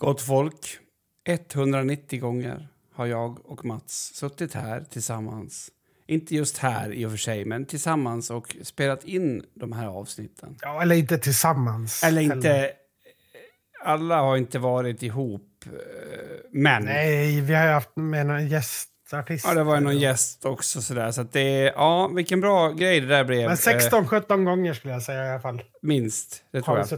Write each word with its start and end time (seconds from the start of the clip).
Gott 0.00 0.22
folk, 0.22 0.78
190 1.24 2.20
gånger 2.20 2.68
har 2.92 3.06
jag 3.06 3.50
och 3.50 3.64
Mats 3.64 4.14
suttit 4.14 4.54
här 4.54 4.84
tillsammans. 4.90 5.70
Inte 6.06 6.34
just 6.34 6.58
här 6.58 6.92
i 6.92 7.06
och 7.06 7.10
för 7.10 7.18
sig, 7.18 7.44
men 7.44 7.66
tillsammans 7.66 8.30
och 8.30 8.56
spelat 8.62 9.04
in 9.04 9.44
de 9.54 9.72
här 9.72 9.86
avsnitten. 9.86 10.56
Ja, 10.60 10.82
eller 10.82 10.96
inte 10.96 11.18
tillsammans. 11.18 12.02
Eller 12.04 12.22
inte... 12.22 12.72
Alla 13.84 14.20
har 14.20 14.36
inte 14.36 14.58
varit 14.58 15.02
ihop, 15.02 15.64
eh, 15.66 15.72
men... 16.50 16.84
Nej, 16.84 17.40
vi 17.40 17.54
har 17.54 17.66
haft 17.66 17.96
med 17.96 18.26
någon 18.26 18.48
gästartist. 19.10 19.46
Ja, 19.46 19.54
det 19.54 19.64
var 19.64 19.74
ju 19.74 19.80
någon 19.80 19.98
gäst 19.98 20.44
också 20.44 20.82
sådär. 20.82 21.10
Så 21.10 21.20
att 21.20 21.32
det 21.32 21.72
ja, 21.76 22.08
vilken 22.08 22.40
bra 22.40 22.72
grej 22.72 23.00
det 23.00 23.06
där 23.06 23.24
blev. 23.24 23.46
Men 23.46 23.56
16-17 23.56 24.44
gånger 24.44 24.74
skulle 24.74 24.92
jag 24.92 25.02
säga 25.02 25.26
i 25.26 25.30
alla 25.30 25.40
fall. 25.40 25.54
Eh, 25.54 25.62
minst, 25.82 26.44
det 26.50 26.62
tror 26.62 26.78
jag. 26.78 26.88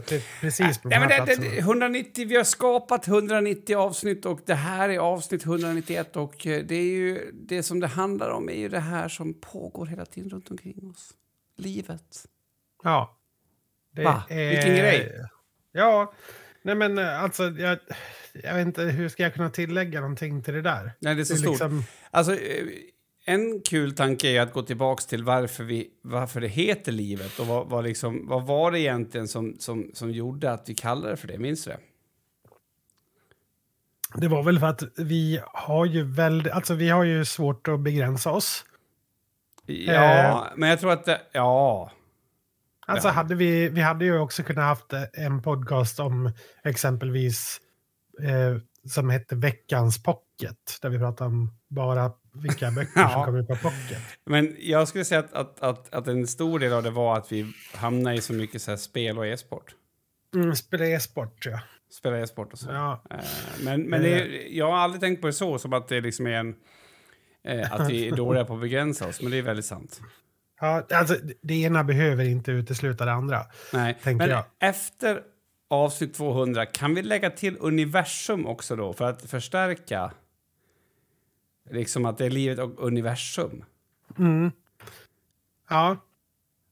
precis 0.41 0.77
på 0.77 0.91
Ja, 0.91 0.99
men 0.99 1.09
det, 1.09 1.15
det, 1.15 1.25
platserna. 1.25 1.57
190, 1.57 2.27
vi 2.27 2.35
har 2.35 2.43
skapat 2.43 3.07
190 3.07 3.77
avsnitt 3.77 4.25
och 4.25 4.39
det 4.45 4.55
här 4.55 4.89
är 4.89 4.99
avsnitt 4.99 5.45
191 5.45 6.15
och 6.15 6.47
eh, 6.47 6.63
det 6.63 6.75
är 6.75 6.83
ju 6.83 7.31
det 7.33 7.63
som 7.63 7.79
det 7.79 7.87
handlar 7.87 8.29
om 8.29 8.49
är 8.49 8.57
ju 8.57 8.69
det 8.69 8.79
här 8.79 9.07
som 9.07 9.33
pågår 9.33 9.85
hela 9.85 10.05
tiden 10.05 10.29
runt 10.29 10.51
omkring 10.51 10.89
oss. 10.91 11.11
Livet. 11.57 12.25
Ja. 12.83 13.17
Det 13.95 14.03
Va? 14.03 14.23
Vilken 14.29 14.75
grej. 14.75 15.11
Ja, 15.71 16.13
nej 16.63 16.75
men 16.75 16.97
eh, 16.97 17.23
alltså 17.23 17.43
jag, 17.49 17.77
jag 18.43 18.55
vet 18.55 18.67
inte 18.67 18.81
hur 18.83 19.09
ska 19.09 19.23
jag 19.23 19.33
kunna 19.33 19.49
tillägga 19.49 20.01
någonting 20.01 20.43
till 20.43 20.53
det 20.53 20.61
där. 20.61 20.91
Nej, 20.99 21.15
det 21.15 21.21
är 21.21 21.23
så 21.25 21.33
Det 21.33 21.37
är 21.37 21.39
stort. 21.39 21.51
liksom- 21.51 21.83
Alltså, 22.11 22.33
eh, 22.33 22.65
en 23.25 23.61
kul 23.61 23.95
tanke 23.95 24.27
är 24.27 24.41
att 24.41 24.53
gå 24.53 24.61
tillbaka 24.61 25.01
till 25.01 25.23
varför, 25.23 25.63
vi, 25.63 25.89
varför 26.01 26.41
det 26.41 26.47
heter 26.47 26.91
livet 26.91 27.39
och 27.39 27.47
vad, 27.47 27.67
vad, 27.69 27.83
liksom, 27.83 28.27
vad 28.27 28.45
var 28.47 28.71
det 28.71 28.79
egentligen 28.79 29.27
som, 29.27 29.55
som, 29.59 29.91
som 29.93 30.11
gjorde 30.11 30.51
att 30.51 30.69
vi 30.69 30.73
kallade 30.75 31.09
det 31.09 31.17
för 31.17 31.27
det? 31.27 31.37
Minns 31.37 31.63
du 31.63 31.71
det? 31.71 31.77
Det 34.15 34.27
var 34.27 34.43
väl 34.43 34.59
för 34.59 34.67
att 34.67 34.83
vi 34.97 35.39
har 35.53 35.85
ju 35.85 36.03
väldigt, 36.03 36.53
alltså 36.53 36.73
vi 36.73 36.89
har 36.89 37.03
ju 37.03 37.25
svårt 37.25 37.67
att 37.67 37.79
begränsa 37.79 38.31
oss. 38.31 38.65
Ja, 39.65 40.47
men 40.55 40.69
jag 40.69 40.79
tror 40.79 40.91
att 40.91 41.05
det, 41.05 41.21
ja. 41.31 41.91
Alltså 42.85 43.07
hade 43.09 43.35
vi, 43.35 43.69
vi 43.69 43.81
hade 43.81 44.05
ju 44.05 44.19
också 44.19 44.43
kunnat 44.43 44.63
haft 44.65 44.93
en 45.13 45.41
podcast 45.41 45.99
om 45.99 46.31
exempelvis 46.63 47.61
eh, 48.21 48.57
som 48.89 49.09
hette 49.09 49.35
Veckans 49.35 50.03
Pocket. 50.03 50.79
Där 50.81 50.89
vi 50.89 50.97
pratar 50.97 51.25
om 51.25 51.53
bara 51.69 52.11
vilka 52.33 52.71
böcker 52.75 52.91
Ja. 53.01 53.09
som 53.09 53.25
kommer 53.25 53.39
ut 53.39 53.47
på 53.47 53.55
Pocket. 53.55 53.97
Men 54.25 54.55
jag 54.59 54.87
skulle 54.87 55.05
säga 55.05 55.19
att, 55.19 55.33
att, 55.33 55.59
att, 55.63 55.93
att 55.93 56.07
en 56.07 56.27
stor 56.27 56.59
del 56.59 56.73
av 56.73 56.83
det 56.83 56.89
var 56.91 57.17
att 57.17 57.31
vi 57.31 57.53
hamnade 57.75 58.15
i 58.15 58.21
så 58.21 58.33
mycket 58.33 58.61
så 58.61 58.71
här 58.71 58.77
spel 58.77 59.17
och 59.17 59.27
e-sport. 59.27 59.75
Mm, 60.35 60.55
spela 60.55 60.85
e-sport 60.85 61.45
ja. 61.45 61.59
Spela 61.91 62.19
e-sport 62.19 62.53
och 62.53 62.59
så. 62.59 62.69
ja. 62.71 63.03
Eh, 63.09 63.17
Men, 63.63 63.81
men 63.81 64.01
det, 64.01 64.21
är- 64.21 64.57
jag 64.57 64.71
har 64.71 64.77
aldrig 64.77 65.01
tänkt 65.01 65.21
på 65.21 65.27
det 65.27 65.33
så, 65.33 65.59
som 65.59 65.73
att 65.73 65.87
det 65.87 66.01
liksom 66.01 66.27
är 66.27 66.31
en... 66.31 66.55
eh, 67.43 67.73
Att 67.73 67.89
vi 67.89 68.07
är 68.07 68.15
dåliga 68.15 68.45
på 68.45 68.53
att 68.53 68.61
begränsa 68.61 69.07
oss, 69.07 69.21
men 69.21 69.31
det 69.31 69.37
är 69.37 69.41
väldigt 69.41 69.65
sant. 69.65 70.01
Ja 70.63 70.85
alltså, 70.97 71.17
det 71.41 71.53
ena 71.53 71.83
behöver 71.83 72.25
inte 72.25 72.51
utesluta 72.51 73.05
det 73.05 73.11
andra. 73.11 73.45
Nej. 73.73 73.97
Men 74.03 74.29
jag. 74.29 74.45
efter 74.59 75.21
avsnitt 75.69 76.13
200, 76.13 76.65
kan 76.65 76.95
vi 76.95 77.01
lägga 77.01 77.29
till 77.29 77.57
universum 77.59 78.47
också 78.47 78.75
då, 78.75 78.93
för 78.93 79.09
att 79.09 79.21
förstärka 79.21 80.11
liksom 81.69 82.05
att 82.05 82.17
det 82.17 82.25
är 82.25 82.29
livet 82.29 82.59
och 82.59 82.85
universum? 82.87 83.65
Mm. 84.17 84.51
Ja, 85.69 85.97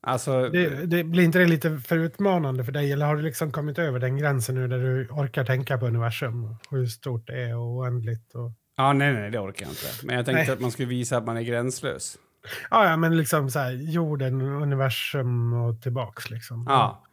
Alltså, 0.03 0.49
det, 0.49 0.85
det 0.85 1.03
blir 1.03 1.23
inte 1.23 1.39
det 1.39 1.45
lite 1.45 1.77
för 1.77 1.97
utmanande 1.97 2.63
för 2.63 2.71
dig? 2.71 2.91
Eller 2.91 3.05
har 3.05 3.15
du 3.15 3.21
liksom 3.21 3.51
kommit 3.51 3.79
över 3.79 3.99
den 3.99 4.17
gränsen 4.17 4.55
nu 4.55 4.67
där 4.67 4.79
du 4.79 5.07
orkar 5.07 5.45
tänka 5.45 5.77
på 5.77 5.87
universum? 5.87 6.55
Hur 6.69 6.85
stort 6.85 7.27
det 7.27 7.41
är 7.41 7.57
och 7.57 7.77
oändligt? 7.77 8.35
Och... 8.35 8.51
ja, 8.77 8.93
nej, 8.93 9.13
nej, 9.13 9.31
det 9.31 9.39
orkar 9.39 9.65
jag 9.65 9.71
inte. 9.71 10.05
Men 10.05 10.15
jag 10.15 10.25
tänkte 10.25 10.43
Nej. 10.43 10.53
att 10.53 10.59
man 10.59 10.71
skulle 10.71 10.87
visa 10.87 11.17
att 11.17 11.25
man 11.25 11.37
är 11.37 11.41
gränslös. 11.41 12.17
Ja, 12.69 12.89
ja, 12.89 12.97
men 12.97 13.17
liksom 13.17 13.49
så 13.49 13.59
här, 13.59 13.71
jorden, 13.71 14.41
universum 14.41 15.53
och 15.53 15.81
tillbaks 15.81 16.29
liksom. 16.29 16.65
Ja. 16.69 17.03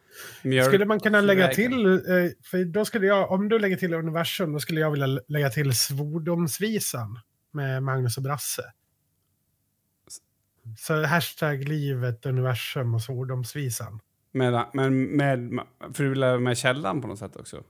Mjölk- 0.43 0.67
Skulle 0.67 0.85
man 0.85 0.99
kunna 0.99 1.21
lägga 1.21 1.47
till, 1.47 1.85
eh, 1.85 2.31
för 2.43 2.65
då 2.65 2.85
skulle 2.85 3.07
jag, 3.07 3.31
om 3.31 3.49
du 3.49 3.59
lägger 3.59 3.77
till 3.77 3.93
universum, 3.93 4.53
då 4.53 4.59
skulle 4.59 4.79
jag 4.79 4.91
vilja 4.91 5.07
lägga 5.27 5.49
till 5.49 5.73
svordomsvisan 5.75 7.19
med 7.51 7.83
Magnus 7.83 8.17
och 8.17 8.23
Brasse. 8.23 8.63
Så 10.77 11.05
hashtag 11.05 11.63
livet, 11.67 12.25
universum 12.25 12.95
och 12.95 13.01
svordomsvisan. 13.01 13.99
Med, 14.31 14.65
men 14.73 15.03
med, 15.17 15.59
frula 15.93 16.39
med 16.39 16.57
källan 16.57 17.01
på 17.01 17.07
något 17.07 17.19
sätt 17.19 17.35
också. 17.35 17.63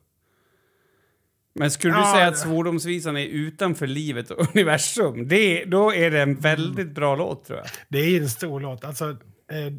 Men 1.56 1.72
skulle 1.72 1.94
du 1.94 2.00
Ja, 2.00 2.14
säga 2.16 2.28
att 2.28 2.38
svordomsvisan 2.38 3.18
är 3.18 3.26
utanför 3.26 3.88
livet 3.88 4.32
och 4.32 4.48
universum? 4.56 5.28
Det, 5.28 5.66
då 5.66 5.94
är 5.94 6.12
det 6.12 6.22
en 6.22 6.36
väldigt 6.36 6.92
bra 6.96 7.16
låt 7.16 7.46
tror 7.46 7.60
jag. 7.60 7.68
Det 7.90 8.00
är 8.00 8.22
en 8.22 8.30
stor 8.30 8.60
låt. 8.60 8.84
Alltså, 8.84 9.10
eh, 9.52 9.74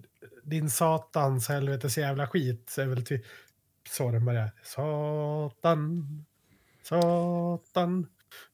din 0.44 0.70
satans 0.70 1.48
helvetes 1.48 1.98
jävla 1.98 2.26
skit 2.26 2.76
är 2.78 2.86
väl 2.86 3.04
ty- 3.06 3.20
så 3.90 4.10
den 4.10 4.24
börjar. 4.24 4.50
Satan, 4.64 6.06
satan, 6.82 8.06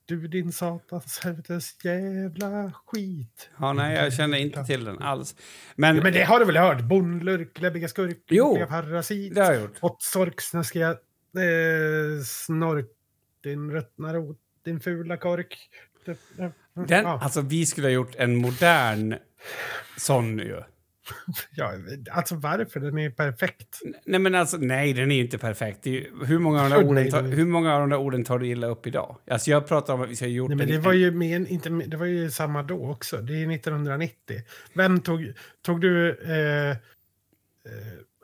du 0.06 0.28
din 0.28 0.52
satans 0.52 1.18
helvetes 1.24 1.84
jävla 1.84 2.72
skit. 2.86 3.50
Ja, 3.60 3.72
nej, 3.72 3.96
jag 3.96 4.12
känner 4.12 4.38
inte 4.38 4.64
till 4.64 4.84
den 4.84 4.98
alls. 4.98 5.34
Men, 5.76 5.96
Ja, 5.96 6.02
men 6.02 6.12
det 6.12 6.22
har 6.24 6.38
du 6.38 6.44
väl 6.44 6.56
hört? 6.56 6.80
Bondlurk, 6.80 7.60
läbbiga 7.60 7.88
skurk, 7.88 8.18
Jo, 8.30 8.48
ynkliga 8.48 8.66
parasit. 8.66 9.34
det 9.34 9.40
har 9.44 9.52
jag 9.52 9.62
gjort. 9.62 9.76
Åttsork, 9.80 10.40
snaskiga 10.40 10.88
eh, 10.90 12.22
snork, 12.24 12.86
din 13.46 13.70
ruttna 13.70 14.14
rot, 14.14 14.38
din 14.64 14.80
fula 14.80 15.16
kork. 15.16 15.58
Den, 16.74 17.04
ja, 17.04 17.20
Alltså, 17.22 17.40
vi 17.40 17.66
skulle 17.66 17.86
ha 17.86 17.92
gjort 17.92 18.14
en 18.14 18.36
modern 18.36 19.14
sån 19.96 20.38
ju. 20.38 20.62
ja, 21.54 21.72
alltså 22.10 22.34
varför? 22.34 22.80
Den 22.80 22.98
är 22.98 23.10
perfekt. 23.10 23.80
Nej, 24.06 24.20
men 24.20 24.34
alltså, 24.34 24.56
nej, 24.56 24.92
den 24.92 25.12
är 25.12 25.20
inte 25.20 25.38
perfekt. 25.38 25.86
Är 25.86 26.26
hur, 26.26 26.38
många 26.38 26.62
av 26.62 26.70
de 26.70 26.76
där 26.76 26.84
orden 26.88 27.10
tar, 27.10 27.22
hur 27.22 27.46
många 27.46 27.74
av 27.74 27.80
de 27.80 27.90
där 27.90 27.96
orden 27.96 28.24
tar 28.24 28.38
du 28.38 28.46
illa 28.46 28.66
upp 28.66 28.86
idag? 28.86 29.16
Alltså, 29.30 29.50
jag 29.50 29.68
pratar 29.68 29.94
om 29.94 30.02
att 30.02 30.08
vi 30.08 30.16
ska 30.16 30.24
ha 30.24 30.30
gjort 30.30 30.48
Nej, 30.48 30.56
men 30.56 30.68
en, 30.68 30.74
det 30.74 30.80
var 30.80 30.92
ju, 30.92 31.10
men, 31.10 31.46
inte, 31.46 31.68
det 31.68 31.96
var 31.96 32.06
ju 32.06 32.30
samma 32.30 32.62
då 32.62 32.90
också. 32.90 33.16
Det 33.16 33.42
är 33.42 33.50
1990. 33.54 34.36
Vem 34.74 35.00
tog, 35.00 35.32
tog 35.62 35.80
du 35.80 36.10
eh, 36.10 36.70
eh, 36.70 36.76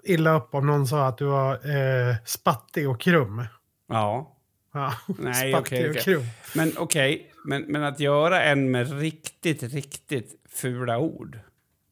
illa 0.04 0.36
upp 0.36 0.54
om 0.54 0.66
någon 0.66 0.86
sa 0.86 1.06
att 1.06 1.18
du 1.18 1.24
var 1.24 1.52
eh, 1.54 2.16
spattig 2.24 2.88
och 2.90 3.00
krum? 3.00 3.44
Ja. 3.88 4.38
Ja, 4.72 4.94
Nej, 5.18 5.54
okej, 5.58 5.90
okej. 5.90 6.02
krum. 6.02 6.22
Men 6.54 6.72
okej, 6.76 7.32
men, 7.44 7.62
men 7.62 7.84
att 7.84 8.00
göra 8.00 8.42
en 8.42 8.70
med 8.70 9.00
riktigt, 9.00 9.62
riktigt 9.62 10.40
fula 10.48 10.98
ord. 10.98 11.38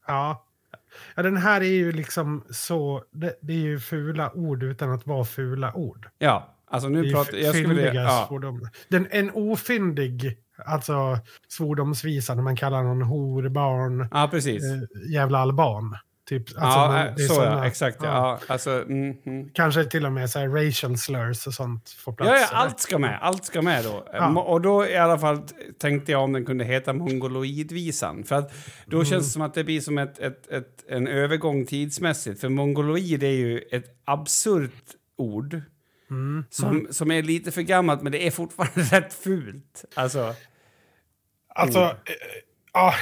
Ja. 0.07 0.47
ja, 1.15 1.23
den 1.23 1.37
här 1.37 1.61
är 1.61 1.65
ju 1.65 1.93
liksom 1.93 2.45
så... 2.51 3.05
Det, 3.11 3.39
det 3.43 3.53
är 3.53 3.57
ju 3.59 3.81
fula 3.81 4.33
ord 4.33 4.63
utan 4.63 4.91
att 4.91 5.07
vara 5.07 5.25
fula 5.25 5.75
ord. 5.75 6.09
Ja, 6.19 6.55
alltså 6.67 6.89
nu 6.89 7.13
pratar 7.13 7.39
jag 7.39 7.55
skulle 7.55 7.95
ja, 7.95 8.27
svordom. 8.29 8.69
Den, 8.89 9.09
en 9.11 9.31
ofyndig 9.31 10.39
alltså, 10.67 11.19
svordomsvisa 11.49 12.35
när 12.35 12.43
man 12.43 12.57
kallar 12.57 12.83
någon 12.83 13.03
horbarn, 13.03 14.09
ja, 14.11 14.29
precis. 14.31 14.65
eh, 14.65 15.13
jävla 15.13 15.39
alban. 15.39 15.97
Typ, 16.31 16.43
alltså, 16.49 16.59
ja, 16.79 16.89
man- 16.89 17.07
äh, 17.09 17.15
så 17.17 17.23
ja, 17.23 17.29
såna- 17.35 17.67
exakt. 17.67 17.97
Ja. 18.01 18.07
Ja, 18.07 18.41
alltså, 18.55 18.71
mm, 18.83 19.17
mm. 19.27 19.49
Kanske 19.55 19.85
till 19.85 20.07
och 20.07 20.13
med 20.13 20.31
så 20.31 20.39
här 20.39 20.49
racial 20.49 20.99
slurs 20.99 21.47
och 21.47 21.55
sånt 21.55 21.91
får 21.91 22.13
plats. 22.13 22.31
Ja, 22.31 22.39
ja, 22.39 22.47
allt 22.53 22.81
ska 22.81 22.99
med. 22.99 23.19
Allt 23.23 23.45
ska 23.45 23.63
med 23.63 23.85
då. 23.85 24.07
Ja. 24.13 24.41
Och 24.43 24.61
då 24.61 24.87
i 24.87 24.97
alla 24.97 25.19
fall 25.19 25.43
tänkte 25.79 26.13
jag 26.13 26.23
om 26.25 26.33
den 26.33 26.45
kunde 26.45 26.65
heta 26.65 26.93
mongoloidvisan. 26.93 28.25
För 28.25 28.35
att 28.37 28.53
då 28.87 28.97
Mm. 28.97 29.07
känns 29.07 29.27
det 29.27 29.31
som 29.33 29.43
att 29.43 29.55
det 29.55 29.65
blir 29.65 29.81
som 29.81 29.99
ett, 29.99 30.19
ett, 30.19 30.47
ett, 30.51 30.85
en 30.89 31.09
övergång 31.09 31.67
tidsmässigt. 31.67 32.41
För 32.41 32.49
mongoloid 32.49 33.23
är 33.23 33.29
ju 33.31 33.59
ett 33.73 34.01
absurt 34.05 34.85
ord. 35.19 35.61
Mm. 36.11 36.45
Som, 36.51 36.87
som 36.91 37.11
är 37.11 37.23
lite 37.23 37.51
för 37.53 37.63
gammalt, 37.63 38.03
men 38.03 38.13
det 38.13 38.27
är 38.27 38.31
fortfarande 38.31 38.81
rätt 38.97 39.13
fult. 39.15 39.85
Alltså, 39.95 40.35
Alltså, 41.55 41.81
Mm. 41.81 41.97
Ja, 42.73 42.95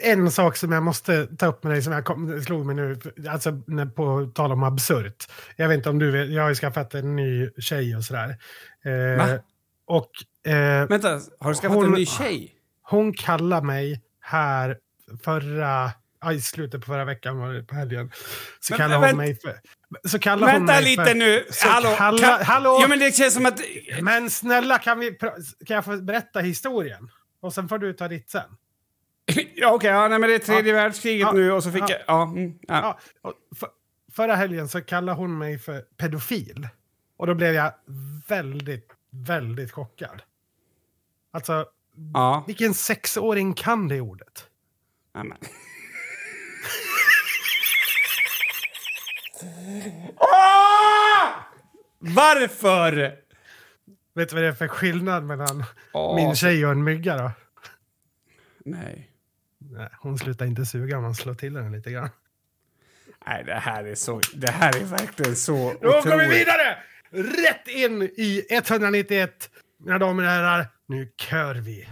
en 0.00 0.30
sak 0.30 0.56
som 0.56 0.72
jag 0.72 0.82
måste 0.82 1.26
ta 1.26 1.46
upp 1.46 1.62
med 1.64 1.72
dig 1.72 1.82
som 1.82 1.92
jag 1.92 2.04
kom, 2.04 2.42
slog 2.42 2.66
mig 2.66 2.74
nu, 2.76 2.98
alltså 3.28 3.52
på 3.96 4.30
tal 4.34 4.52
om 4.52 4.62
absurt. 4.62 5.26
Jag 5.56 5.68
vet 5.68 5.76
inte 5.76 5.90
om 5.90 5.98
du 5.98 6.10
vet, 6.10 6.28
jag 6.30 6.42
har 6.42 6.48
ju 6.48 6.54
skaffat 6.54 6.94
en 6.94 7.16
ny 7.16 7.50
tjej 7.58 7.96
och 7.96 8.04
sådär. 8.04 8.36
Eh, 8.84 9.18
Va? 9.18 9.38
och 9.86 10.10
eh, 10.52 10.88
vänta, 10.88 11.20
har 11.40 11.48
du 11.50 11.54
skaffat 11.54 11.76
Hon- 11.76 11.84
en 11.86 11.92
ny 11.92 12.06
tjej? 12.06 12.54
hon 12.82 13.12
kallar 13.12 13.62
mig 13.62 14.02
här 14.20 14.76
förra, 15.24 15.90
ja, 16.20 16.32
i 16.32 16.40
slutet 16.40 16.80
på 16.80 16.86
förra 16.86 17.04
veckan 17.04 17.38
var 17.38 17.52
det 17.52 17.62
på 17.62 17.74
helgen. 17.74 18.10
Så 18.60 18.72
Men- 18.72 18.78
kallar 18.78 19.06
hon 19.08 19.16
mig 19.16 19.40
för... 19.40 19.54
Så 20.08 20.18
kallar 20.18 20.46
hon 20.52 20.66
Vänta 20.66 20.72
mig 20.72 20.84
lite 20.84 21.04
för, 21.04 21.14
nu! 21.14 21.44
Hallå! 21.64 21.94
kalla- 21.98 22.18
kan, 22.18 22.46
hallå! 22.46 22.78
Ja, 22.82 22.88
men 22.88 22.98
det 22.98 23.16
känns 23.16 23.34
som 23.34 23.46
att... 23.46 23.60
Men 24.02 24.30
snälla, 24.30 24.78
kan, 24.78 24.98
vi, 24.98 25.18
kan 25.66 25.74
jag 25.74 25.84
få 25.84 25.96
berätta 25.96 26.40
historien? 26.40 27.10
Och 27.42 27.52
sen 27.54 27.68
får 27.68 27.78
du 27.78 27.92
ta 27.92 28.08
ditt 28.08 28.30
sen. 28.30 28.42
Ja, 29.54 29.72
okej, 29.74 29.90
ja, 29.90 30.08
nej, 30.08 30.18
men 30.18 30.28
det 30.28 30.34
är 30.34 30.38
tredje 30.38 30.72
Ja. 30.72 30.76
världskriget 30.82 31.20
Ja. 31.26 31.32
nu 31.32 31.52
och 31.52 31.62
så 31.62 31.72
fick 31.72 31.82
Ja. 31.82 31.88
jag... 31.90 32.00
Ja, 32.06 32.22
mm, 32.22 32.58
ja. 32.68 32.98
Ja, 33.22 33.32
för, 33.56 33.68
förra 34.12 34.34
helgen 34.34 34.68
så 34.68 34.80
kallade 34.82 35.18
hon 35.18 35.38
mig 35.38 35.58
för 35.58 35.80
pedofil. 35.80 36.68
Och 37.16 37.26
då 37.26 37.34
blev 37.34 37.54
jag 37.54 37.72
väldigt 38.28 38.90
väldigt 39.10 39.72
chockad. 39.72 40.22
Alltså, 41.30 41.66
Ja. 42.14 42.44
vilken 42.46 42.74
sexåring 42.74 43.54
kan 43.54 43.88
det 43.88 44.00
ordet? 44.00 44.46
Amen. 45.14 45.38
Ah! 50.16 51.28
Varför? 51.98 52.92
Vet 54.14 54.28
du 54.28 54.34
vad 54.34 54.42
det 54.44 54.48
är 54.48 54.52
för 54.52 54.68
skillnad 54.68 55.24
mellan 55.24 55.64
Åh, 55.92 56.16
min 56.16 56.34
tjej 56.36 56.66
och 56.66 56.72
en 56.72 56.84
mygga 56.84 57.16
då? 57.16 57.30
Nej. 58.64 59.07
Nej, 59.70 59.88
hon 60.00 60.18
slutar 60.18 60.46
inte 60.46 60.66
suga 60.66 61.00
man 61.00 61.14
slår 61.14 61.34
till 61.34 61.56
henne 61.56 61.76
lite 61.76 61.90
grann. 61.90 62.08
Nej, 63.26 63.44
det 63.44 63.54
här 63.54 63.84
är 63.84 63.94
så... 63.94 64.20
Det 64.34 64.50
här 64.50 64.76
är 64.80 64.84
verkligen 64.84 65.36
så 65.36 65.74
Då 65.82 65.88
går 65.88 65.92
vi 65.92 65.98
otroligt. 65.98 66.30
vidare! 66.30 66.78
Rätt 67.10 67.68
in 67.68 68.02
i 68.02 68.46
191. 68.50 69.50
Mina 69.84 69.98
damer 69.98 70.22
och 70.22 70.28
herrar, 70.28 70.66
nu 70.86 71.12
kör 71.16 71.54
vi. 71.54 71.88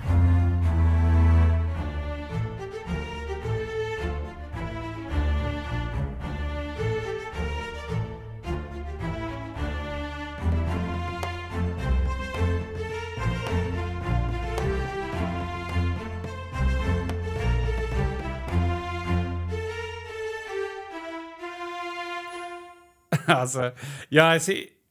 Alltså, 23.33 23.73
jag, 24.09 24.41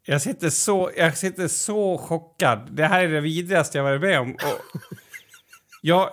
jag, 0.06 0.22
sitter 0.22 0.50
så, 0.50 0.92
jag 0.98 1.18
sitter 1.18 1.48
så 1.48 1.98
chockad. 1.98 2.70
Det 2.72 2.86
här 2.86 3.04
är 3.04 3.08
det 3.08 3.22
vidrigaste 3.22 3.78
jag 3.78 3.84
varit 3.84 4.02
med 4.02 4.20
om. 4.20 4.34
Och, 4.34 4.80
jag, 5.82 6.10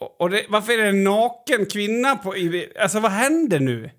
och 0.00 0.20
och 0.20 0.30
det, 0.30 0.46
varför 0.48 0.72
är 0.72 0.82
det 0.82 0.88
en 0.88 1.04
naken 1.04 1.66
kvinna 1.66 2.16
på... 2.16 2.34
Alltså, 2.80 3.00
vad 3.00 3.12
händer 3.12 3.60
nu? 3.60 3.90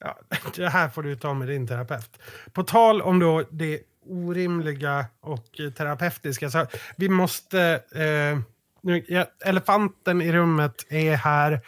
Ja, 0.00 0.18
det 0.56 0.68
här 0.68 0.88
får 0.88 1.02
du 1.02 1.16
ta 1.16 1.34
med 1.34 1.48
din 1.48 1.68
terapeut. 1.68 2.18
På 2.52 2.62
tal 2.62 3.02
om 3.02 3.18
då 3.18 3.44
det 3.50 3.80
orimliga 4.06 5.06
och 5.20 5.60
terapeutiska. 5.76 6.50
Så 6.50 6.66
vi 6.96 7.08
måste... 7.08 7.60
Eh, 7.94 8.38
nu, 8.82 9.04
ja, 9.08 9.26
elefanten 9.44 10.22
i 10.22 10.32
rummet 10.32 10.86
är 10.88 11.16
här. 11.16 11.60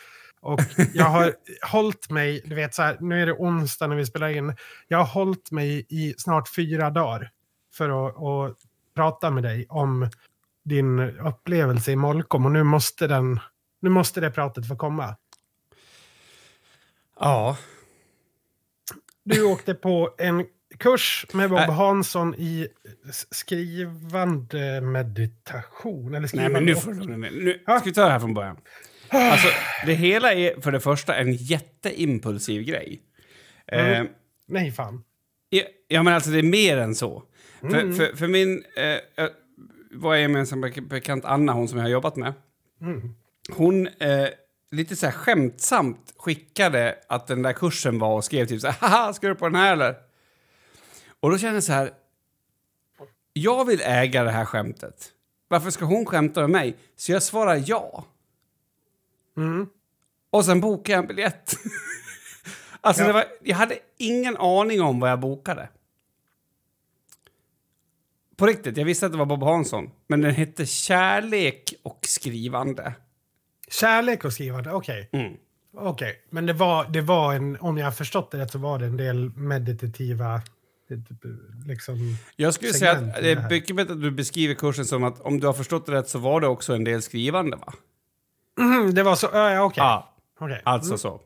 Och 0.44 0.60
jag 0.94 1.04
har 1.04 1.34
hållit 1.66 2.10
mig, 2.10 2.42
du 2.44 2.54
vet 2.54 2.74
så 2.74 2.82
här, 2.82 2.96
nu 3.00 3.22
är 3.22 3.26
det 3.26 3.32
onsdag 3.32 3.86
när 3.86 3.96
vi 3.96 4.06
spelar 4.06 4.28
in. 4.28 4.56
Jag 4.88 4.98
har 4.98 5.04
hållit 5.04 5.50
mig 5.50 5.86
i 5.88 6.14
snart 6.18 6.48
fyra 6.56 6.90
dagar 6.90 7.30
för 7.74 8.08
att, 8.08 8.16
att 8.22 8.56
prata 8.94 9.30
med 9.30 9.42
dig 9.42 9.66
om 9.68 10.10
din 10.64 11.00
upplevelse 11.00 11.92
i 11.92 11.96
Molkom. 11.96 12.44
Och 12.46 12.52
nu 12.52 12.62
måste, 12.62 13.06
den, 13.06 13.40
nu 13.80 13.90
måste 13.90 14.20
det 14.20 14.30
pratet 14.30 14.68
få 14.68 14.76
komma. 14.76 15.16
Ja. 17.20 17.56
Du 19.24 19.44
åkte 19.44 19.74
på 19.74 20.14
en 20.18 20.46
kurs 20.78 21.26
med 21.32 21.50
Bob 21.50 21.58
Nej. 21.58 21.70
Hansson 21.70 22.34
i 22.34 22.68
skrivande 23.30 24.80
meditation. 24.80 26.08
Eller 26.08 26.20
Nej, 26.20 26.28
skrivande 26.28 26.54
men 26.54 26.64
nu 26.64 26.76
får. 26.76 26.92
Nu 26.94 27.62
Ja. 27.66 27.78
ska 27.78 27.84
vi 27.88 27.94
ta 27.94 28.04
det 28.04 28.10
här 28.10 28.20
från 28.20 28.34
början. 28.34 28.56
Alltså, 29.08 29.48
det 29.86 29.94
hela 29.94 30.32
är 30.32 30.60
för 30.60 30.72
det 30.72 30.80
första 30.80 31.14
en 31.16 31.32
jätteimpulsiv 31.32 32.62
grej. 32.62 33.02
Mm. 33.66 33.92
Eh, 33.92 34.10
Nej, 34.46 34.72
fan. 34.72 35.04
Ja, 35.48 35.62
ja, 35.88 36.02
men 36.02 36.14
alltså 36.14 36.30
det 36.30 36.38
är 36.38 36.42
mer 36.42 36.76
än 36.76 36.94
så. 36.94 37.22
Mm. 37.62 37.72
För, 37.72 38.06
för, 38.06 38.16
för 38.16 38.28
min... 38.28 38.64
Eh, 38.76 39.28
vad 39.90 40.16
är 40.16 40.20
gemensam 40.20 40.64
bek- 40.64 40.88
bekant 40.88 41.24
Anna, 41.24 41.52
hon 41.52 41.68
som 41.68 41.78
jag 41.78 41.84
har 41.84 41.90
jobbat 41.90 42.16
med. 42.16 42.32
Mm. 42.80 43.14
Hon 43.52 43.86
eh, 43.86 44.28
lite 44.70 44.96
så 44.96 45.06
här 45.06 45.12
skämtsamt 45.12 46.14
skickade 46.16 46.98
att 47.08 47.26
den 47.26 47.42
där 47.42 47.52
kursen 47.52 47.98
var 47.98 48.14
och 48.14 48.24
skrev 48.24 48.46
typ 48.46 48.60
så 48.60 48.68
här, 48.68 48.88
haha, 48.88 49.12
ska 49.12 49.28
du 49.28 49.34
på 49.34 49.44
den 49.44 49.54
här 49.54 49.72
eller? 49.72 49.94
Och 51.20 51.30
då 51.30 51.38
kände 51.38 51.56
jag 51.56 51.64
så 51.64 51.72
här, 51.72 51.90
jag 53.32 53.64
vill 53.64 53.80
äga 53.84 54.24
det 54.24 54.30
här 54.30 54.44
skämtet. 54.44 55.10
Varför 55.48 55.70
ska 55.70 55.84
hon 55.84 56.06
skämta 56.06 56.40
med 56.40 56.50
mig? 56.50 56.76
Så 56.96 57.12
jag 57.12 57.22
svarar 57.22 57.62
ja. 57.66 58.04
Mm. 59.36 59.66
Och 60.30 60.44
sen 60.44 60.60
bokade 60.60 60.92
jag 60.92 61.02
en 61.02 61.06
biljett. 61.06 61.54
alltså, 62.80 63.02
Ja. 63.02 63.12
var, 63.12 63.24
jag 63.42 63.56
hade 63.56 63.78
ingen 63.98 64.36
aning 64.36 64.82
om 64.82 65.00
vad 65.00 65.10
jag 65.10 65.20
bokade. 65.20 65.68
På 68.36 68.46
riktigt, 68.46 68.76
jag 68.76 68.84
visste 68.84 69.06
att 69.06 69.12
det 69.12 69.18
var 69.18 69.26
Bob 69.26 69.42
Hansson. 69.42 69.90
Men 70.06 70.20
den 70.20 70.34
hette 70.34 70.66
Kärlek 70.66 71.74
och 71.82 71.98
skrivande. 72.02 72.94
Kärlek 73.68 74.24
och 74.24 74.32
skrivande, 74.32 74.72
okej. 74.72 75.08
Mm. 75.12 75.32
Okej, 75.76 76.24
men 76.30 76.46
det 76.46 76.52
var, 76.52 76.88
det 76.88 77.00
var 77.00 77.34
en, 77.34 77.56
om 77.60 77.78
jag 77.78 77.86
har 77.86 77.92
förstått 77.92 78.30
det 78.30 78.38
rätt 78.38 78.50
så 78.50 78.58
var 78.58 78.78
det 78.78 78.86
en 78.86 78.96
del 78.96 79.30
meditativa, 79.36 80.42
liksom... 81.66 82.16
Jag 82.36 82.54
skulle 82.54 82.72
säga 82.72 82.92
att 82.92 83.14
det 83.14 83.30
är 83.30 83.50
mycket 83.50 83.76
bättre 83.76 83.92
att 83.92 84.02
du 84.02 84.10
beskriver 84.10 84.54
kursen 84.54 84.84
som 84.84 85.04
att 85.04 85.20
om 85.20 85.40
du 85.40 85.46
har 85.46 85.54
förstått 85.54 85.86
det 85.86 85.92
rätt 85.92 86.08
så 86.08 86.18
var 86.18 86.40
det 86.40 86.46
också 86.46 86.74
en 86.74 86.84
del 86.84 87.02
skrivande 87.02 87.56
va? 87.56 87.72
Mm, 88.58 88.94
det 88.94 89.02
var 89.02 89.16
så, 89.16 89.28
ja, 89.32 89.50
ja, 89.52 89.62
okej. 89.64 89.82
Ja, 89.84 90.14
Okej. 90.38 90.60
alltså 90.64 90.98
så. 90.98 91.20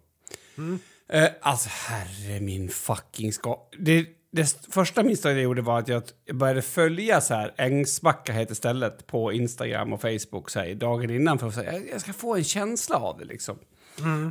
Eh, 1.09 1.29
alltså 1.41 1.69
herre 1.73 2.41
min 2.41 2.69
fucking 2.69 3.33
ska... 3.33 3.59
Det, 3.79 4.07
det 4.31 4.43
st- 4.43 4.73
första 4.73 5.03
misstaget 5.03 5.37
jag 5.37 5.45
gjorde 5.45 5.63
var 5.63 5.79
att 5.79 5.89
jag 5.89 6.03
började 6.35 6.63
följa 6.63 7.21
så 7.21 7.35
här, 7.35 7.55
Ängsbacka 7.57 8.33
heter 8.33 8.55
stället 8.55 9.07
på 9.07 9.33
Instagram 9.33 9.93
och 9.93 10.01
Facebook 10.01 10.51
så 10.51 10.61
här, 10.61 10.75
dagen 10.75 11.11
innan 11.11 11.39
för 11.39 11.47
att 11.47 11.55
säga 11.55 11.73
jag 11.93 12.01
ska 12.01 12.13
få 12.13 12.37
en 12.37 12.45
känsla 12.45 12.97
av 12.97 13.19
det 13.19 13.25
liksom. 13.25 13.59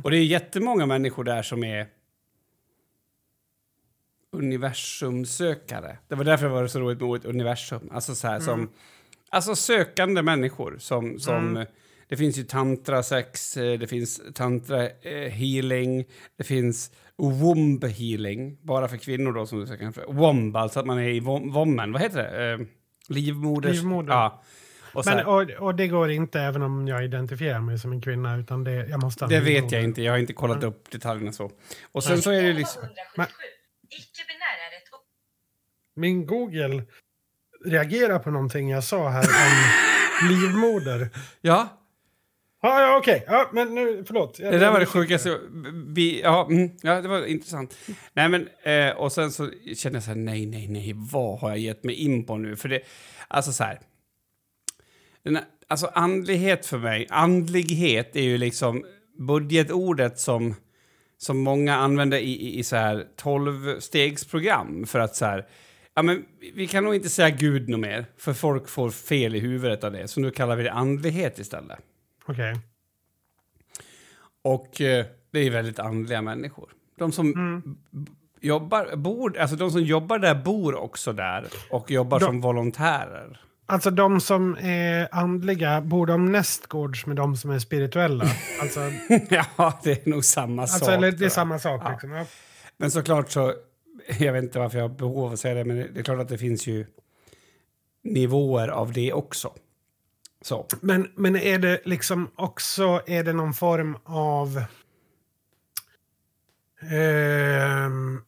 Och 0.04 0.10
det 0.10 0.16
är 0.16 0.24
jättemånga 0.24 0.86
människor 0.86 1.24
där 1.24 1.42
som 1.42 1.64
är 1.64 1.86
universumsökare. 4.32 5.98
Det 6.08 6.14
var 6.14 6.24
därför 6.24 6.44
det 6.46 6.52
var 6.52 6.66
så 6.66 6.80
roligt 6.80 7.00
med 7.00 7.08
ordet 7.08 7.24
universum. 7.24 7.90
Alltså 7.92 8.14
så 8.14 8.26
här 8.28 8.40
som... 8.40 8.70
Alltså 9.30 9.56
sökande 9.56 10.22
människor 10.22 10.76
som... 10.78 11.18
som 11.20 11.66
Det 12.08 12.16
finns 12.16 12.38
ju 12.38 12.42
tantrasex, 12.42 13.56
eh, 13.56 13.78
det 13.78 13.86
finns 13.86 14.20
tantra 14.34 14.88
eh, 14.90 15.30
healing, 15.30 16.04
det 16.36 16.44
finns 16.44 16.90
womb 17.16 17.84
healing, 17.84 18.58
bara 18.62 18.88
för 18.88 18.96
kvinnor 18.96 19.32
då 19.32 19.46
som 19.46 19.60
du 19.60 19.66
säkert 19.66 19.94
kan 19.94 20.16
Womb, 20.16 20.56
alltså 20.56 20.80
att 20.80 20.86
man 20.86 20.98
är 20.98 21.08
i 21.08 21.20
vommen, 21.20 21.92
vad 21.92 22.02
heter 22.02 22.22
det? 22.22 22.52
Eh, 22.52 22.58
livmoders... 23.08 23.76
Livmoder. 23.76 24.12
Ja. 24.12 24.42
Och 24.92 25.06
Men, 25.06 25.26
och, 25.26 25.50
och 25.50 25.74
det 25.74 25.88
går 25.88 26.10
inte 26.10 26.40
även 26.40 26.62
om 26.62 26.88
jag 26.88 27.04
identifierar 27.04 27.60
mig 27.60 27.78
som 27.78 27.92
en 27.92 28.00
kvinna, 28.00 28.36
utan 28.36 28.64
det, 28.64 28.72
jag 28.72 29.02
måste... 29.02 29.26
det 29.26 29.40
vet 29.40 29.72
jag 29.72 29.82
inte, 29.82 30.02
jag 30.02 30.12
har 30.12 30.18
inte 30.18 30.32
kollat 30.32 30.64
upp 30.64 30.90
detaljerna 30.90 31.32
så. 31.32 31.50
Och 31.92 32.04
sen 32.04 32.22
så 32.22 32.30
är 32.30 32.42
det 32.42 32.52
liksom... 32.52 32.82
177. 32.82 33.32
Icke-binär 33.90 34.56
är 34.64 34.76
ett 34.76 34.88
Min 35.96 36.26
Google 36.26 36.82
reagerar 37.64 38.18
på 38.18 38.30
någonting 38.30 38.70
jag 38.70 38.84
sa 38.84 39.08
här 39.08 39.22
om 39.22 40.28
livmoder. 40.28 41.10
Ja, 41.40 41.77
Ja, 42.62 42.82
ja, 42.82 42.98
okej. 42.98 43.24
Ja, 43.26 43.50
men 43.52 43.74
nu, 43.74 44.04
förlåt. 44.06 44.36
Det 44.36 44.58
där 44.58 44.72
var 44.72 44.80
det 44.80 44.86
sjukaste. 44.86 45.38
Vi, 45.86 46.20
ja, 46.20 46.46
mm, 46.50 46.70
ja, 46.82 47.00
det 47.00 47.08
var 47.08 47.26
intressant. 47.26 47.76
Nej, 48.12 48.28
men, 48.28 48.48
eh, 48.62 48.96
och 48.96 49.12
sen 49.12 49.32
så 49.32 49.50
kände 49.76 49.96
jag 49.96 50.02
så 50.02 50.10
här, 50.10 50.16
nej, 50.16 50.46
nej, 50.46 50.68
nej, 50.68 50.92
vad 50.96 51.38
har 51.38 51.48
jag 51.48 51.58
gett 51.58 51.84
mig 51.84 51.94
in 51.94 52.26
på 52.26 52.36
nu? 52.36 52.56
För 52.56 52.68
det, 52.68 52.80
alltså 53.28 53.52
så 53.52 53.64
här. 53.64 53.80
Den 55.22 55.38
alltså 55.68 55.86
andlighet 55.86 56.66
för 56.66 56.78
mig, 56.78 57.06
andlighet 57.10 58.16
är 58.16 58.22
ju 58.22 58.38
liksom 58.38 58.84
budgetordet 59.18 60.18
som, 60.18 60.54
som 61.18 61.38
många 61.38 61.76
använder 61.76 62.18
i, 62.18 62.32
i, 62.32 62.58
i 62.58 62.64
så 62.64 62.76
här 62.76 63.06
12-stegsprogram 63.22 64.86
för 64.86 64.98
att 64.98 65.16
så 65.16 65.24
här, 65.24 65.46
ja 65.94 66.02
men 66.02 66.24
vi 66.54 66.66
kan 66.66 66.84
nog 66.84 66.94
inte 66.94 67.08
säga 67.08 67.30
Gud 67.30 67.68
något 67.68 67.80
mer, 67.80 68.06
för 68.16 68.32
folk 68.32 68.68
får 68.68 68.90
fel 68.90 69.34
i 69.34 69.38
huvudet 69.38 69.84
av 69.84 69.92
det, 69.92 70.08
så 70.08 70.20
nu 70.20 70.30
kallar 70.30 70.56
vi 70.56 70.62
det 70.62 70.72
andlighet 70.72 71.38
istället. 71.38 71.78
Okej. 72.28 72.56
Och 74.42 74.80
eh, 74.80 75.06
det 75.30 75.38
är 75.38 75.50
väldigt 75.50 75.78
andliga 75.78 76.22
människor. 76.22 76.70
De 76.98 77.12
som 77.12 77.32
b- 77.90 78.10
jobbar, 78.40 78.96
bor, 78.96 79.38
alltså 79.38 79.56
de 79.56 79.70
som 79.70 79.82
jobbar 79.82 80.18
där 80.18 80.34
bor 80.34 80.74
också 80.74 81.12
där 81.12 81.46
och 81.70 81.90
jobbar 81.90 82.20
De- 82.20 82.24
som 82.26 82.40
volontärer. 82.40 83.40
Alltså 83.66 83.90
de 83.90 84.20
som 84.20 84.56
är 84.60 85.08
andliga, 85.12 85.80
bor 85.80 86.06
de 86.06 86.32
nästgårds 86.32 87.06
med 87.06 87.16
de 87.16 87.36
som 87.36 87.50
är 87.50 87.58
spirituella? 87.58 88.24
Alltså, 88.60 88.80
ja, 89.30 89.80
det 89.84 90.06
är 90.06 90.10
nog 90.10 90.24
samma 90.24 90.62
alltså 90.62 90.84
sak. 90.84 90.94
eller 90.94 91.12
det 91.12 91.24
är 91.24 91.28
samma 91.28 91.58
sak 91.58 91.82
Ja. 91.84 91.90
liksom. 91.90 92.10
Ja. 92.10 92.24
Men 92.76 92.90
såklart 92.90 93.30
så, 93.30 93.54
jag 94.18 94.32
vet 94.32 94.42
inte 94.44 94.58
varför 94.58 94.78
jag 94.78 94.88
har 94.88 94.94
behov 94.94 95.24
av 95.26 95.32
att 95.32 95.38
säga 95.40 95.54
det, 95.54 95.64
men 95.64 95.76
det 95.76 96.00
är 96.00 96.04
klart 96.04 96.20
att 96.20 96.28
det 96.28 96.38
finns 96.38 96.66
ju 96.66 96.86
nivåer 98.04 98.68
av 98.68 98.92
det 98.92 99.12
också. 99.12 99.52
Så. 100.40 100.66
Men, 100.80 101.10
men 101.14 101.36
är 101.36 101.58
det 101.58 101.80
liksom 101.84 102.30
också, 102.34 103.02
är 103.06 103.24
det 103.24 103.32
någon 103.32 103.54
form 103.54 103.96
av 104.04 104.62
ehm, 106.80 108.20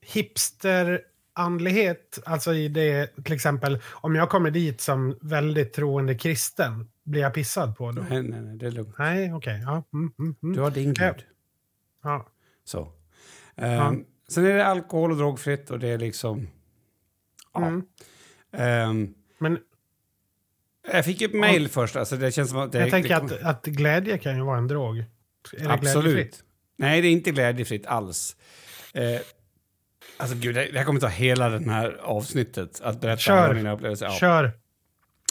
hipster 0.00 1.00
andlighet, 1.32 2.18
alltså 2.24 2.54
i 2.54 2.68
det, 2.68 3.24
till 3.24 3.34
exempel, 3.34 3.78
om 3.90 4.14
jag 4.14 4.30
kommer 4.30 4.50
dit 4.50 4.80
som 4.80 5.18
väldigt 5.20 5.72
troende 5.72 6.14
kristen, 6.14 6.88
blir 7.04 7.20
jag 7.22 7.34
pissad 7.34 7.76
på 7.76 7.92
då? 7.92 8.02
Nej, 8.10 8.22
nej, 8.22 8.40
nej, 8.40 8.56
det 8.56 8.66
är 8.66 8.70
lugnt. 8.70 8.94
Nej, 8.98 9.34
okej. 9.34 9.62
Ja. 9.66 9.82
Mm, 9.92 10.12
mm, 10.18 10.34
mm. 10.42 10.54
Du 10.56 10.60
har 10.62 10.70
din 10.70 10.94
Ja. 10.98 11.06
gud. 11.12 11.24
ja. 12.02 12.26
Så. 12.64 12.92
Ehm, 13.56 14.04
Sen 14.28 14.46
är 14.46 14.54
det 14.56 14.66
alkohol 14.66 15.10
och 15.10 15.16
drogfritt 15.16 15.70
och 15.70 15.78
det 15.78 15.88
är 15.88 15.98
liksom... 15.98 16.48
Ja. 17.52 17.80
Ehm, 18.52 19.14
Men 19.38 19.58
jag 20.92 21.04
fick 21.04 21.22
ett 21.22 21.34
mejl 21.34 21.68
först. 21.68 21.96
Alltså 21.96 22.16
det 22.16 22.32
känns 22.32 22.50
som 22.50 22.58
att 22.58 22.72
det, 22.72 22.78
jag 22.78 22.90
tänker 22.90 23.08
det 23.08 23.16
att, 23.16 23.42
att 23.42 23.66
glädje 23.66 24.18
kan 24.18 24.36
ju 24.36 24.42
vara 24.42 24.58
en 24.58 24.68
drog. 24.68 24.98
Är 24.98 25.04
det 25.52 25.56
glädjefritt? 25.58 25.96
Absolut. 25.96 26.44
Nej, 26.76 27.00
det 27.00 27.08
är 27.08 27.12
inte 27.12 27.30
glädjefritt 27.30 27.86
alls. 27.86 28.36
Eh, 28.94 29.20
alltså 30.16 30.36
gud, 30.36 30.54
det 30.54 30.68
det 30.72 30.78
här 30.78 30.84
kommer 30.84 31.00
ta 31.00 31.06
hela 31.06 31.48
den 31.48 31.68
här 31.68 32.00
avsnittet 32.02 32.80
att 32.80 33.00
berätta 33.00 33.20
Kör. 33.20 33.36
alla 33.36 33.54
mina 33.54 33.72
upplevelser. 33.72 34.06
Ja. 34.06 34.12
Kör. 34.12 34.52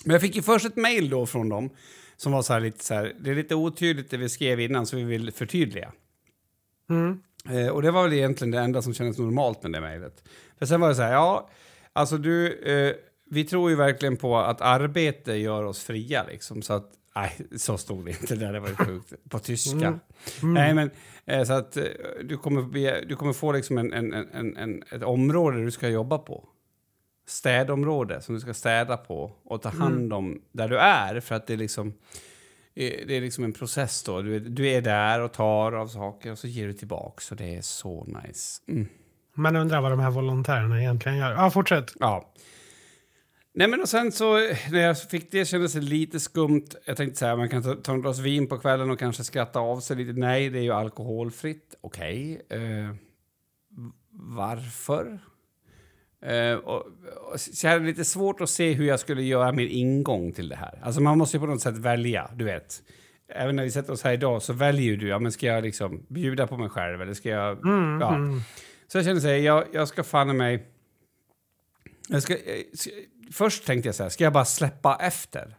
Men 0.05 0.13
jag 0.13 0.22
fick 0.22 0.36
ju 0.36 0.41
först 0.41 0.65
ett 0.65 0.75
mejl 0.75 1.10
då 1.10 1.25
från 1.25 1.50
dem 1.50 1.69
som 2.17 2.31
var 2.31 2.41
så 2.41 2.53
här 2.53 2.60
lite 2.60 2.83
så 2.83 2.93
här, 2.93 3.13
det 3.19 3.31
är 3.31 3.36
lite 3.36 3.55
otydligt 3.55 4.10
det 4.10 4.17
vi 4.17 4.29
skrev 4.29 4.60
innan 4.60 4.86
så 4.86 4.95
vi 4.95 5.03
vill 5.03 5.31
förtydliga. 5.31 5.91
Mm. 6.89 7.22
Eh, 7.50 7.67
och 7.67 7.81
det 7.81 7.91
var 7.91 8.03
väl 8.03 8.13
egentligen 8.13 8.51
det 8.51 8.60
enda 8.60 8.81
som 8.81 8.93
kändes 8.93 9.17
normalt 9.17 9.63
med 9.63 9.72
det 9.72 9.81
mejlet. 9.81 10.24
För 10.60 10.65
sen 10.65 10.81
var 10.81 10.89
det 10.89 10.95
så 10.95 11.01
här, 11.01 11.13
ja, 11.13 11.50
alltså 11.93 12.17
du, 12.17 12.53
eh, 12.53 12.95
vi 13.33 13.43
tror 13.43 13.69
ju 13.69 13.75
verkligen 13.75 14.17
på 14.17 14.37
att 14.37 14.61
arbete 14.61 15.33
gör 15.33 15.63
oss 15.63 15.83
fria 15.83 16.23
liksom. 16.23 16.61
Så 16.61 16.73
att, 16.73 16.91
nej, 17.15 17.37
så 17.57 17.77
stod 17.77 18.05
det 18.05 18.11
inte 18.11 18.35
där, 18.35 18.53
det 18.53 18.59
var 18.59 18.69
ju 18.69 18.75
sjukt. 18.75 19.13
På 19.29 19.39
tyska. 19.39 19.87
Mm. 19.87 19.99
Mm. 20.41 20.53
Nej, 20.53 20.73
men 20.73 20.91
eh, 21.25 21.43
så 21.43 21.53
att 21.53 21.77
eh, 21.77 21.83
du 22.23 22.37
kommer, 22.37 22.61
bli, 22.61 23.05
du 23.07 23.15
kommer 23.15 23.33
få 23.33 23.51
liksom 23.51 23.77
en, 23.77 23.93
en, 23.93 24.13
en, 24.13 24.57
en, 24.57 24.83
ett 24.91 25.03
område 25.03 25.63
du 25.63 25.71
ska 25.71 25.89
jobba 25.89 26.17
på. 26.17 26.49
Städområde 27.27 28.21
som 28.21 28.35
du 28.35 28.41
ska 28.41 28.53
städa 28.53 28.97
på 28.97 29.31
och 29.43 29.61
ta 29.61 29.69
hand 29.69 30.13
om 30.13 30.41
där 30.51 30.69
du 30.69 30.77
är. 30.77 31.19
För 31.19 31.35
att 31.35 31.47
det 31.47 31.53
är 31.53 31.57
liksom, 31.57 31.87
eh, 32.75 32.93
det 33.07 33.17
är 33.17 33.21
liksom 33.21 33.43
en 33.43 33.53
process 33.53 34.03
då. 34.03 34.21
Du 34.21 34.35
är, 34.35 34.39
du 34.39 34.67
är 34.67 34.81
där 34.81 35.21
och 35.21 35.33
tar 35.33 35.71
av 35.71 35.87
saker 35.87 36.31
och 36.31 36.37
så 36.37 36.47
ger 36.47 36.67
du 36.67 36.73
tillbaka. 36.73 37.21
Så 37.21 37.35
det 37.35 37.55
är 37.55 37.61
så 37.61 38.03
nice. 38.23 38.61
Mm. 38.67 38.87
Man 39.35 39.55
undrar 39.55 39.81
vad 39.81 39.91
de 39.91 39.99
här 39.99 40.11
volontärerna 40.11 40.81
egentligen 40.81 41.17
gör. 41.17 41.31
Ja, 41.31 41.49
fortsätt. 41.49 41.93
Ja. 41.99 42.33
Nej 43.55 43.67
men 43.67 43.81
och 43.81 43.89
sen 43.89 44.12
så 44.12 44.33
när 44.72 44.79
jag 44.79 45.01
fick 45.01 45.31
det 45.31 45.45
kändes 45.45 45.74
det 45.74 45.81
lite 45.81 46.19
skumt. 46.19 46.67
Jag 46.86 46.98
tänkte 46.98 47.19
så 47.19 47.25
här, 47.25 47.36
man 47.36 47.50
kan 47.50 47.63
ta, 47.63 47.75
ta 47.75 47.91
en 47.91 48.01
glas 48.01 48.19
vin 48.19 48.48
på 48.48 48.57
kvällen 48.57 48.91
och 48.91 49.00
kanske 49.00 49.24
skratta 49.24 49.60
av 49.60 49.79
sig 49.79 49.98
lite. 49.98 50.19
Nej, 50.19 50.50
det 50.50 50.60
är 50.60 50.63
ju 50.63 50.72
alkoholfritt. 50.72 51.75
Okej. 51.81 52.41
Eh, 52.50 52.95
varför? 54.12 55.19
Eh, 56.25 56.53
och, 56.53 56.86
och, 57.31 57.39
så 57.39 57.67
jag 57.67 57.72
hade 57.72 57.86
lite 57.86 58.05
svårt 58.05 58.41
att 58.41 58.50
se 58.50 58.74
hur 58.74 58.86
jag 58.86 59.00
skulle 59.00 59.24
göra 59.24 59.51
min 59.51 59.69
ingång 59.69 60.31
till 60.31 60.50
det 60.50 60.55
här. 60.55 60.79
Alltså 60.83 61.01
man 61.01 61.17
måste 61.17 61.38
ju 61.38 61.41
på 61.41 61.48
något 61.48 61.62
sätt 61.62 61.77
välja, 61.77 62.29
du 62.36 62.45
vet. 62.45 62.83
Även 63.27 63.55
när 63.55 63.63
vi 63.63 63.72
sätter 63.72 63.93
oss 63.93 64.03
här 64.03 64.13
idag 64.13 64.41
så 64.41 64.53
väljer 64.53 64.98
du, 64.98 65.07
ja 65.07 65.19
men 65.19 65.31
ska 65.31 65.45
jag 65.45 65.63
liksom 65.63 66.05
bjuda 66.07 66.48
på 66.48 66.57
mig 66.57 66.69
själv 66.69 67.01
eller 67.01 67.13
ska 67.13 67.29
jag... 67.29 67.65
Mm, 67.65 68.01
ja. 68.01 68.15
mm. 68.15 68.39
Så 68.88 68.98
jag 68.98 69.05
kände 69.05 69.22
så 69.22 69.27
här, 69.27 69.36
jag, 69.36 69.65
jag 69.74 69.88
ska 69.88 70.03
fan 70.03 70.38
mig... 70.38 70.65
Jag 72.07 72.24
ska, 72.24 72.33
eh, 72.33 72.39
ska, 72.74 72.91
först 73.33 73.65
tänkte 73.65 73.87
jag 73.87 73.95
så 73.95 74.03
här, 74.03 74.09
ska 74.09 74.23
jag 74.23 74.33
bara 74.33 74.45
släppa 74.45 74.95
efter? 75.01 75.55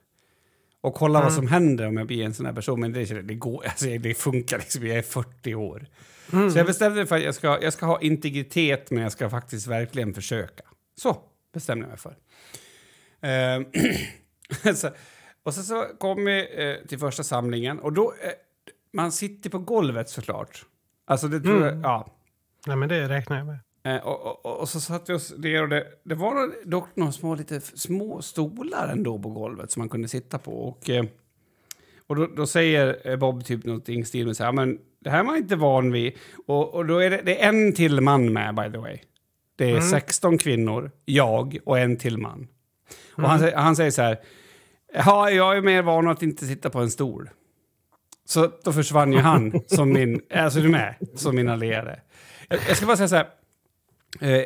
Och 0.81 0.95
kolla 0.95 1.19
vad 1.21 1.28
Mm. 1.33 1.37
som 1.37 1.47
händer 1.49 1.87
om 1.87 1.97
jag 1.97 2.07
blir 2.07 2.25
en 2.25 2.35
sån 2.35 2.47
här 2.47 2.52
person. 2.52 2.81
Men 2.81 2.93
det, 2.93 3.23
det, 3.23 3.35
går, 3.35 3.64
alltså, 3.66 3.87
det 3.87 4.14
funkar 4.14 4.59
liksom, 4.59 4.87
jag 4.87 4.97
är 4.99 5.02
40 5.02 5.54
år. 5.54 5.87
Mm. 6.33 6.50
Så 6.50 6.59
jag 6.59 6.66
bestämde 6.66 6.97
mig 6.97 7.07
för 7.07 7.16
att 7.16 7.23
jag 7.23 7.35
ska, 7.35 7.59
jag 7.62 7.73
ska 7.73 7.87
ha 7.87 8.00
integritet, 8.00 8.90
men 8.90 9.02
jag 9.02 9.12
ska 9.12 9.31
faktiskt 9.31 9.66
verkligen 9.66 10.14
försöka. 10.14 10.62
Så 10.97 11.16
bestämde 11.52 11.85
jag 11.85 11.88
mig 11.88 11.99
för. 11.99 12.16
Ehm, 13.21 13.64
så, 14.76 14.90
och 15.43 15.54
sen 15.54 15.64
så 15.64 15.87
kom 15.99 16.25
vi 16.25 16.49
eh, 16.81 16.87
till 16.88 16.99
första 16.99 17.23
samlingen 17.23 17.78
och 17.78 17.93
då... 17.93 18.14
Eh, 18.23 18.31
man 18.93 19.12
sitter 19.12 19.50
på 19.50 19.59
golvet 19.59 20.09
såklart. 20.09 20.64
Alltså 21.07 21.28
det 21.28 21.40
tror 21.40 21.61
jag... 21.61 21.69
Mm. 21.69 21.83
Ja. 21.83 22.07
Nej, 22.66 22.76
men 22.76 22.88
det 22.88 23.09
räknar 23.09 23.37
jag 23.37 23.47
med. 23.47 23.59
Eh, 23.85 23.97
och, 23.97 24.47
och, 24.47 24.61
och 24.61 24.69
så 24.69 24.81
satt 24.81 25.11
vi 25.11 25.14
oss 25.14 25.35
ner 25.38 25.62
och 25.62 25.69
det, 25.69 25.87
det 26.05 26.14
var 26.14 26.69
dock 26.69 26.88
några 26.97 27.12
små, 27.12 27.35
lite 27.35 27.61
små 27.61 28.23
stolar 28.23 28.88
ändå 28.88 29.19
på 29.19 29.29
golvet 29.29 29.71
som 29.71 29.81
man 29.81 29.88
kunde 29.88 30.09
sitta 30.09 30.38
på. 30.38 30.53
Och, 30.69 30.91
eh, 30.91 31.05
och 32.07 32.17
då, 32.17 32.26
då 32.26 32.47
säger 32.47 33.09
eh, 33.11 33.17
Bob 33.17 33.45
typ 33.45 33.64
någonting 33.64 34.00
i 34.00 34.05
stil 34.05 34.26
med 34.26 34.37
så 34.37 34.45
här, 34.45 34.53
men 34.53 34.79
det 35.00 35.11
här 35.11 35.25
var 35.25 35.33
jag 35.33 35.41
inte 35.43 35.57
van 35.57 35.93
vid. 35.93 36.12
Och, 36.47 36.75
och 36.75 36.87
då 36.87 36.99
är 36.99 37.11
det, 37.11 37.23
det 37.25 37.43
är 37.43 37.49
en 37.49 37.73
till 37.73 38.00
man 38.00 38.33
med, 38.33 38.55
by 38.55 38.73
the 38.73 38.79
way. 38.79 38.99
Det 39.57 39.64
är 39.64 39.71
Mm. 39.71 39.83
16 39.83 40.38
kvinnor, 40.38 40.91
jag 41.05 41.59
och 41.64 41.79
en 41.79 41.97
till 41.97 42.19
man. 42.19 42.49
Och 43.14 43.23
han, 43.23 43.38
säger- 43.38 43.57
han 43.57 43.76
säger 43.76 43.91
så 43.91 44.03
här, 44.03 44.19
ja, 44.95 45.31
jag 45.31 45.57
är 45.57 45.61
mer 45.61 45.83
van 45.83 46.09
att 46.09 46.23
inte 46.23 46.47
sitta 46.47 46.71
på 46.71 46.79
en 46.79 46.91
stol. 46.91 47.31
Så 48.25 48.50
då 48.64 48.73
försvann 48.73 49.12
ju 49.12 49.19
han 49.19 49.61
som 49.67 49.93
min, 49.93 50.21
alltså 50.35 50.61
du 50.61 50.69
med, 50.69 50.95
som 51.14 51.37
min 51.37 51.49
allierade. 51.49 52.00
Jag, 52.49 52.59
jag 52.69 52.76
ska 52.76 52.87
bara 52.87 52.97
säga 52.97 53.09
så 53.09 53.17
här, 53.17 53.29
eh, 54.21 54.42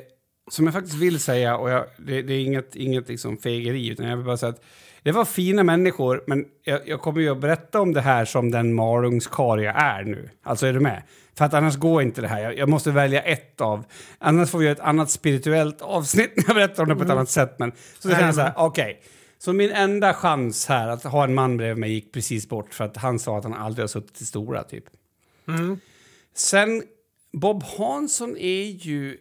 som 0.50 0.64
jag 0.64 0.74
faktiskt 0.74 0.96
vill 0.96 1.20
säga, 1.20 1.56
och 1.56 1.70
jag, 1.70 1.84
det, 1.98 2.22
det 2.22 2.34
är 2.34 2.40
inget, 2.40 2.76
inget 2.76 3.08
liksom 3.08 3.38
fegeri, 3.38 3.88
utan 3.88 4.06
jag 4.06 4.16
vill 4.16 4.26
bara 4.26 4.36
säga 4.36 4.50
att 4.50 4.64
det 5.02 5.12
var 5.12 5.24
fina 5.24 5.62
människor, 5.62 6.24
men 6.26 6.44
jag, 6.64 6.88
jag 6.88 7.00
kommer 7.00 7.20
ju 7.20 7.28
att 7.28 7.40
berätta 7.40 7.80
om 7.80 7.92
det 7.92 8.00
här 8.00 8.24
som 8.24 8.50
den 8.50 8.74
malungskar 8.74 9.58
jag 9.58 9.82
är 9.82 10.04
nu. 10.04 10.30
Alltså 10.42 10.66
är 10.66 10.72
du 10.72 10.80
med? 10.80 11.02
För 11.34 11.44
att 11.44 11.54
annars 11.54 11.76
går 11.76 12.02
inte 12.02 12.20
det 12.20 12.28
här. 12.28 12.40
Jag, 12.40 12.58
jag 12.58 12.68
måste 12.68 12.90
välja 12.90 13.22
ett 13.22 13.60
av, 13.60 13.84
annars 14.18 14.50
får 14.50 14.58
vi 14.58 14.64
göra 14.64 14.72
ett 14.72 14.80
annat 14.80 15.10
spirituellt 15.10 15.82
avsnitt 15.82 16.36
när 16.36 16.44
jag 16.46 16.54
berättar 16.54 16.82
om 16.82 16.88
det 16.88 16.96
på 16.96 17.02
ett 17.02 17.10
annat 17.10 17.30
sätt. 17.30 17.54
Men, 17.58 17.72
så 17.98 18.08
det 18.08 18.14
känns 18.14 18.36
så 18.36 18.42
här, 18.42 18.52
okej. 18.56 19.02
Så 19.38 19.52
min 19.52 19.70
enda 19.70 20.14
chans 20.14 20.66
här 20.66 20.88
att 20.88 21.04
ha 21.04 21.24
en 21.24 21.34
man 21.34 21.56
bredvid 21.56 21.78
mig 21.78 21.92
gick 21.92 22.12
precis 22.12 22.48
bort 22.48 22.74
för 22.74 22.84
att 22.84 22.96
han 22.96 23.18
sa 23.18 23.38
att 23.38 23.44
han 23.44 23.54
aldrig 23.54 23.82
har 23.82 23.88
suttit 23.88 24.20
i 24.20 24.24
stora 24.24 24.64
typ. 24.64 24.84
Mm. 25.48 25.80
Sen, 26.34 26.82
Bob 27.32 27.62
Hansson 27.62 28.36
är 28.36 28.64
ju... 28.64 29.16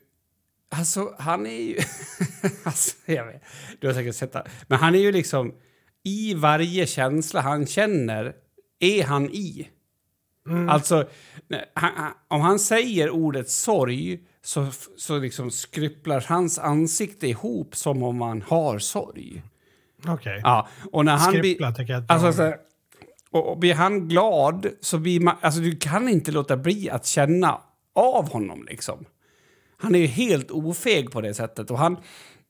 Alltså, 0.69 1.15
han 1.19 1.45
är 1.45 1.61
ju... 1.61 1.77
alltså, 2.63 2.95
jag 3.05 3.25
vet, 3.25 3.41
du 3.79 3.87
har 3.87 3.93
säkert 3.93 4.15
sett 4.15 4.33
det. 4.33 4.47
Men 4.67 4.79
han 4.79 4.95
är 4.95 4.99
ju 4.99 5.11
liksom... 5.11 5.53
I 6.03 6.33
varje 6.33 6.87
känsla 6.87 7.41
han 7.41 7.67
känner 7.67 8.33
är 8.79 9.03
han 9.03 9.29
i. 9.29 9.69
Mm. 10.47 10.69
Alltså, 10.69 11.09
han, 11.73 12.11
om 12.27 12.41
han 12.41 12.59
säger 12.59 13.09
ordet 13.09 13.49
sorg 13.49 14.19
så, 14.41 14.67
så 14.97 15.19
liksom 15.19 15.51
skrypplar 15.51 16.25
hans 16.27 16.59
ansikte 16.59 17.27
ihop 17.27 17.75
som 17.75 18.03
om 18.03 18.21
han 18.21 18.41
har 18.41 18.79
sorg. 18.79 19.43
Okej. 20.07 20.41
Ja, 20.43 20.67
och 20.91 21.05
när 21.05 21.17
han 21.17 21.31
blir... 21.31 21.41
Skrippla 21.41 21.71
tycker 21.71 21.93
jag 21.93 22.03
Alltså, 22.07 22.33
så 22.33 22.43
här, 22.43 22.57
och, 23.31 23.51
och 23.51 23.57
blir 23.57 23.73
han 23.73 24.07
glad 24.07 24.67
så 24.81 24.97
blir 24.97 25.19
man... 25.19 25.35
Alltså 25.41 25.61
du 25.61 25.75
kan 25.75 26.09
inte 26.09 26.31
låta 26.31 26.57
bli 26.57 26.89
att 26.89 27.05
känna 27.05 27.61
av 27.95 28.29
honom 28.29 28.65
liksom. 28.69 29.05
Han 29.77 29.95
är 29.95 29.99
ju 29.99 30.07
helt 30.07 30.51
ofeg 30.51 31.11
på 31.11 31.21
det 31.21 31.33
sättet. 31.33 31.71
Och 31.71 31.77
han, 31.77 31.97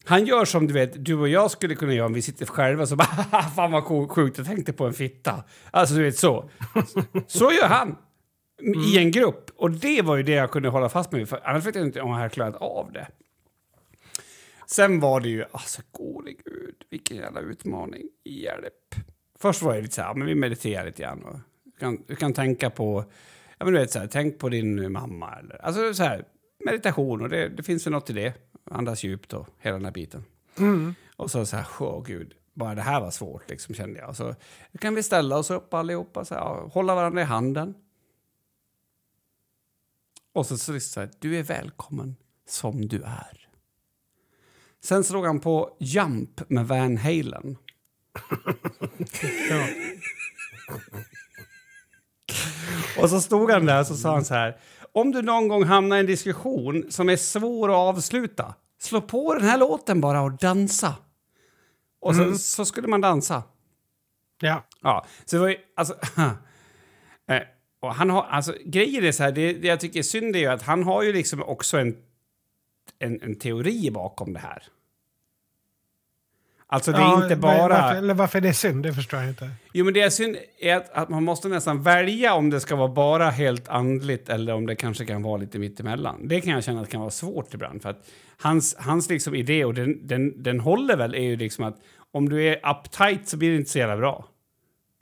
han 0.05 0.25
gör 0.25 0.45
som 0.45 0.67
du 0.67 0.73
vet, 0.73 1.05
du 1.05 1.15
och 1.15 1.29
jag 1.29 1.51
skulle 1.51 1.75
kunna 1.75 1.93
göra 1.93 2.05
om 2.05 2.13
vi 2.13 2.21
sitter 2.21 2.45
själva 2.45 2.85
så 2.85 2.95
bara 2.95 3.07
fan 3.55 3.71
vad 3.71 3.83
sjukt, 4.09 4.37
jag 4.37 4.47
tänkte 4.47 4.73
på 4.73 4.85
en 4.85 4.93
fitta. 4.93 5.43
Alltså 5.71 5.95
du 5.95 6.03
vet 6.03 6.17
så. 6.17 6.49
Så 7.27 7.51
gör 7.51 7.67
han. 7.67 7.95
I 8.85 8.97
en 8.97 9.11
grupp. 9.11 9.51
Och 9.55 9.71
det 9.71 10.01
var 10.01 10.15
ju 10.15 10.23
det 10.23 10.31
jag 10.31 10.51
kunde 10.51 10.69
hålla 10.69 10.89
fast 10.89 11.13
vid, 11.13 11.29
för 11.29 11.47
annars 11.47 11.65
vet 11.65 11.75
jag 11.75 11.85
inte 11.85 12.01
om 12.01 12.09
jag 12.09 12.17
hade 12.17 12.29
klarat 12.29 12.55
av 12.55 12.91
det. 12.91 13.07
Sen 14.67 14.99
var 14.99 15.19
det 15.19 15.29
ju, 15.29 15.45
alltså 15.51 15.81
gode 15.91 16.31
gud, 16.31 16.75
vilken 16.89 17.17
jävla 17.17 17.41
utmaning. 17.41 18.03
Hjälp. 18.25 18.95
Först 19.39 19.61
var 19.61 19.75
det 19.75 19.81
lite 19.81 19.95
så 19.95 20.01
här, 20.01 20.13
men 20.13 20.27
vi 20.27 20.35
mediterar 20.35 20.85
lite 20.85 21.01
grann. 21.01 21.23
Och 21.23 21.39
du, 21.63 21.71
kan, 21.71 22.03
du 22.07 22.15
kan 22.15 22.33
tänka 22.33 22.69
på, 22.69 23.05
ja 23.57 23.65
men 23.65 23.73
du 23.73 23.79
vet 23.79 23.91
så 23.91 23.99
här, 23.99 24.07
tänk 24.07 24.39
på 24.39 24.49
din 24.49 24.91
mamma. 24.91 25.35
Eller, 25.39 25.65
alltså 25.65 25.93
så 25.93 26.03
här, 26.03 26.25
meditation, 26.71 27.21
och 27.21 27.29
det, 27.29 27.49
det 27.49 27.63
finns 27.63 27.85
väl 27.85 27.91
något 27.91 28.09
i 28.09 28.13
det. 28.13 28.33
Andas 28.71 29.03
djupt 29.03 29.33
och 29.33 29.47
hela 29.59 29.75
den 29.75 29.85
här 29.85 29.91
biten. 29.91 30.25
Mm. 30.57 30.95
Och 31.15 31.31
så 31.31 31.45
så 31.45 31.55
här, 31.55 31.67
åh 31.79 32.03
gud, 32.03 32.33
bara 32.53 32.75
det 32.75 32.81
här 32.81 33.01
var 33.01 33.11
svårt 33.11 33.49
liksom 33.49 33.75
kände 33.75 33.99
jag. 33.99 34.09
Och 34.09 34.15
så 34.15 34.35
kan 34.79 34.95
vi 34.95 35.03
ställa 35.03 35.37
oss 35.37 35.51
upp 35.51 35.73
allihopa, 35.73 36.25
så 36.25 36.33
här, 36.33 36.41
ja, 36.41 36.69
hålla 36.73 36.95
varandra 36.95 37.21
i 37.21 37.25
handen. 37.25 37.75
Och 40.33 40.45
så 40.45 40.57
så, 40.57 40.79
så 40.79 40.99
här, 40.99 41.09
du 41.19 41.37
är 41.37 41.43
välkommen 41.43 42.15
som 42.47 42.87
du 42.87 43.03
är. 43.03 43.49
Sen 44.83 45.03
slog 45.03 45.25
han 45.25 45.39
på 45.39 45.77
Jump 45.79 46.49
med 46.49 46.67
Van 46.67 46.97
Halen. 46.97 47.57
Och 52.97 53.09
så 53.09 53.21
stod 53.21 53.51
han 53.51 53.65
där 53.65 53.79
och 53.79 53.87
så 53.87 53.95
sa 53.95 54.13
han 54.13 54.25
så 54.25 54.33
här. 54.33 54.57
Om 54.91 55.11
du 55.11 55.21
någon 55.21 55.47
gång 55.47 55.63
hamnar 55.63 55.97
i 55.97 55.99
en 55.99 56.05
diskussion 56.05 56.85
som 56.91 57.09
är 57.09 57.15
svår 57.15 57.69
att 57.69 57.75
avsluta, 57.95 58.55
slå 58.79 59.01
på 59.01 59.33
den 59.33 59.43
här 59.43 59.57
låten 59.57 60.01
bara 60.01 60.21
och 60.21 60.37
dansa. 60.37 60.95
Och 61.99 62.15
så, 62.15 62.21
Mm. 62.21 62.35
så 62.37 62.65
skulle 62.65 62.87
man 62.87 63.01
dansa. 63.01 63.43
ja. 64.41 64.63
Ja, 64.81 65.05
så 65.25 65.35
det 65.35 65.39
var 65.41 65.49
ju, 65.49 65.57
alltså... 65.75 65.93
eh, 67.27 67.41
och 67.79 67.93
han 67.95 68.09
har, 68.09 68.23
alltså 68.23 68.53
grejen 68.65 69.03
är 69.03 69.11
så 69.11 69.23
här, 69.23 69.31
det, 69.31 69.53
det 69.53 69.67
jag 69.67 69.79
tycker 69.79 69.99
är 69.99 70.03
synd 70.03 70.35
är 70.35 70.39
ju 70.39 70.45
att 70.47 70.61
han 70.61 70.83
har 70.83 71.03
ju 71.03 71.13
liksom 71.13 71.43
också 71.43 71.77
en... 71.77 71.97
en, 72.99 73.21
en 73.21 73.35
teori 73.35 73.91
bakom 73.91 74.33
det 74.33 74.39
här. 74.39 74.63
Alltså 76.69 76.91
det 76.91 76.97
är 76.97 77.01
Ja, 77.01 77.23
inte 77.23 77.35
bara... 77.35 77.67
Varför, 77.67 77.95
eller 77.95 78.13
varför 78.13 78.41
det 78.41 78.49
är 78.49 78.53
synd, 78.53 78.83
det 78.83 78.93
förstår 78.93 79.19
jag 79.19 79.29
inte. 79.29 79.49
Jo, 79.73 79.85
men 79.85 79.93
det 79.93 80.01
är 80.01 80.09
synd 80.09 80.37
är 80.59 80.75
att, 80.75 80.89
att 80.89 81.09
man 81.09 81.23
måste 81.23 81.47
nästan 81.47 81.83
välja 81.83 82.33
om 82.33 82.49
det 82.49 82.59
ska 82.59 82.75
vara 82.75 82.87
bara 82.87 83.29
helt 83.29 83.67
andligt 83.67 84.29
eller 84.29 84.53
om 84.53 84.65
det 84.65 84.75
kanske 84.75 85.05
kan 85.05 85.21
vara 85.21 85.37
lite 85.37 85.59
mittemellan. 85.59 86.27
Det 86.27 86.41
kan 86.41 86.53
jag 86.53 86.63
känna 86.63 86.81
att 86.81 86.89
kan 86.89 86.99
vara 86.99 87.11
svårt 87.11 87.53
ibland. 87.53 87.81
För 87.81 87.89
att 87.89 88.07
hans, 88.37 88.75
hans 88.79 89.09
liksom 89.09 89.35
idé, 89.35 89.65
och 89.65 89.73
den, 89.73 90.07
den, 90.07 90.43
den 90.43 90.59
håller 90.59 90.97
väl, 90.97 91.15
är 91.15 91.21
ju 91.21 91.35
liksom 91.35 91.63
att 91.63 91.77
om 92.11 92.29
du 92.29 92.43
är 92.43 92.69
uptight 92.69 93.27
så 93.27 93.37
blir 93.37 93.49
det 93.49 93.55
inte 93.55 93.69
så 93.69 93.79
jävla 93.79 93.97
bra. 93.97 94.25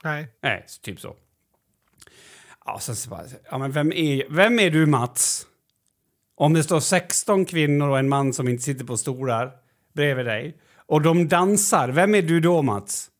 Nej. 0.04 0.28
Nej, 0.42 0.64
så 0.66 0.82
typ 0.82 1.00
så. 1.00 1.16
Ja, 2.64 2.78
sen 2.78 2.96
så 2.96 3.10
bara, 3.10 3.22
ja, 3.50 3.58
men 3.58 3.72
vem 3.72 3.92
är, 3.92 4.22
vem 4.30 4.58
är 4.58 4.70
du, 4.70 4.86
Mats? 4.86 5.46
Om 6.34 6.52
det 6.54 6.62
står 6.62 6.80
16 6.80 7.44
kvinnor 7.44 7.88
och 7.88 7.98
en 7.98 8.08
man 8.08 8.32
som 8.32 8.48
inte 8.48 8.62
sitter 8.62 8.84
på 8.84 8.96
stolar 8.96 9.52
bredvid 9.94 10.26
dig 10.26 10.56
och 10.86 11.02
de 11.02 11.28
dansar, 11.28 11.88
vem 11.88 12.14
är 12.14 12.22
du 12.22 12.40
då, 12.40 12.62
Mats? 12.62 13.10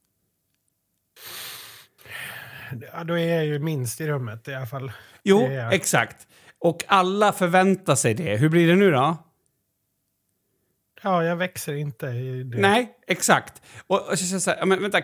Ja, 2.93 3.05
då 3.05 3.19
är 3.19 3.35
jag 3.35 3.47
ju 3.47 3.59
minst 3.59 4.01
i 4.01 4.09
rummet 4.09 4.49
i 4.49 4.55
alla 4.55 4.67
fall. 4.67 4.93
Jo, 5.23 5.43
jag. 5.43 5.73
exakt. 5.73 6.27
Och 6.59 6.85
alla 6.87 7.33
förväntar 7.33 7.95
sig 7.95 8.15
det. 8.15 8.37
Hur 8.37 8.49
blir 8.49 8.69
det 8.69 8.77
nu 8.77 8.91
då? 8.91 9.17
Ja, 11.03 11.25
jag 11.25 11.37
växer 11.37 11.75
inte 11.75 12.07
i 12.07 12.43
det. 12.43 12.59
Nej, 12.59 12.93
exakt. 13.07 13.63
Och, 13.87 14.09
och 14.09 14.19
så, 14.19 14.41
så 14.41 14.51
här, 14.51 14.67
men 14.67 14.83
vänta. 14.83 15.01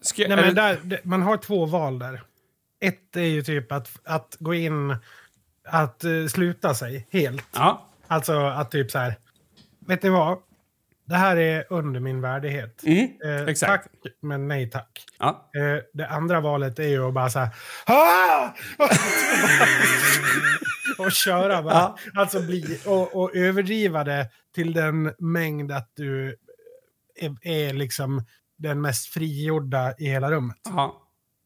Ska, 0.00 0.28
Nej, 0.28 0.36
men 0.36 0.54
där, 0.54 1.00
man 1.02 1.22
har 1.22 1.36
två 1.36 1.66
val 1.66 1.98
där. 1.98 2.22
Ett 2.80 3.16
är 3.16 3.20
ju 3.20 3.42
typ 3.42 3.72
att, 3.72 3.90
att 4.04 4.36
gå 4.40 4.54
in, 4.54 4.96
att 5.64 6.04
eh, 6.04 6.26
sluta 6.26 6.74
sig 6.74 7.06
helt. 7.10 7.48
Ja, 7.52 7.88
Alltså 8.12 8.46
att 8.46 8.70
typ 8.70 8.90
så 8.90 8.98
här, 8.98 9.14
vet 9.86 10.02
ni 10.02 10.08
vad? 10.08 10.38
Det 11.04 11.14
här 11.14 11.36
är 11.36 11.64
under 11.70 12.00
min 12.00 12.20
värdighet. 12.20 12.82
mm, 12.84 13.08
Eh, 13.24 13.42
exakt. 13.48 13.88
Tack, 14.02 14.12
men 14.22 14.48
nej 14.48 14.70
tack. 14.70 15.04
Ja. 15.18 15.50
Eh, 15.56 15.82
det 15.92 16.06
andra 16.08 16.40
valet 16.40 16.78
är 16.78 16.88
ju 16.88 17.08
att 17.08 17.14
bara 17.14 17.30
så 17.30 17.38
här... 17.38 17.48
"Ah!" 17.86 18.48
och 20.98 21.12
köra 21.12 21.62
bara. 21.62 21.74
Ja. 21.74 21.96
Alltså 22.14 22.40
bli, 22.42 22.80
och, 22.86 23.16
och 23.22 23.36
överdriva 23.36 24.04
det 24.04 24.28
till 24.54 24.72
den 24.72 25.14
mängd 25.18 25.72
att 25.72 25.90
du 25.94 26.36
är, 27.20 27.36
är 27.42 27.72
liksom 27.72 28.24
den 28.58 28.80
mest 28.80 29.06
frigjorda 29.06 29.94
i 29.98 30.04
hela 30.08 30.30
rummet. 30.30 30.56
ja. 30.64 30.98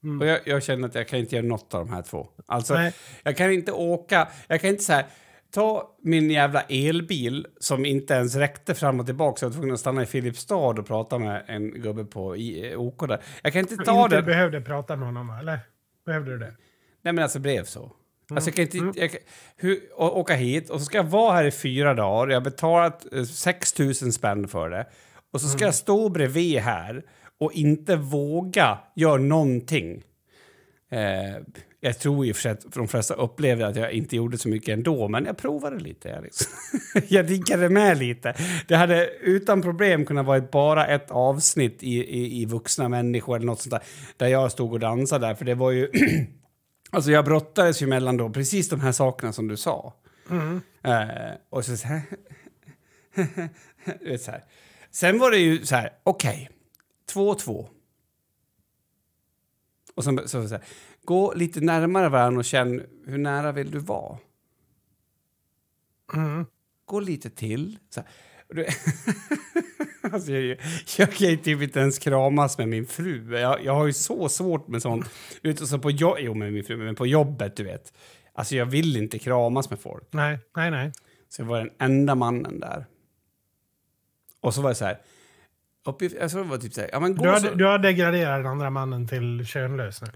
Mm. 0.04 0.20
Och 0.20 0.26
jag, 0.26 0.40
jag 0.44 0.62
känner 0.62 0.88
att 0.88 0.94
jag 0.94 1.08
kan 1.08 1.18
inte 1.18 1.36
göra 1.36 1.46
något 1.46 1.74
av 1.74 1.86
de 1.86 1.92
här 1.94 2.02
två. 2.02 2.28
Alltså, 2.46 2.74
Nej. 2.74 2.92
jag 3.22 3.36
kan 3.36 3.52
inte 3.52 3.72
åka... 3.72 4.28
Jag 4.48 4.60
kan 4.60 4.70
inte 4.70 4.82
så 4.84 4.92
här... 4.92 5.06
Ta 5.50 5.96
min 6.02 6.30
jävla 6.30 6.60
elbil 6.62 7.46
som 7.60 7.84
inte 7.84 8.14
ens 8.14 8.34
räckte 8.36 8.74
fram 8.74 9.00
och 9.00 9.06
tillbaka 9.06 9.38
så 9.38 9.44
jag 9.44 9.50
var 9.50 9.54
tvungen 9.54 9.74
att 9.74 9.80
stanna 9.80 10.02
i 10.02 10.06
Filipstad 10.06 10.54
och 10.56 10.86
prata 10.86 11.18
med 11.18 11.44
en 11.46 11.70
gubbe 11.82 12.04
på 12.04 12.36
i, 12.36 12.72
eh, 12.72 12.80
OK 12.80 13.08
där. 13.08 13.20
Jag 13.42 13.52
kan 13.52 13.60
inte 13.60 13.76
Du 13.76 13.84
ta 13.84 14.04
inte 14.04 14.16
den... 14.16 14.24
behövde 14.24 14.60
prata 14.60 14.96
med 14.96 15.06
honom, 15.08 15.30
eller? 15.40 15.60
Behövde 16.06 16.30
du 16.30 16.38
det? 16.38 16.54
Nej, 17.02 17.12
men 17.12 17.18
alltså 17.22 17.38
blev 17.38 17.64
så. 17.64 17.92
Alltså, 18.30 18.48
jag 18.50 18.54
kan 18.56 18.62
inte, 18.64 18.78
Mm. 18.78 18.92
jag 18.96 19.10
kan, 19.10 19.20
hur, 19.56 19.80
åka 19.96 20.34
hit 20.34 20.70
och 20.70 20.78
så 20.80 20.84
ska 20.84 20.96
jag 20.98 21.04
vara 21.04 21.32
här 21.34 21.44
i 21.44 21.50
fyra 21.50 21.94
dagar. 21.94 22.28
Jag 22.32 22.36
har 22.40 22.44
betalat 22.44 23.06
eh, 23.14 23.22
6 23.24 23.78
000 23.78 23.94
spänn 23.94 24.48
för 24.48 24.70
det. 24.70 24.86
Och 25.32 25.40
så 25.40 25.48
ska 25.48 25.58
Mm. 25.58 25.66
jag 25.66 25.74
stå 25.74 26.08
bredvid 26.08 26.58
här 26.58 27.04
och 27.40 27.52
inte 27.52 27.96
våga 27.96 28.78
göra 28.96 29.16
någonting. 29.20 30.02
Eh, 30.90 31.36
jag 31.80 31.98
tror 31.98 32.26
ju 32.26 32.34
för 32.34 32.40
sig 32.40 32.52
att 32.52 32.72
de 32.72 32.88
flesta 32.88 33.14
upplevde 33.14 33.66
att 33.66 33.76
jag 33.76 33.92
inte 33.92 34.16
gjorde 34.16 34.38
så 34.38 34.48
mycket 34.48 34.68
ändå, 34.68 35.08
men 35.08 35.24
jag 35.24 35.36
provade 35.36 35.78
lite. 35.78 36.08
Jag, 36.08 36.24
liksom. 36.24 36.52
jag 37.08 37.26
diggade 37.26 37.68
med 37.68 37.98
lite. 37.98 38.34
Det 38.68 38.76
hade 38.76 39.06
utan 39.06 39.62
problem 39.62 40.04
kunnat 40.04 40.26
vara 40.26 40.40
bara 40.40 40.86
ett 40.86 41.10
avsnitt 41.10 41.82
i, 41.82 41.94
i, 41.96 42.42
i 42.42 42.44
Vuxna 42.44 42.88
människor 42.88 43.36
eller 43.36 43.46
något 43.46 43.60
sånt 43.60 43.70
där, 43.70 43.82
där 44.16 44.26
jag 44.26 44.52
stod 44.52 44.72
och 44.72 44.80
dansade 44.80 45.26
där, 45.26 45.34
för 45.34 45.44
det 45.44 45.54
var 45.54 45.70
ju... 45.70 45.90
Alltså 46.90 47.10
jag 47.10 47.24
brottades 47.24 47.82
ju 47.82 47.86
mellan 47.86 48.16
då 48.16 48.30
precis 48.30 48.68
de 48.68 48.80
här 48.80 48.92
sakerna 48.92 49.32
som 49.32 49.48
du 49.48 49.56
sa. 49.56 49.94
Mm. 50.30 50.60
Eh, 50.82 51.34
och 51.50 51.64
så 51.64 51.76
så 51.76 51.86
här... 51.86 52.02
så 54.18 54.30
här. 54.30 54.44
Sen 54.90 55.18
var 55.18 55.30
det 55.30 55.38
ju 55.38 55.66
så 55.66 55.74
här, 55.74 55.92
okej, 56.04 56.50
två 57.12 57.28
och 57.28 57.38
två. 57.38 57.68
Och 59.96 60.04
sen 60.04 60.18
så, 60.18 60.28
så, 60.28 60.48
så 60.48 60.54
här, 60.54 60.64
gå 61.04 61.34
lite 61.34 61.60
närmare 61.60 62.08
varandra 62.08 62.38
och 62.38 62.44
känn 62.44 62.82
hur 63.06 63.18
nära 63.18 63.52
vill 63.52 63.70
du 63.70 63.78
vara? 63.78 64.18
Mm. 66.14 66.46
Gå 66.84 67.00
lite 67.00 67.30
till. 67.30 67.78
Så 67.90 68.00
här. 68.00 68.10
Du, 68.48 68.66
alltså 70.12 70.32
jag, 70.32 70.58
jag 70.98 71.12
kan 71.12 71.28
ju 71.28 71.36
typ 71.36 71.62
inte 71.62 71.80
ens 71.80 71.98
kramas 71.98 72.58
med 72.58 72.68
min 72.68 72.86
fru. 72.86 73.38
Jag, 73.38 73.64
jag 73.64 73.74
har 73.74 73.86
ju 73.86 73.92
så 73.92 74.28
svårt 74.28 74.68
med 74.68 74.82
sånt. 74.82 75.10
Du 75.42 75.48
vet, 75.48 75.68
så 75.68 75.78
på, 75.78 75.90
jo, 75.90 76.16
jo, 76.18 76.34
med 76.34 76.52
min 76.52 76.64
fru, 76.64 76.76
men 76.76 76.94
på 76.94 77.06
jobbet, 77.06 77.56
du 77.56 77.64
vet. 77.64 77.92
Alltså 78.32 78.56
jag 78.56 78.66
vill 78.66 78.96
inte 78.96 79.18
kramas 79.18 79.70
med 79.70 79.80
folk. 79.80 80.08
Nej, 80.10 80.38
nej, 80.56 80.70
nej. 80.70 80.92
Så 81.28 81.42
jag 81.42 81.46
var 81.46 81.58
den 81.58 81.70
enda 81.78 82.14
mannen 82.14 82.60
där. 82.60 82.86
Och 84.40 84.54
så 84.54 84.62
var 84.62 84.68
det 84.68 84.74
så 84.74 84.84
här... 84.84 84.98
Uppgift, 85.86 86.16
alltså 86.18 86.38
det 86.38 86.44
var 86.44 86.58
typ 86.58 86.72
så 86.72 86.80
här, 86.80 86.90
ja 86.92 87.00
men 87.00 87.16
gå 87.16 87.24
Du 87.24 87.40
så... 87.40 87.48
har, 87.48 87.54
du 87.54 87.64
har 87.64 87.78
degraderat 87.78 88.38
den 88.38 88.46
andra 88.46 88.70
mannen 88.70 89.08
till 89.08 89.46
könlös 89.46 90.02
nu. 90.02 90.08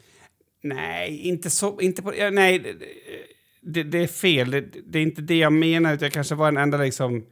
Nej, 0.62 1.18
inte 1.28 1.50
så... 1.50 1.80
Inte 1.80 2.02
på, 2.02 2.16
ja, 2.16 2.30
nej, 2.30 2.58
det, 2.58 2.74
det, 3.62 3.82
det 3.82 3.98
är 3.98 4.06
fel. 4.06 4.50
Det, 4.50 4.60
det 4.86 4.98
är 4.98 5.02
inte 5.02 5.22
det 5.22 5.38
jag 5.38 5.52
menar. 5.52 5.98
Jag 6.00 6.12
kanske 6.12 6.34
var 6.34 6.52
den 6.52 6.62
enda 6.62 6.78
liksom... 6.78 7.26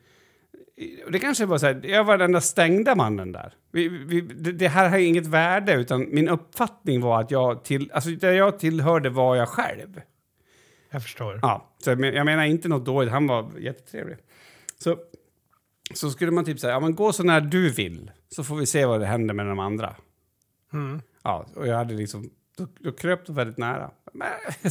Det 1.11 1.18
kanske 1.18 1.46
var 1.46 1.59
så 1.59 1.66
här, 1.66 1.81
jag 1.85 2.05
var 2.05 2.18
den 2.18 2.24
enda 2.24 2.40
stängda 2.40 2.94
mannen 2.94 3.33
där. 3.33 3.53
Vi, 3.72 3.88
vi, 3.88 4.20
det, 4.53 4.68
här 4.68 4.88
har 4.88 4.98
inget 4.98 5.27
värde, 5.27 5.74
utan 5.74 6.14
min 6.14 6.29
uppfattning 6.29 7.01
var 7.01 7.20
att 7.20 7.31
jag 7.31 7.64
till... 7.64 7.90
Alltså, 7.92 8.11
där 8.11 8.33
jag 8.33 8.59
tillhörde 8.59 9.11
var 9.11 9.37
jag 9.37 9.48
själv. 9.48 10.01
Jag 10.90 11.03
förstår. 11.03 11.38
Ja, 11.42 11.74
så 11.79 11.90
jag 11.90 12.14
jag 12.14 12.27
menar 12.27 12.44
inte 12.44 12.68
något 12.68 12.87
dåligt. 12.87 13.11
Han 13.11 13.27
var 13.27 13.51
jättetrevlig. 13.59 14.16
Så, 14.79 14.96
så 15.94 16.11
skulle 16.11 16.31
man 16.31 16.44
typ 16.44 16.61
säga, 16.61 16.72
ja 16.72 16.81
men 16.81 16.94
gå 16.94 17.12
så 17.12 17.22
när 17.22 17.40
du 17.40 17.70
vill, 17.70 18.11
så 18.29 18.44
får 18.44 18.57
vi 18.57 18.66
se 18.66 18.87
vad 18.87 19.01
det 19.01 19.07
händer 19.07 19.35
med 19.35 19.46
de 19.46 19.59
andra. 19.59 19.96
Mm. 20.72 21.03
Ja, 21.22 21.46
och 21.55 21.66
jag 21.66 21.77
hade 21.77 21.94
liksom, 21.94 22.31
då, 22.57 22.66
då 22.81 22.92
kröp 22.92 23.27
de 23.27 23.35
väldigt 23.35 23.59
nära. 23.59 23.90
Men, 24.12 24.29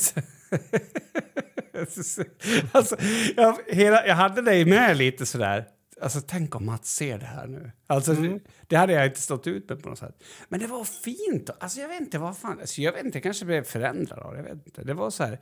alltså, 2.71 2.95
jag, 3.35 3.57
hela, 3.67 4.07
jag 4.07 4.15
hade 4.15 4.41
dig 4.41 4.65
med 4.65 4.97
lite 4.97 5.25
sådär. 5.25 5.67
Alltså, 6.01 6.21
tänk 6.27 6.55
om 6.55 6.65
Mats 6.65 6.95
ser 6.95 7.17
det 7.17 7.25
här 7.25 7.47
nu. 7.47 7.71
Alltså, 7.87 8.11
Mm. 8.11 8.39
Det 8.67 8.75
hade 8.75 8.93
jag 8.93 9.05
inte 9.05 9.21
stått 9.21 9.47
ut 9.47 9.69
med 9.69 9.83
på 9.83 9.89
något 9.89 9.99
sätt. 9.99 10.23
Men 10.49 10.59
det 10.59 10.67
var 10.67 10.83
fint. 10.83 11.49
Alltså, 11.59 11.79
jag 11.79 11.87
vet 11.87 12.01
inte 12.01 12.19
vad 12.19 12.37
fan... 12.37 12.59
Alltså, 12.59 12.81
jag 12.81 12.91
vet 12.91 13.05
inte, 13.05 13.17
jag 13.17 13.23
kanske 13.23 13.45
blev 13.45 13.63
förändrad 13.63 14.19
av 14.19 14.31
det. 14.31 14.37
Jag 14.37 14.43
vet 14.43 14.65
inte. 14.65 14.83
Det 14.83 14.93
var 14.93 15.09
så 15.09 15.23
här... 15.23 15.39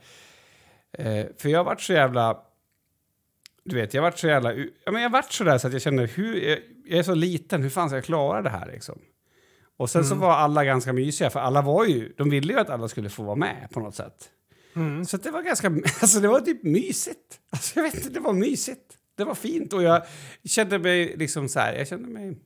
Eh, 0.92 1.26
för 1.38 1.48
jag 1.48 1.64
varit 1.64 1.80
så 1.80 1.92
jävla... 1.92 2.42
Du 3.66 3.76
vet, 3.76 3.94
jag 3.94 4.02
varit 4.02 4.18
så 4.18 4.26
jävla... 4.26 4.54
Ja, 4.54 4.92
men 4.92 5.02
jag 5.02 5.10
varit 5.10 5.32
så 5.32 5.44
där 5.44 5.58
så 5.58 5.66
att 5.66 5.72
jag 5.72 5.82
kände, 5.82 6.06
hur... 6.06 6.48
Jag, 6.48 6.58
jag 6.84 6.98
är 6.98 7.02
så 7.02 7.14
liten, 7.14 7.62
hur 7.62 7.70
fan 7.70 7.88
ska 7.88 7.96
jag 7.96 8.04
klara 8.04 8.42
det 8.42 8.50
här 8.50 8.66
liksom? 8.72 8.98
Och 9.76 9.90
sen 9.90 10.04
så 10.04 10.14
var 10.14 10.32
alla 10.32 10.64
ganska 10.64 10.92
mysiga, 10.92 11.30
för 11.30 11.40
alla 11.40 11.62
var 11.62 11.84
ju... 11.84 12.12
De 12.16 12.30
ville 12.30 12.52
ju 12.52 12.58
att 12.58 12.70
alla 12.70 12.88
skulle 12.88 13.08
få 13.08 13.22
vara 13.22 13.36
med 13.36 13.68
på 13.72 13.80
något 13.80 13.94
sätt. 13.94 14.30
Mm. 14.76 15.04
Så 15.04 15.16
det 15.16 15.30
var 15.30 15.42
ganska... 15.42 15.68
Alltså 16.00 16.20
det 16.20 16.28
var 16.28 16.40
typ 16.40 16.62
mysigt. 16.62 17.40
Alltså 17.50 17.78
jag 17.78 17.82
vet 17.82 17.94
inte, 17.94 18.08
det 18.08 18.20
var 18.20 18.32
mysigt. 18.32 18.96
Det 19.16 19.24
var 19.24 19.34
fint 19.34 19.72
och 19.72 19.82
jag 19.82 20.02
kände 20.44 20.78
mig 20.78 21.16
liksom 21.16 21.48
så 21.48 21.60
här, 21.60 21.74
jag 21.74 21.88
kände 21.88 22.08
mig... 22.08 22.36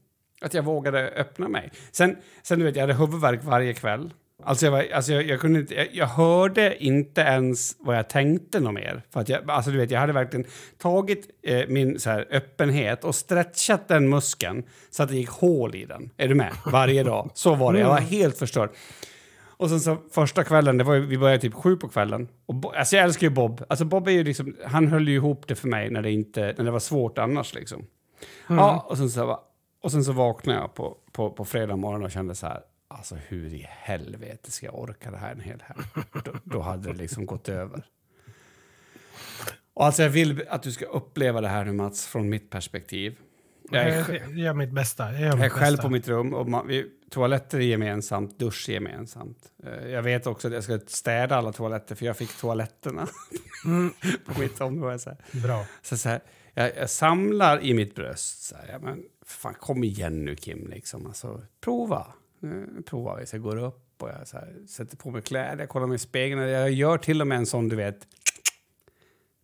Att 0.40 0.54
jag 0.54 0.62
vågade 0.62 1.08
öppna 1.08 1.48
mig. 1.48 1.72
Sen, 1.92 2.16
sen 2.42 2.58
du 2.58 2.64
vet, 2.64 2.76
jag 2.76 2.82
hade 2.82 2.94
huvudvärk 2.94 3.44
varje 3.44 3.74
kväll. 3.74 4.14
Alltså 4.44 4.66
jag, 4.66 4.72
var, 4.72 4.86
alltså 4.94 5.12
jag, 5.12 5.22
jag 5.22 5.40
kunde 5.40 5.60
inte, 5.60 5.74
jag, 5.74 5.88
jag 5.92 6.06
hörde 6.06 6.84
inte 6.84 7.20
ens 7.20 7.76
vad 7.78 7.96
jag 7.96 8.08
tänkte 8.08 8.60
något 8.60 8.74
mer. 8.74 9.02
För 9.10 9.20
att 9.20 9.28
jag, 9.28 9.50
alltså 9.50 9.70
du 9.70 9.78
vet, 9.78 9.90
jag 9.90 10.00
hade 10.00 10.12
verkligen 10.12 10.46
tagit 10.78 11.28
eh, 11.42 11.68
min 11.68 12.00
så 12.00 12.10
här, 12.10 12.26
öppenhet 12.30 13.04
och 13.04 13.14
stretchat 13.14 13.88
den 13.88 14.08
muskeln 14.08 14.62
så 14.90 15.02
att 15.02 15.08
det 15.08 15.16
gick 15.16 15.30
hål 15.30 15.74
i 15.74 15.84
den. 15.84 16.10
Är 16.16 16.28
du 16.28 16.34
med? 16.34 16.52
Varje 16.66 17.02
dag. 17.02 17.30
Så 17.34 17.54
var 17.54 17.72
det. 17.72 17.78
Jag 17.78 17.88
var 17.88 18.00
helt 18.00 18.38
förstörd. 18.38 18.70
Och 19.60 19.68
sen 19.68 19.80
så 19.80 19.96
första 20.12 20.44
kvällen, 20.44 20.78
det 20.78 20.84
var 20.84 20.94
ju, 20.94 21.06
vi 21.06 21.18
började 21.18 21.40
typ 21.40 21.54
sju 21.54 21.76
på 21.76 21.88
kvällen. 21.88 22.28
Och 22.46 22.54
Bo, 22.54 22.68
alltså 22.68 22.96
jag 22.96 23.04
älskar 23.04 23.26
ju 23.26 23.30
Bob. 23.30 23.64
Alltså 23.68 23.84
Bob 23.84 24.08
är 24.08 24.12
ju 24.12 24.24
liksom, 24.24 24.56
han 24.64 24.88
höll 24.88 25.08
ju 25.08 25.14
ihop 25.14 25.48
det 25.48 25.54
för 25.54 25.68
mig 25.68 25.90
när 25.90 26.02
det, 26.02 26.10
inte, 26.10 26.54
när 26.58 26.64
det 26.64 26.70
var 26.70 26.78
svårt 26.78 27.18
annars 27.18 27.54
liksom. 27.54 27.86
Ja, 28.46 28.86
och 28.88 28.96
sen 28.96 29.10
så, 29.10 29.40
och 29.82 29.92
sen 29.92 30.04
så 30.04 30.12
vaknade 30.12 30.58
jag 30.58 30.74
på, 30.74 30.96
på, 31.12 31.30
på 31.30 31.44
fredag 31.44 31.76
morgon 31.76 32.04
och 32.04 32.10
kände 32.10 32.34
så 32.34 32.46
här, 32.46 32.60
alltså 32.90 33.14
hur 33.14 33.54
i 33.54 33.66
helvete 33.70 34.50
ska 34.50 34.66
jag 34.66 34.78
orka 34.78 35.10
det 35.10 35.16
här 35.16 35.32
en 35.32 35.40
hel 35.40 35.62
helg? 35.66 35.86
Då, 36.24 36.32
då 36.44 36.60
hade 36.60 36.92
det 36.92 36.98
liksom 36.98 37.26
gått 37.26 37.48
över. 37.48 37.82
Och 39.74 39.86
alltså 39.86 40.02
jag 40.02 40.10
vill 40.10 40.44
att 40.48 40.62
du 40.62 40.72
ska 40.72 40.84
uppleva 40.86 41.40
det 41.40 41.48
här 41.48 41.64
nu 41.64 41.72
Mats, 41.72 42.06
från 42.06 42.28
mitt 42.28 42.50
perspektiv. 42.50 43.18
Jag 43.70 43.82
är, 43.88 44.12
Jag 44.20 44.38
gör 44.38 44.54
mitt 44.54 44.70
bästa. 44.72 45.12
Jag, 45.12 45.22
jag 45.22 45.32
är 45.32 45.36
mitt 45.36 45.52
själv 45.52 45.76
bästa. 45.76 45.82
på 45.82 45.88
mitt 45.88 46.08
rum 46.08 46.34
och 46.34 46.48
man, 46.48 46.66
vi, 46.68 46.86
toaletter 47.10 47.58
är 47.58 47.62
gemensamt, 47.62 48.38
dusch 48.38 48.68
är 48.68 48.72
gemensamt. 48.72 49.38
Eh, 49.64 49.88
Jag 49.88 50.02
vet 50.02 50.26
också 50.26 50.48
att 50.48 50.54
jag 50.54 50.64
ska 50.64 50.78
städa 50.86 51.36
alla 51.36 51.52
toaletter 51.52 51.94
för 51.94 52.06
jag 52.06 52.16
fick 52.16 52.36
toaletterna 52.36 53.08
Mm. 53.64 53.92
på 54.26 54.40
mitt 54.40 54.60
område. 54.60 54.98
Så, 54.98 55.10
här. 55.10 55.42
Bra. 55.42 55.64
Så, 55.82 55.96
så 55.96 56.08
här, 56.08 56.20
jag, 56.54 56.76
jag 56.76 56.90
samlar 56.90 57.60
i 57.64 57.74
mitt 57.74 57.94
bröst. 57.94 58.42
Så 58.42 58.56
här, 58.56 58.68
ja, 58.72 58.78
men 58.78 59.02
fan, 59.26 59.54
kom 59.54 59.84
igen 59.84 60.24
nu 60.24 60.36
Kim, 60.36 60.66
liksom. 60.70 61.06
Alltså, 61.06 61.42
prova. 61.60 62.06
Nu 62.40 62.82
provar 62.86 63.16
vi. 63.20 63.26
Så 63.26 63.36
jag 63.36 63.42
går 63.42 63.56
upp 63.64 64.02
och 64.02 64.08
jag 64.08 64.28
så 64.28 64.36
här, 64.36 64.54
sätter 64.68 64.96
på 64.96 65.10
mig 65.10 65.22
kläder, 65.22 65.58
jag 65.58 65.68
kollar 65.68 65.86
mig 65.86 65.94
i 65.96 65.98
spegeln. 65.98 66.40
Jag 66.42 66.70
gör 66.70 66.98
till 66.98 67.20
och 67.20 67.26
med 67.26 67.38
en 67.38 67.46
sån, 67.46 67.68
du 67.68 67.76
vet, 67.76 67.98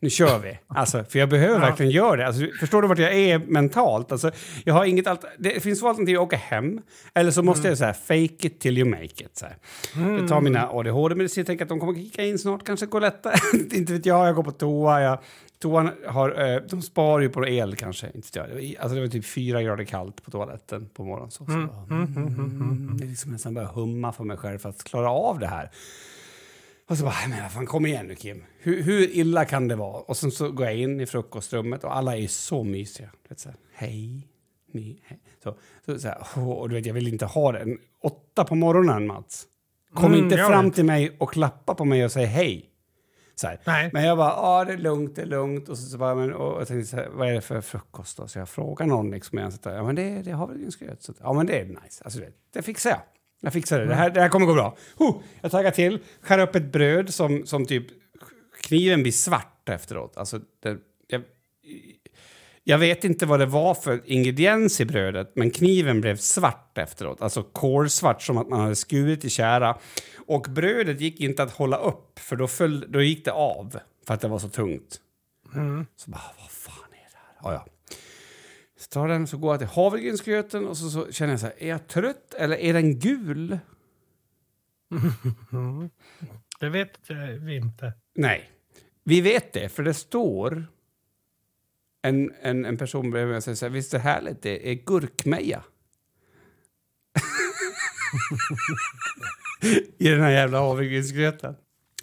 nu 0.00 0.11
kör 0.11 0.38
vi. 0.38 0.59
Alltså, 0.66 1.04
för 1.04 1.18
jag 1.18 1.28
behöver 1.28 1.54
Ja. 1.54 1.61
verkligen 1.61 1.92
göra 1.92 2.16
det. 2.16 2.26
Alltså, 2.26 2.46
förstår 2.61 2.82
du 2.82 2.88
vart 2.88 2.98
jag 2.98 3.14
är 3.14 3.38
mentalt? 3.38 4.12
Alltså, 4.12 4.30
jag 4.64 4.74
har 4.74 4.85
inget 4.85 5.06
allt, 5.06 5.24
det 5.38 5.61
finns 5.62 5.80
två 5.80 5.88
alternativ, 5.88 6.16
att 6.16 6.22
åka 6.22 6.37
hem 6.37 6.80
eller 7.14 7.30
så 7.30 7.42
måste 7.42 7.68
jag 7.68 7.78
så 7.78 7.85
här, 7.85 7.92
fake 7.92 8.46
it 8.46 8.61
till 8.61 8.78
you 8.78 8.88
make 8.90 9.04
it. 9.04 9.37
Så 9.37 9.46
här. 9.46 9.56
Jag 10.18 10.28
tar 10.28 10.40
mina 10.40 10.68
ADHD-mediciner, 10.70 11.44
tänker 11.46 11.64
att 11.64 11.68
de 11.68 11.80
kommer 11.80 11.94
kicka 11.94 12.24
in 12.24 12.38
snart, 12.38 12.66
kanske 12.66 12.87
går 12.87 13.00
lättare. 13.00 13.35
inte 13.78 13.92
vet 13.92 14.06
jag, 14.06 14.28
jag 14.28 14.35
går 14.35 14.42
på 14.42 14.52
toa. 14.52 15.00
Jag, 15.02 15.18
toan 15.59 15.90
har, 16.07 16.55
eh, 16.55 16.62
de 16.62 16.83
sparar 16.83 17.23
ju 17.23 17.29
på 17.29 17.47
el 17.47 17.77
kanske. 17.77 18.11
Inte 18.14 18.42
alltså, 18.79 18.95
det 18.95 19.01
var 19.01 19.09
typ 19.09 19.25
fyra 19.25 19.62
grader 19.62 19.85
kallt 19.85 20.23
på 20.23 20.31
toaletten 20.31 20.88
på 20.95 21.05
morgonen. 21.05 21.31
Så, 21.31 21.45
så, 21.47 21.53
bara, 21.53 21.83
mm, 21.90 22.97
det 22.97 23.05
är 23.05 23.09
liksom 23.09 23.33
nästan 23.33 23.55
börja 23.55 23.69
humma 23.69 24.12
för 24.12 24.25
mig 24.25 24.37
själv 24.37 24.59
för 24.59 24.69
att 24.69 24.85
klara 24.85 25.11
av 25.11 25.38
det 25.38 25.47
här. 25.47 25.71
Och 26.88 26.99
så 26.99 27.05
bara, 27.05 27.14
"Nej, 27.14 27.29
men 27.29 27.42
vad 27.42 27.53
fan, 27.53 27.66
kom 27.66 27.87
igen 27.87 28.07
nu 28.07 28.14
Kim. 28.14 28.45
Hur, 28.59 28.83
hur 28.83 29.16
illa 29.16 29.45
kan 29.45 29.69
det 29.69 29.77
vara? 29.77 30.01
Och 30.01 30.16
sen 30.16 30.31
så 30.31 30.51
går 30.51 30.66
jag 30.66 30.77
in 30.77 31.01
i 31.01 31.07
frukostrummet 31.07 31.85
och 31.85 31.97
alla 31.97 32.16
är 32.16 32.27
så 32.27 32.64
mysiga. 32.64 33.11
Du 33.23 33.29
vet, 33.29 33.40
så 33.40 33.49
här, 33.49 33.59
hej, 33.75 34.29
ni, 34.73 35.01
hej. 35.05 35.21
Så, 35.42 35.57
så, 35.87 35.99
så 35.99 36.09
här, 36.09 36.38
och 36.49 36.69
du 36.69 36.75
vet, 36.75 36.87
jag 36.87 36.95
vill 36.95 37.09
inte 37.09 37.27
ha 37.27 37.53
det. 37.53 37.59
En 37.59 37.79
Åtta 38.03 38.45
på 38.45 38.55
morgonen, 38.55 39.07
Mats. 39.07 39.47
Kom 39.95 40.12
Mm, 40.12 40.25
inte 40.25 40.37
fram 40.37 40.71
till 40.71 40.85
mig 40.85 41.16
och 41.19 41.31
klappa 41.33 41.75
på 41.75 41.85
mig 41.85 42.05
och 42.05 42.12
säga 42.12 42.27
hej. 42.27 42.71
Så. 43.40 43.49
Men 43.92 44.05
jag 44.05 44.18
bara, 44.18 44.29
ja 44.31 44.64
det 44.64 44.72
är 44.72 44.79
lugnt, 44.79 45.16
det 45.16 45.22
är 45.22 45.27
lugnt. 45.27 45.68
Och 45.68 45.79
så, 45.79 45.87
så 45.87 45.99
bara, 45.99 46.14
men, 46.14 46.33
och 46.35 46.61
jag 46.61 46.68
tänkte 46.68 46.90
så 46.90 46.96
här, 46.96 47.09
vad 47.09 47.29
är 47.29 47.33
det 47.33 47.40
för 47.40 47.61
frukost 47.61 48.16
då? 48.16 48.29
Så 48.29 48.38
jag 48.38 48.49
frågar 48.49 48.87
någon 48.87 49.11
liksom, 49.11 49.38
jag 49.38 49.53
sitter, 49.53 49.75
ja 49.75 49.83
men 49.83 49.94
det, 49.94 50.22
det 50.22 50.31
har 50.31 50.46
väl 50.46 50.72
skröt. 50.72 51.03
Så, 51.03 51.12
ja 51.20 51.33
men 51.33 51.46
det 51.46 51.61
är 51.61 51.64
nice, 51.64 52.05
alltså, 52.05 52.18
du 52.18 52.25
vet, 52.25 52.35
det 52.53 52.62
fixar 52.62 52.90
jag. 52.90 53.01
Jag 53.40 53.53
fixar 53.53 53.79
det, 53.79 53.87
det 53.87 53.94
här, 53.94 54.11
det 54.11 54.20
här 54.20 54.29
kommer 54.29 54.46
gå 54.46 54.55
bra. 54.55 54.77
Huh, 54.99 55.14
jag 55.40 55.51
taggar 55.51 55.70
till, 55.70 55.99
skär 56.20 56.38
upp 56.38 56.55
ett 56.55 56.72
bröd 56.72 57.14
som, 57.14 57.46
som 57.46 57.66
typ, 57.66 57.87
kniven 58.62 59.03
blir 59.03 59.12
svart 59.12 59.68
efteråt. 59.68 60.16
Alltså, 60.16 60.40
det, 60.62 60.79
jag, 61.07 61.22
jag 62.68 62.79
vet 62.79 63.05
inte 63.05 63.26
vad 63.26 63.40
det 63.40 63.46
var 63.46 63.74
för 63.74 64.02
ingrediens 64.05 64.81
i 64.81 64.85
brödet, 64.85 65.33
men 65.35 65.50
kniven 65.50 66.00
blev 66.00 66.16
svart 66.16 66.79
efteråt. 66.79 67.22
Alltså 67.22 67.42
kolsvart, 67.42 68.22
som 68.22 68.37
att 68.37 68.48
man 68.48 68.61
hade 68.61 68.76
skurit 68.76 69.24
i 69.24 69.31
kära. 69.31 69.79
Och 70.26 70.46
brödet 70.50 71.00
gick 71.00 71.20
inte 71.20 71.42
att 71.42 71.50
hålla 71.50 71.76
upp, 71.76 72.18
för 72.18 72.37
då, 72.37 72.46
föll, 72.46 72.85
då 72.88 73.02
gick 73.02 73.24
det 73.24 73.33
av, 73.33 73.79
för 74.07 74.14
att 74.14 74.20
det 74.20 74.29
var 74.29 74.38
så 74.38 74.48
tungt. 74.48 75.00
Så 75.96 76.11
bara, 76.11 76.22
vad 76.38 76.50
fan 76.50 76.88
är 76.92 77.11
det 77.11 77.18
här? 77.18 77.37
Ja, 77.42 77.52
ja. 77.52 77.66
Så 78.79 78.88
tar 78.88 79.09
den, 79.09 79.26
så 79.26 79.37
går 79.37 79.52
jag 79.52 79.59
till 79.61 79.68
havregrynsgröten 79.68 80.66
och 80.66 80.76
så, 80.76 80.90
så 80.90 81.12
känner 81.12 81.33
jag 81.33 81.40
så 81.40 81.46
här, 81.46 81.55
är 81.59 81.68
jag 81.68 81.87
trött 81.87 82.35
eller 82.35 82.57
är 82.57 82.72
den 82.72 82.98
gul? 82.98 83.59
Det 86.61 86.68
vet 86.68 87.11
vi 87.40 87.57
inte. 87.57 87.92
Nej, 88.14 88.50
vi 89.05 89.20
vet 89.20 89.52
det, 89.52 89.68
för 89.68 89.83
det 89.83 89.94
står 89.94 90.66
en, 92.09 92.33
en, 92.42 92.64
en 92.64 92.77
person 92.77 93.11
bredvid 93.11 93.33
mig 93.33 93.42
säger 93.42 93.57
så 93.57 93.64
här, 93.64 93.71
visst 93.73 93.95
är 93.95 93.99
det 93.99 94.05
härligt, 94.05 94.42
det 94.42 94.71
är 94.71 94.75
gurkmeja. 94.75 95.62
I 99.99 100.09
den 100.09 100.21
här 100.21 100.31
jävla 100.31 100.59
havregrynsgröten. 100.59 101.55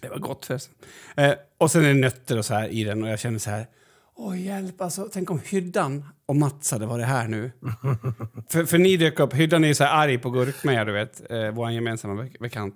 Det 0.01 0.09
var 0.09 0.17
gott 0.17 0.45
förresten. 0.45 0.75
Eh, 1.15 1.33
och 1.57 1.71
sen 1.71 1.83
är 1.83 1.87
det 1.87 1.93
nötter 1.93 2.37
och 2.37 2.45
så 2.45 2.53
här 2.53 2.67
i 2.67 2.83
den 2.83 3.03
och 3.03 3.09
jag 3.09 3.19
känner 3.19 3.39
så 3.39 3.49
här, 3.49 3.67
åh 4.15 4.41
hjälp 4.41 4.81
alltså, 4.81 5.09
tänk 5.13 5.31
om 5.31 5.39
Hyddan 5.45 6.05
och 6.25 6.35
Mats 6.35 6.71
hade 6.71 6.85
varit 6.85 7.05
här 7.05 7.27
nu. 7.27 7.51
för, 8.49 8.65
för 8.65 8.77
ni 8.77 8.97
dök 8.97 9.19
upp, 9.19 9.33
Hyddan 9.33 9.63
är 9.63 9.67
ju 9.67 9.75
så 9.75 9.83
här 9.83 10.03
arg 10.03 10.17
på 10.17 10.29
gurkmeja, 10.29 10.85
du 10.85 10.91
vet, 10.91 11.31
eh, 11.31 11.51
vår 11.51 11.71
gemensamma 11.71 12.23
bek- 12.23 12.39
bekant. 12.39 12.75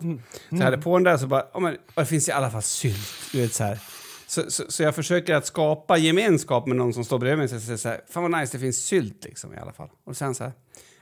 Så 0.49 0.55
jag 0.55 0.63
hade 0.63 0.77
på 0.77 0.97
den 0.97 1.03
där 1.03 1.17
så 1.17 1.27
bara, 1.27 1.45
oh, 1.53 1.61
men, 1.61 1.73
och 1.75 2.01
det 2.01 2.05
finns 2.05 2.29
i 2.29 2.31
alla 2.31 2.51
fall 2.51 2.61
sylt, 2.61 3.13
du 3.31 3.41
vet 3.41 3.53
så 3.53 3.63
här. 3.63 3.79
Så, 4.27 4.51
så, 4.51 4.63
så 4.71 4.83
jag 4.83 4.95
försöker 4.95 5.35
att 5.35 5.45
skapa 5.45 5.97
gemenskap 5.97 6.67
med 6.67 6.77
någon 6.77 6.93
som 6.93 7.05
står 7.05 7.19
bredvid 7.19 7.37
mig 7.37 7.55
och 7.55 7.61
säger 7.61 7.77
så 7.77 7.89
här, 7.89 8.01
fan 8.09 8.31
vad 8.31 8.41
nice, 8.41 8.57
det 8.57 8.61
finns 8.61 8.85
sylt 8.85 9.23
liksom 9.23 9.53
i 9.53 9.57
alla 9.57 9.73
fall. 9.73 9.89
Och 10.03 10.17
sen 10.17 10.35
så 10.35 10.43
här, 10.43 10.53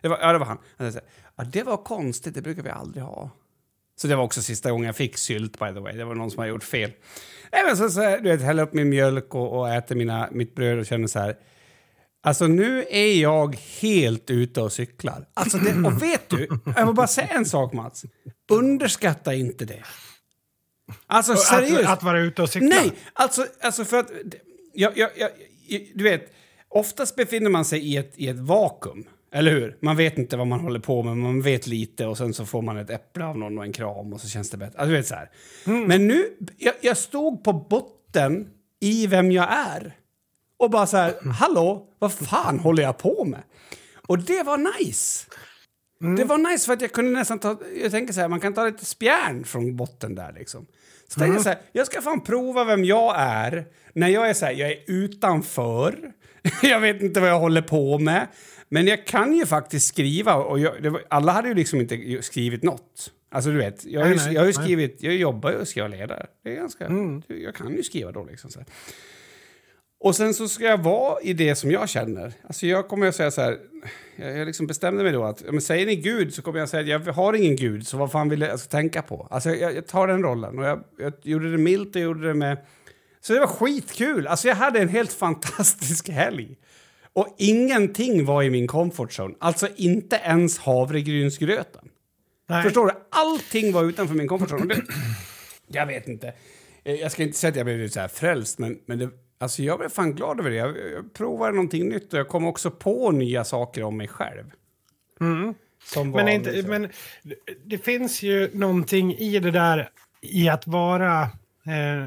det 0.02 0.08
var, 0.08 0.20
ja 0.22 0.34
det 0.34 0.40
var 0.40 0.46
han. 0.46 0.58
Han 0.78 0.92
så 0.92 1.00
här, 1.00 1.08
ja 1.36 1.44
det 1.44 1.64
var 1.64 1.78
konstigt, 1.78 2.34
det 2.34 2.42
brukar 2.42 2.64
vi 2.64 2.70
aldrig 2.70 3.04
ha. 3.04 3.30
Så 3.98 4.08
det 4.08 4.16
var 4.16 4.24
också 4.24 4.42
sista 4.42 4.72
gången 4.72 4.86
jag 4.86 4.96
fick 4.96 5.18
sylt 5.18 5.60
by 5.60 5.74
the 5.74 5.80
way. 5.80 5.98
Det 5.98 6.06
var 6.06 6.16
någon 6.16 6.32
som 6.32 6.40
har 6.40 6.48
gjort 6.48 6.64
fel. 6.64 6.92
Även 7.52 7.78
så, 7.78 7.90
så 7.90 8.02
här, 8.02 8.20
du 8.20 8.30
vet, 8.30 8.42
häller 8.42 8.64
upp 8.64 8.74
min 8.74 8.90
mjölk 8.90 9.36
och, 9.36 9.60
och 9.60 9.70
äter 9.70 9.96
mina, 9.96 10.30
mitt 10.32 10.56
bröd 10.56 10.80
och 10.80 10.86
känner 10.86 11.08
så 11.08 11.20
här. 11.20 11.36
Alltså 12.24 12.48
nu 12.48 12.86
är 12.90 13.22
jag 13.22 13.56
helt 13.82 14.30
ute 14.30 14.62
och 14.62 14.74
cyklar. 14.74 15.28
Alltså 15.34 15.58
det, 15.58 15.88
och 15.88 16.02
vet 16.04 16.30
du, 16.30 16.48
jag 16.78 16.86
vill 16.86 16.96
bara 16.96 17.08
säga 17.08 17.28
en 17.28 17.46
sak 17.46 17.74
Mats. 17.74 18.06
Underskatta 18.52 19.34
inte 19.34 19.66
det. 19.66 19.84
Alltså 21.08 21.36
seriöst. 21.36 21.86
Att, 21.86 21.98
att 21.98 22.04
vara 22.04 22.20
ute 22.20 22.42
och 22.42 22.50
cykla? 22.50 22.68
Nej, 22.68 22.92
alltså, 23.14 23.46
alltså 23.62 23.86
för 23.86 23.98
att... 23.98 24.12
Jag, 24.74 24.98
jag, 24.98 25.10
jag, 25.16 25.30
du 25.96 26.04
vet, 26.04 26.34
oftast 26.70 27.16
befinner 27.16 27.50
man 27.50 27.66
sig 27.66 27.80
i 27.80 27.98
ett, 27.98 28.14
i 28.16 28.28
ett 28.28 28.40
vakuum. 28.40 29.04
Eller 29.32 29.52
hur? 29.52 29.78
Man 29.80 29.98
vet 29.98 30.18
inte 30.18 30.38
vad 30.38 30.48
man 30.48 30.60
håller 30.60 30.80
på 30.80 31.04
med, 31.04 31.18
man 31.18 31.42
vet 31.42 31.68
lite 31.68 32.06
och 32.06 32.18
sen 32.18 32.34
så 32.34 32.46
får 32.46 32.62
man 32.62 32.78
ett 32.78 32.90
äpple 32.90 33.26
av 33.26 33.38
någon 33.38 33.58
och 33.58 33.64
en 33.64 33.74
kram 33.74 34.14
och 34.14 34.22
så 34.22 34.28
känns 34.28 34.50
det 34.50 34.58
bättre. 34.58 34.80
Alltså, 34.80 34.90
du 34.90 34.98
vet 34.98 35.08
så 35.08 35.16
här. 35.16 35.30
Men 35.88 36.08
nu, 36.08 36.30
jag, 36.58 36.74
jag 36.82 36.98
stod 36.98 37.44
på 37.44 37.54
botten 37.54 38.48
i 38.80 39.08
vem 39.08 39.32
jag 39.32 39.48
är. 39.52 39.96
Och 40.58 40.70
bara 40.70 40.88
så 40.88 40.98
här, 40.98 41.14
hallå, 41.32 41.88
vad 42.00 42.14
fan 42.14 42.60
håller 42.60 42.84
jag 42.84 42.98
på 42.98 43.26
med? 43.26 43.42
Och 44.08 44.20
det 44.20 44.44
var 44.44 44.80
nice. 44.80 45.26
Det 46.00 46.24
var 46.24 46.38
nice 46.52 46.66
för 46.66 46.74
att 46.74 46.82
jag 46.82 46.92
kunde 46.92 47.12
nästan 47.12 47.40
ta, 47.40 47.58
jag 47.82 47.92
tänker 47.92 48.14
så 48.14 48.22
här, 48.22 48.28
man 48.28 48.40
kan 48.40 48.54
ta 48.54 48.66
lite 48.66 48.86
spjärn 48.86 49.44
från 49.44 49.76
botten 49.76 50.16
där 50.16 50.34
liksom. 50.34 50.66
Så 51.08 51.20
tänkte 51.20 51.36
jag 51.36 51.44
så 51.44 51.50
här, 51.50 51.60
jag 51.72 51.88
ska 51.88 52.02
fan 52.02 52.22
prova 52.22 52.64
vem 52.64 52.86
jag 52.86 53.16
är 53.18 53.66
när 53.94 54.08
jag 54.08 54.30
är 54.30 54.34
så 54.34 54.46
här, 54.46 54.54
jag 54.54 54.72
är 54.72 54.78
utanför. 54.88 56.12
jag 56.62 56.80
vet 56.80 57.02
inte 57.02 57.20
vad 57.20 57.30
jag 57.30 57.40
håller 57.40 57.62
på 57.62 58.00
med. 58.00 58.28
Men 58.70 58.88
jag 58.88 59.08
kan 59.08 59.34
ju 59.34 59.46
faktiskt 59.46 59.88
skriva 59.88 60.36
och 60.36 60.60
jag, 60.60 60.90
var, 60.90 61.02
alla 61.10 61.32
hade 61.32 61.48
ju 61.48 61.54
liksom 61.54 61.82
inte 61.82 62.22
skrivit 62.22 62.64
något. 62.64 63.12
Alltså 63.32 63.50
du 63.52 63.58
vet, 63.58 63.86
jag 63.86 64.02
har 64.02 64.08
ju, 64.08 64.16
Nej, 64.16 64.26
nej, 64.26 64.34
jag 64.34 64.42
har 64.42 64.48
ju 64.48 64.54
nej. 64.58 64.64
skrivit, 64.64 65.04
jag 65.04 65.16
jobbar 65.16 65.52
ju 65.52 65.58
och 65.58 65.68
skriver 65.68 65.90
ledare. 65.90 66.26
Det 66.44 66.52
är 66.52 66.56
ganska, 66.56 66.88
jag 67.28 67.56
kan 67.56 67.76
ju 67.76 67.84
skriva 67.84 68.12
då 68.12 68.24
liksom 68.24 68.52
så 68.52 68.60
här. 68.60 68.68
Och 70.00 70.16
sen 70.16 70.34
så 70.34 70.48
ska 70.48 70.64
jag 70.64 70.84
vara 70.84 71.22
i 71.22 71.34
det 71.34 71.56
som 71.56 71.72
jag 71.72 71.90
känner. 71.90 72.34
Alltså 72.44 72.68
jag 72.68 72.88
kommer 72.88 73.08
att 73.08 73.16
säga 73.16 73.32
så 73.32 73.42
här, 73.42 73.58
jag, 74.16 74.46
liksom 74.46 74.68
bestämde 74.68 75.04
mig 75.04 75.12
då 75.14 75.24
att, 75.24 75.44
men 75.52 75.62
säger 75.62 75.86
ni 75.86 75.96
Gud 75.96 76.34
så 76.34 76.42
kommer 76.42 76.60
jag 76.60 76.70
säga 76.70 76.96
att 76.96 77.06
jag 77.06 77.14
har 77.14 77.34
ingen 77.34 77.56
Gud, 77.56 77.88
så 77.88 77.98
vad 77.98 78.12
fan 78.12 78.30
vill 78.30 78.42
jag, 78.42 78.50
jag 78.50 78.60
ska 78.60 78.70
tänka 78.70 79.02
på? 79.02 79.28
Alltså 79.32 79.50
jag, 79.50 79.76
jag 79.76 79.88
tar 79.88 80.08
den 80.08 80.24
rollen 80.24 80.60
och 80.60 80.66
jag, 80.66 80.84
jag 80.98 81.14
gjorde 81.22 81.52
det 81.52 81.58
milt 81.58 81.96
och 81.96 82.02
gjorde 82.02 82.28
det 82.28 82.34
med... 82.34 82.58
Så 83.22 83.34
det 83.34 83.40
var 83.40 83.48
skitkul! 83.48 84.28
Alltså 84.28 84.48
jag 84.48 84.56
hade 84.56 84.80
en 84.80 84.90
helt 84.90 85.14
fantastisk 85.24 86.10
helg. 86.10 86.58
Och 87.14 87.36
ingenting 87.38 88.26
var 88.26 88.44
i 88.44 88.50
min 88.50 88.68
comfort 88.68 89.20
zone. 89.20 89.36
Alltså 89.40 89.68
inte 89.76 90.16
ens 90.16 90.58
havregrynsgröten. 90.58 91.90
Nej. 92.50 92.64
Förstår 92.64 92.86
du? 92.86 92.92
Allting 93.12 93.72
var 93.74 93.84
utanför 93.84 94.16
min 94.16 94.28
comfort 94.28 94.52
zone. 94.52 94.76
Det, 94.76 94.82
jag 95.68 95.86
vet 95.86 96.08
inte. 96.08 96.34
Eh, 96.84 96.94
Jag 96.96 97.12
ska 97.12 97.24
inte 97.24 97.38
säga 97.38 97.50
att 97.52 97.58
jag 97.58 97.66
blev 97.66 97.88
så 97.90 98.00
här 98.00 98.08
frälst, 98.08 98.60
men, 98.60 98.80
men 98.86 99.00
det, 99.00 99.10
alltså 99.46 99.64
jag 99.64 99.80
blev 99.80 99.90
fan 99.90 100.16
glad 100.16 100.40
över 100.40 100.50
det. 100.50 100.56
Jag, 100.56 100.70
jag 100.96 101.14
provade 101.14 101.52
någonting 101.52 101.90
nytt 101.90 102.14
och 102.14 102.20
jag 102.20 102.28
kom 102.28 102.46
också 102.48 102.72
på 102.72 103.12
nya 103.12 103.44
saker 103.44 103.84
om 103.84 103.98
mig 103.98 104.08
själv. 104.08 104.46
Var 105.96 106.06
Men, 106.06 106.28
inte, 106.28 106.52
liksom- 106.52 106.70
men 106.72 106.90
det- 107.66 107.78
finns 107.78 108.24
ju 108.24 108.50
någonting 108.54 109.14
i 109.16 109.40
det 109.40 109.52
där 109.52 109.90
i 110.22 110.50
att 110.50 110.68
vara 110.68 111.22
eh, 111.22 112.06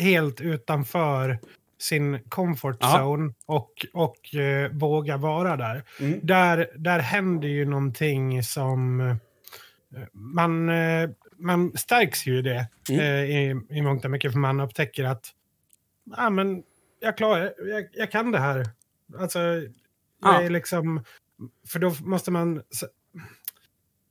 helt 0.00 0.40
utanför 0.40 1.38
sin 1.78 2.18
comfort 2.28 2.76
Ja. 2.80 2.98
zone 3.02 3.32
och, 3.46 3.86
och 3.92 4.34
eh, 4.34 4.70
våga 4.72 5.16
vara 5.16 5.56
där. 5.56 5.84
Mm. 6.00 6.20
där. 6.22 6.68
Där 6.76 6.98
händer 6.98 7.48
ju 7.48 7.64
någonting 7.64 8.42
som... 8.42 9.00
Eh, 9.00 9.16
man, 10.12 10.68
eh, 10.68 11.10
man 11.38 11.72
stärks 11.76 12.26
ju 12.26 12.38
i 12.38 12.42
det 12.42 12.66
Mm. 12.90 13.00
eh, 13.00 13.24
i, 13.24 13.60
i 13.78 13.82
mångt 13.82 14.04
och 14.04 14.10
mycket 14.10 14.32
för 14.32 14.38
man 14.38 14.60
upptäcker 14.60 15.04
att 15.04 15.26
ah, 16.12 16.30
men 16.30 16.62
jag, 17.00 17.16
klarar, 17.16 17.54
jag, 17.68 17.88
jag 17.92 18.10
kan 18.10 18.32
det 18.32 18.38
här. 18.38 18.66
Alltså, 19.18 19.38
jag 19.40 19.72
Ja. 20.22 20.42
är 20.42 20.50
liksom... 20.50 21.04
För 21.68 21.78
då 21.78 21.94
måste 22.00 22.30
man... 22.30 22.62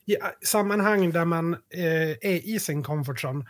I 0.06 0.16
sammanhang 0.46 1.10
där 1.12 1.24
man 1.24 1.54
eh, 1.54 2.10
är 2.10 2.46
i 2.48 2.60
sin 2.60 2.82
comfort 2.82 3.24
zone, 3.24 3.44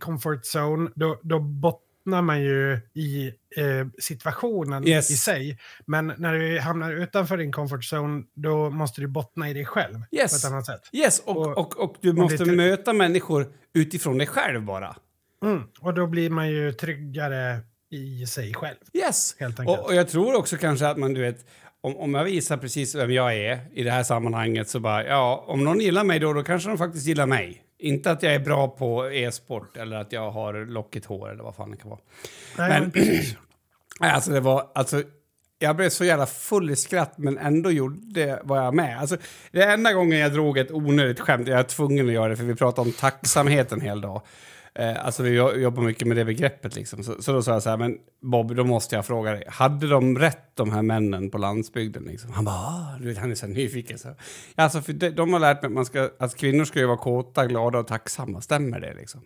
comfort 0.00 0.40
zone 0.56 0.90
då, 0.94 1.20
då 1.22 1.38
bottnar 1.40 2.22
man 2.22 2.42
ju 2.42 2.80
i 2.94 3.26
eh, 3.56 3.86
situationen 3.98 4.88
Yes. 4.88 5.10
i 5.10 5.16
sig. 5.16 5.58
Men 5.86 6.12
när 6.18 6.34
du 6.34 6.60
hamnar 6.60 6.92
utanför 6.92 7.36
din 7.36 7.52
comfort 7.52 7.80
zone, 7.92 8.22
då 8.34 8.70
måste 8.70 9.00
du 9.00 9.06
bottna 9.06 9.50
i 9.50 9.54
dig 9.54 9.64
själv 9.64 10.02
Yes. 10.12 10.42
på 10.42 10.46
ett 10.46 10.52
annat 10.52 10.66
sätt. 10.66 10.80
Yes, 10.92 11.18
och, 11.20 11.36
Och- 11.36 11.58
och, 11.58 11.76
och 11.84 11.96
du 12.00 12.12
måste 12.12 12.44
lite- 12.44 12.56
möta 12.56 12.92
människor 12.92 13.46
utifrån 13.72 14.18
dig 14.18 14.26
själv 14.26 14.62
bara. 14.64 14.96
Mm. 15.44 15.62
Och 15.80 15.94
då 15.94 16.06
blir 16.06 16.30
man 16.30 16.48
ju 16.50 16.72
tryggare 16.72 17.58
i 17.90 18.26
sig 18.26 18.54
själv. 18.54 18.76
Yes! 18.92 19.36
Helt 19.38 19.60
enkelt. 19.60 19.78
Och, 19.78 19.84
och 19.86 19.94
jag 19.94 20.08
tror 20.08 20.34
också 20.36 20.56
kanske 20.56 20.88
att 20.88 20.96
man, 20.96 21.14
du 21.14 21.20
vet, 21.20 21.44
om, 21.80 21.96
om 21.96 22.14
jag 22.14 22.24
visar 22.24 22.56
precis 22.56 22.94
vem 22.94 23.10
jag 23.12 23.36
är 23.36 23.58
i 23.74 23.82
det 23.82 23.90
här 23.90 24.02
sammanhanget 24.02 24.68
så 24.68 24.80
bara, 24.80 25.04
ja, 25.04 25.44
om 25.48 25.64
någon 25.64 25.80
gillar 25.80 26.04
mig 26.04 26.18
då, 26.18 26.32
då 26.32 26.42
kanske 26.42 26.68
de 26.68 26.78
faktiskt 26.78 27.06
gillar 27.06 27.26
mig. 27.26 27.62
Inte 27.78 28.10
att 28.10 28.22
jag 28.22 28.34
är 28.34 28.38
bra 28.38 28.68
på 28.68 29.10
e-sport 29.10 29.76
eller 29.76 29.96
att 29.96 30.12
jag 30.12 30.30
har 30.30 30.66
lockigt 30.66 31.06
hår 31.06 31.30
eller 31.32 31.42
vad 31.42 31.54
fan 31.56 31.70
det 31.70 31.76
kan 31.76 31.90
vara. 31.90 32.00
Nej, 32.58 32.80
men- 32.80 32.92
men 32.94 34.10
Alltså 34.14 34.30
det 34.30 34.40
var, 34.40 34.70
alltså, 34.74 35.02
jag 35.58 35.76
blev 35.76 35.88
så 35.90 36.04
jävla 36.04 36.26
full 36.26 36.70
i 36.70 36.76
skratt 36.76 37.12
men 37.16 37.38
ändå 37.38 37.70
gjorde 37.70 38.40
var 38.44 38.56
jag 38.64 38.74
med. 38.74 38.98
Alltså, 39.00 39.16
det 39.52 39.62
enda 39.64 39.92
gången 39.92 40.18
jag 40.18 40.32
drog 40.32 40.58
ett 40.58 40.70
onödigt 40.70 41.20
skämt, 41.20 41.48
jag 41.48 41.58
är 41.58 41.62
tvungen 41.64 42.06
att 42.06 42.12
göra 42.12 42.28
det 42.28 42.36
för 42.36 42.44
vi 42.44 42.54
pratade 42.54 42.88
om 42.88 42.92
tacksamhet 42.92 43.72
en 43.72 43.80
hel 43.80 44.00
dag. 44.00 44.22
Eh, 44.74 45.04
alltså 45.04 45.22
vi 45.22 45.30
jo- 45.30 45.52
jobbar 45.52 45.82
mycket 45.82 46.08
med 46.08 46.16
det 46.16 46.24
begreppet 46.24 46.74
liksom. 46.76 47.02
Så, 47.04 47.22
så 47.22 47.32
då 47.32 47.42
sa 47.42 47.52
jag 47.52 47.62
så 47.62 47.70
här, 47.70 47.76
men 47.76 47.98
Bob, 48.22 48.54
då 48.56 48.64
måste 48.64 48.96
jag 48.96 49.06
fråga 49.06 49.32
dig, 49.32 49.44
hade 49.48 49.88
de 49.88 50.18
rätt 50.18 50.56
de 50.56 50.70
här 50.72 50.82
männen 50.82 51.30
på 51.30 51.38
landsbygden? 51.38 52.02
Liksom? 52.02 52.32
Han 52.32 52.44
bara, 52.44 52.54
ah, 52.54 52.96
du 53.00 53.08
vet, 53.08 53.18
han 53.18 53.30
är 53.30 53.34
så 53.34 53.46
nyfiken. 53.46 53.98
Så. 53.98 54.08
Ja, 54.56 54.64
alltså, 54.64 54.82
för 54.82 54.92
de, 54.92 55.10
de 55.10 55.32
har 55.32 55.40
lärt 55.40 55.62
mig 55.62 55.68
att, 55.68 55.72
man 55.74 55.84
ska, 55.86 56.10
att 56.18 56.36
kvinnor 56.36 56.64
ska 56.64 56.78
ju 56.78 56.86
vara 56.86 56.96
kåta, 56.96 57.46
glada 57.46 57.78
och 57.78 57.86
tacksamma, 57.86 58.40
stämmer 58.40 58.80
det 58.80 58.94
liksom? 58.94 59.20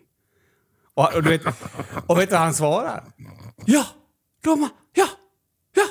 Och, 0.93 1.15
och, 1.15 1.23
du 1.23 1.29
vet, 1.29 1.41
och 2.07 2.19
vet 2.19 2.29
du 2.29 2.33
vad 2.33 2.41
han 2.43 2.53
svarar? 2.53 3.03
Ja, 3.65 3.85
de 4.43 4.69
ja, 4.93 5.07
ja. 5.75 5.85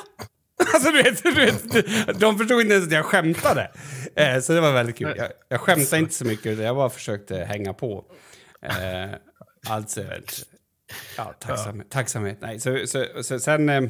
Alltså 0.75 0.91
du 0.91 1.03
vet, 1.03 1.23
du 1.23 1.33
vet, 1.33 2.21
de 2.21 2.39
förstod 2.39 2.61
inte 2.61 2.75
ens 2.75 2.87
att 2.87 2.93
jag 2.93 3.05
skämtade. 3.05 3.71
Eh, 4.17 4.41
så 4.41 4.53
det 4.53 4.61
var 4.61 4.73
väldigt 4.73 4.97
kul. 4.97 5.15
Jag, 5.17 5.29
jag 5.49 5.61
skämtade 5.61 5.99
inte 6.03 6.15
så 6.15 6.25
mycket, 6.25 6.59
jag 6.59 6.77
bara 6.77 6.91
försökte 6.91 7.37
hänga 7.37 7.73
på. 7.73 8.05
Eh, 8.63 9.11
alltså, 9.69 10.05
ja, 11.17 11.33
tacksamhet. 11.41 11.91
tacksamhet. 11.91 12.39
Nej, 12.41 12.61
så, 12.61 12.87
så, 12.87 13.07
så 13.23 13.41
sen... 13.41 13.69
Eh, 13.69 13.83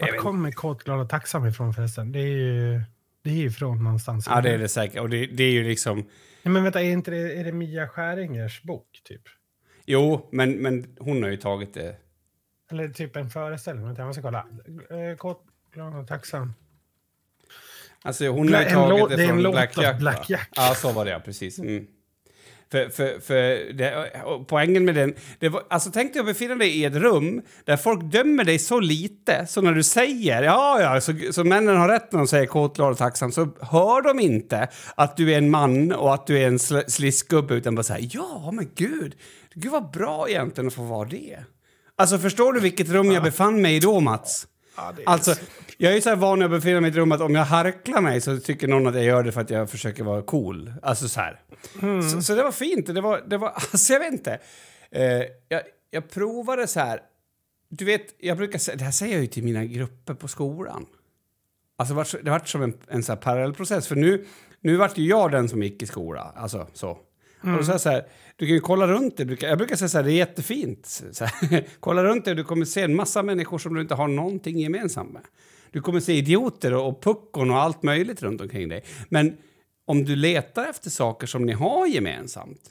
Var 0.00 0.16
kommer 0.18 0.50
kåt, 0.52 0.84
glad 0.84 1.00
och 1.00 1.08
tacksam 1.08 1.46
ifrån 1.46 1.74
förresten? 1.74 2.12
Det 2.12 2.18
är 2.18 2.26
ju, 2.38 2.80
det 3.22 3.30
är 3.30 3.34
ju 3.34 3.50
från 3.50 3.84
någonstans. 3.84 4.26
ja, 4.30 4.40
det 4.40 4.50
är 4.50 4.58
det 4.58 4.68
säkert. 4.68 5.00
Och 5.00 5.10
det, 5.10 5.26
det 5.26 5.44
är 5.44 5.50
ju 5.52 5.64
liksom... 5.64 5.96
Nej, 6.42 6.52
men 6.52 6.62
vänta, 6.62 6.82
är, 6.82 6.90
inte 6.90 7.10
det, 7.10 7.34
är 7.40 7.44
det 7.44 7.52
Mia 7.52 7.88
Skäringers 7.88 8.62
bok, 8.62 9.00
typ? 9.04 9.22
Jo, 9.86 10.28
men, 10.32 10.52
men 10.52 10.96
hon 10.98 11.22
har 11.22 11.30
ju 11.30 11.36
tagit 11.36 11.74
det. 11.74 11.96
Eller 12.70 12.88
typ 12.88 13.16
en 13.16 13.30
föreställning? 13.30 13.86
Vänta, 13.86 14.00
jag 14.02 14.06
måste 14.06 14.22
kolla. 14.22 14.46
Eh, 15.10 15.16
Kåt, 15.16 15.42
glad 15.72 15.96
och 15.96 16.08
tacksam. 16.08 16.52
Alltså 18.02 18.28
hon 18.28 18.48
Bla- 18.48 18.56
har 18.56 18.62
ju 18.64 18.98
tagit 18.98 19.18
det 19.18 19.26
från 19.28 19.38
Black 19.52 19.76
Jack. 19.76 19.98
Black? 19.98 20.30
Jack. 20.30 20.48
Ja, 20.56 20.74
så 20.76 20.92
var 20.92 21.04
det 21.04 21.10
ja, 21.10 21.20
precis. 21.20 21.58
Mm. 21.58 21.86
För, 22.74 22.88
för, 22.88 23.20
för 23.20 23.72
det, 23.72 24.10
poängen 24.48 24.84
med 24.84 24.94
den... 24.94 25.14
Det 25.38 25.48
var, 25.48 25.62
alltså 25.70 25.90
tänk 25.90 26.12
dig 26.12 26.20
att 26.20 26.26
befinna 26.26 26.54
dig 26.54 26.70
i 26.70 26.84
ett 26.84 26.94
rum 26.94 27.42
där 27.64 27.76
folk 27.76 28.12
dömer 28.12 28.44
dig 28.44 28.58
så 28.58 28.80
lite, 28.80 29.46
så 29.46 29.60
när 29.60 29.72
du 29.72 29.82
säger 29.82 30.42
ja, 30.42 30.80
ja, 30.80 31.00
så, 31.00 31.12
så 31.30 31.44
männen 31.44 31.76
har 31.76 31.88
rätt 31.88 32.12
när 32.12 32.18
de 32.18 32.26
säger 32.28 32.46
kåt, 32.46 32.76
glad 32.76 32.90
och 32.90 32.98
tacksam, 32.98 33.32
så 33.32 33.48
hör 33.60 34.02
de 34.02 34.20
inte 34.20 34.68
att 34.94 35.16
du 35.16 35.32
är 35.32 35.38
en 35.38 35.50
man 35.50 35.92
och 35.92 36.14
att 36.14 36.26
du 36.26 36.38
är 36.38 36.46
en 36.46 36.58
sl 36.58 36.76
sliskgubbe, 36.88 37.54
utan 37.54 37.74
bara 37.74 37.82
säger 37.82 38.10
ja, 38.12 38.50
men 38.52 38.70
gud, 38.74 39.14
gud 39.54 39.72
vad 39.72 39.90
bra 39.90 40.28
egentligen 40.28 40.68
att 40.68 40.74
få 40.74 40.82
vara 40.82 41.08
det. 41.08 41.38
Alltså 41.96 42.18
förstår 42.18 42.52
du 42.52 42.60
vilket 42.60 42.88
rum 42.88 43.12
jag 43.12 43.22
befann 43.22 43.62
mig 43.62 43.76
i 43.76 43.80
då, 43.80 44.00
Mats? 44.00 44.46
Ja, 44.76 44.92
Alltså, 45.06 45.34
jag 45.78 45.94
är 45.96 46.00
så 46.00 46.08
här 46.08 46.16
van 46.16 46.42
att 46.42 46.50
befinna 46.50 46.80
mig 46.80 46.88
i 46.88 46.90
ett 46.90 46.96
rum 46.96 47.12
att 47.12 47.20
om 47.20 47.34
jag 47.34 47.44
harklar 47.44 48.00
mig 48.00 48.20
så 48.20 48.38
tycker 48.38 48.68
någon 48.68 48.86
att 48.86 48.94
jag 48.94 49.04
gör 49.04 49.22
det 49.22 49.32
för 49.32 49.40
att 49.40 49.50
jag 49.50 49.70
försöker 49.70 50.04
vara 50.04 50.22
cool. 50.22 50.72
Alltså 50.82 51.08
så 51.08 51.20
här. 51.20 51.40
Så, 52.12 52.22
så 52.22 52.34
det 52.34 52.42
var 52.42 52.52
fint. 52.52 52.86
Det 52.86 53.00
var, 53.00 53.22
det 53.26 53.36
var, 53.38 53.48
alltså 53.54 53.92
jag 53.92 54.00
vet 54.00 54.12
inte. 54.12 54.38
Eh, 54.90 55.04
jag, 55.48 55.62
jag 55.90 56.10
provade 56.10 56.66
så 56.66 56.80
här. 56.80 57.00
Du 57.68 57.84
vet, 57.84 58.14
jag 58.18 58.36
brukar 58.36 58.58
säga, 58.58 58.76
det 58.76 58.84
här 58.84 58.90
säger 58.92 59.12
jag 59.12 59.20
ju 59.22 59.26
till 59.26 59.44
mina 59.44 59.64
grupper 59.64 60.14
på 60.14 60.28
skolan. 60.28 60.86
Alltså 61.78 61.94
det 61.94 61.96
vart 61.96 62.06
så- 62.06 62.18
det 62.22 62.30
vart 62.30 62.48
som 62.48 62.62
en, 62.62 62.74
en 62.88 63.02
så 63.02 63.16
parallellprocess. 63.16 63.86
För 63.88 63.96
nu, 63.96 64.26
nu 64.60 64.76
vart 64.76 64.98
ju 64.98 65.08
jag 65.08 65.30
den 65.32 65.48
som 65.48 65.62
gick 65.62 65.82
i 65.82 65.86
skola. 65.86 66.32
Alltså 66.36 66.66
så. 66.72 66.98
Och 67.52 67.64
då 67.64 67.72
jag 67.72 67.80
så 67.80 67.90
här, 67.90 68.04
du 68.36 68.46
kan 68.46 68.54
ju 68.54 68.60
kolla 68.60 68.86
runt 68.86 69.16
dig. 69.16 69.36
Jag 69.40 69.58
brukar 69.58 69.76
säga 69.76 69.88
så 69.88 69.98
här, 69.98 70.04
det 70.04 70.12
är 70.12 70.16
jättefint. 70.16 71.02
Här, 71.20 71.64
kolla 71.80 72.04
runt 72.04 72.24
dig 72.24 72.32
och 72.32 72.36
du 72.36 72.44
kommer 72.44 72.64
se 72.64 72.82
en 72.82 72.96
massa 72.96 73.22
människor 73.22 73.58
som 73.58 73.74
du 73.74 73.80
inte 73.80 73.94
har 73.94 74.08
någonting 74.08 74.58
gemensamt 74.58 75.12
med. 75.12 75.22
Du 75.70 75.80
kommer 75.80 76.00
se 76.00 76.12
idioter 76.12 76.74
och, 76.74 76.88
och 76.88 77.02
puckon 77.02 77.50
och 77.50 77.56
allt 77.56 77.82
möjligt 77.82 78.22
runt 78.22 78.40
omkring 78.40 78.68
dig. 78.68 78.84
Men 79.08 79.36
om 79.86 80.04
du 80.04 80.16
letar 80.16 80.66
efter 80.66 80.90
saker 80.90 81.26
som 81.26 81.46
ni 81.46 81.52
har 81.52 81.86
gemensamt 81.86 82.70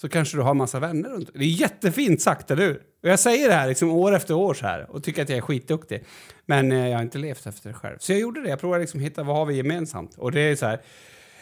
så 0.00 0.08
kanske 0.08 0.36
du 0.36 0.42
har 0.42 0.54
massa 0.54 0.80
vänner 0.80 1.08
runt 1.08 1.30
Det 1.34 1.44
är 1.44 1.48
jättefint 1.48 2.22
sagt, 2.22 2.50
eller 2.50 2.66
hur? 2.66 2.82
Och 3.02 3.08
jag 3.08 3.20
säger 3.20 3.48
det 3.48 3.54
här 3.54 3.68
liksom 3.68 3.90
år 3.90 4.14
efter 4.14 4.34
år 4.34 4.54
så 4.54 4.66
här 4.66 4.90
och 4.90 5.04
tycker 5.04 5.22
att 5.22 5.28
jag 5.28 5.38
är 5.38 5.42
skitduktig. 5.42 6.04
Men 6.46 6.72
eh, 6.72 6.88
jag 6.88 6.96
har 6.96 7.02
inte 7.02 7.18
levt 7.18 7.46
efter 7.46 7.68
det 7.68 7.74
själv. 7.74 7.96
Så 7.98 8.12
jag 8.12 8.20
gjorde 8.20 8.42
det. 8.42 8.48
Jag 8.48 8.60
provade 8.60 8.80
liksom 8.80 9.00
hitta 9.00 9.22
vad 9.22 9.36
har 9.36 9.46
vi 9.46 9.56
gemensamt. 9.56 10.14
Och 10.18 10.32
det 10.32 10.40
är 10.40 10.56
så 10.56 10.66
här, 10.66 10.80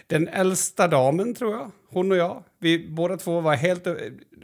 den 0.09 0.29
äldsta 0.29 0.89
damen 0.89 1.35
tror 1.35 1.53
jag, 1.53 1.71
hon 1.91 2.13
och 2.13 2.17
jag, 2.17 2.45
vi 2.61 2.89
båda 2.89 3.17
två 3.17 3.41
var 3.41 3.55
helt... 3.55 3.87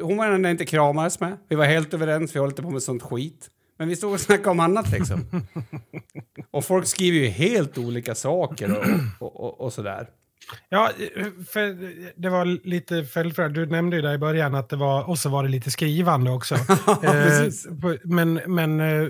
Hon 0.00 0.16
var 0.16 0.30
den 0.30 0.44
jag 0.44 0.50
inte 0.50 0.66
kramades 0.66 1.20
med. 1.20 1.36
Vi 1.48 1.56
var 1.56 1.64
helt 1.64 1.94
överens, 1.94 2.34
vi 2.34 2.40
höll 2.40 2.48
inte 2.48 2.62
på 2.62 2.70
med 2.70 2.82
sånt 2.82 3.02
skit. 3.02 3.50
Men 3.78 3.88
vi 3.88 3.96
stod 3.96 4.12
och 4.12 4.20
snackade 4.20 4.50
om 4.50 4.60
annat 4.60 4.90
liksom. 4.90 5.24
och 6.50 6.64
folk 6.64 6.86
skriver 6.86 7.18
ju 7.18 7.26
helt 7.26 7.78
olika 7.78 8.14
saker 8.14 8.78
och, 8.78 8.86
och, 9.26 9.40
och, 9.40 9.60
och 9.60 9.72
sådär. 9.72 10.08
Ja, 10.68 10.90
för 11.48 11.76
det 12.20 12.28
var 12.28 12.66
lite 12.66 13.04
följdfråga. 13.04 13.48
Du 13.48 13.66
nämnde 13.66 13.96
ju 13.96 14.02
där 14.02 14.14
i 14.14 14.18
början 14.18 14.54
att 14.54 14.68
det 14.68 14.76
var, 14.76 15.08
och 15.08 15.18
så 15.18 15.28
var 15.28 15.42
det 15.42 15.48
lite 15.48 15.70
skrivande 15.70 16.30
också. 16.30 16.54
Eh, 17.02 17.50
men 18.04 18.40
men 18.46 18.80
eh, 18.80 19.08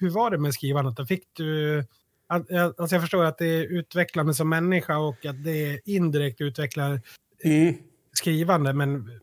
hur 0.00 0.10
var 0.10 0.30
det 0.30 0.38
med 0.38 0.54
skrivandet? 0.54 1.08
Fick 1.08 1.22
du... 1.36 1.84
Alltså 2.26 2.94
jag 2.94 3.02
förstår 3.02 3.24
att 3.24 3.38
det 3.38 3.46
är 3.46 3.62
utvecklande 3.62 4.34
som 4.34 4.48
människa 4.48 4.98
och 4.98 5.26
att 5.26 5.44
det 5.44 5.80
indirekt 5.84 6.40
utvecklar 6.40 7.00
Mm. 7.44 7.74
skrivande, 8.12 8.72
men 8.72 9.20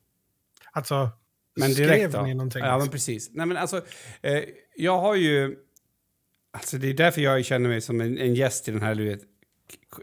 alltså... 0.72 1.10
Men 1.56 1.72
skrev 1.74 1.88
direkt 1.88 2.14
då? 2.14 2.22
ni 2.22 2.34
någonting? 2.34 2.64
Ja, 2.64 2.78
men 2.78 2.90
precis. 2.90 3.30
Nej, 3.34 3.46
men 3.46 3.58
alltså, 3.58 3.82
eh, 4.22 4.44
jag 4.76 5.00
har 5.00 5.16
ju... 5.16 5.56
Alltså 6.54 6.78
det 6.78 6.88
är 6.90 6.94
därför 6.94 7.22
jag 7.22 7.46
känner 7.46 7.70
mig 7.70 7.82
som 7.82 8.02
en, 8.02 8.18
en 8.18 8.36
gäst 8.36 8.68
i 8.68 8.72
den 8.72 8.82
här, 8.82 8.96
vet, 8.96 9.22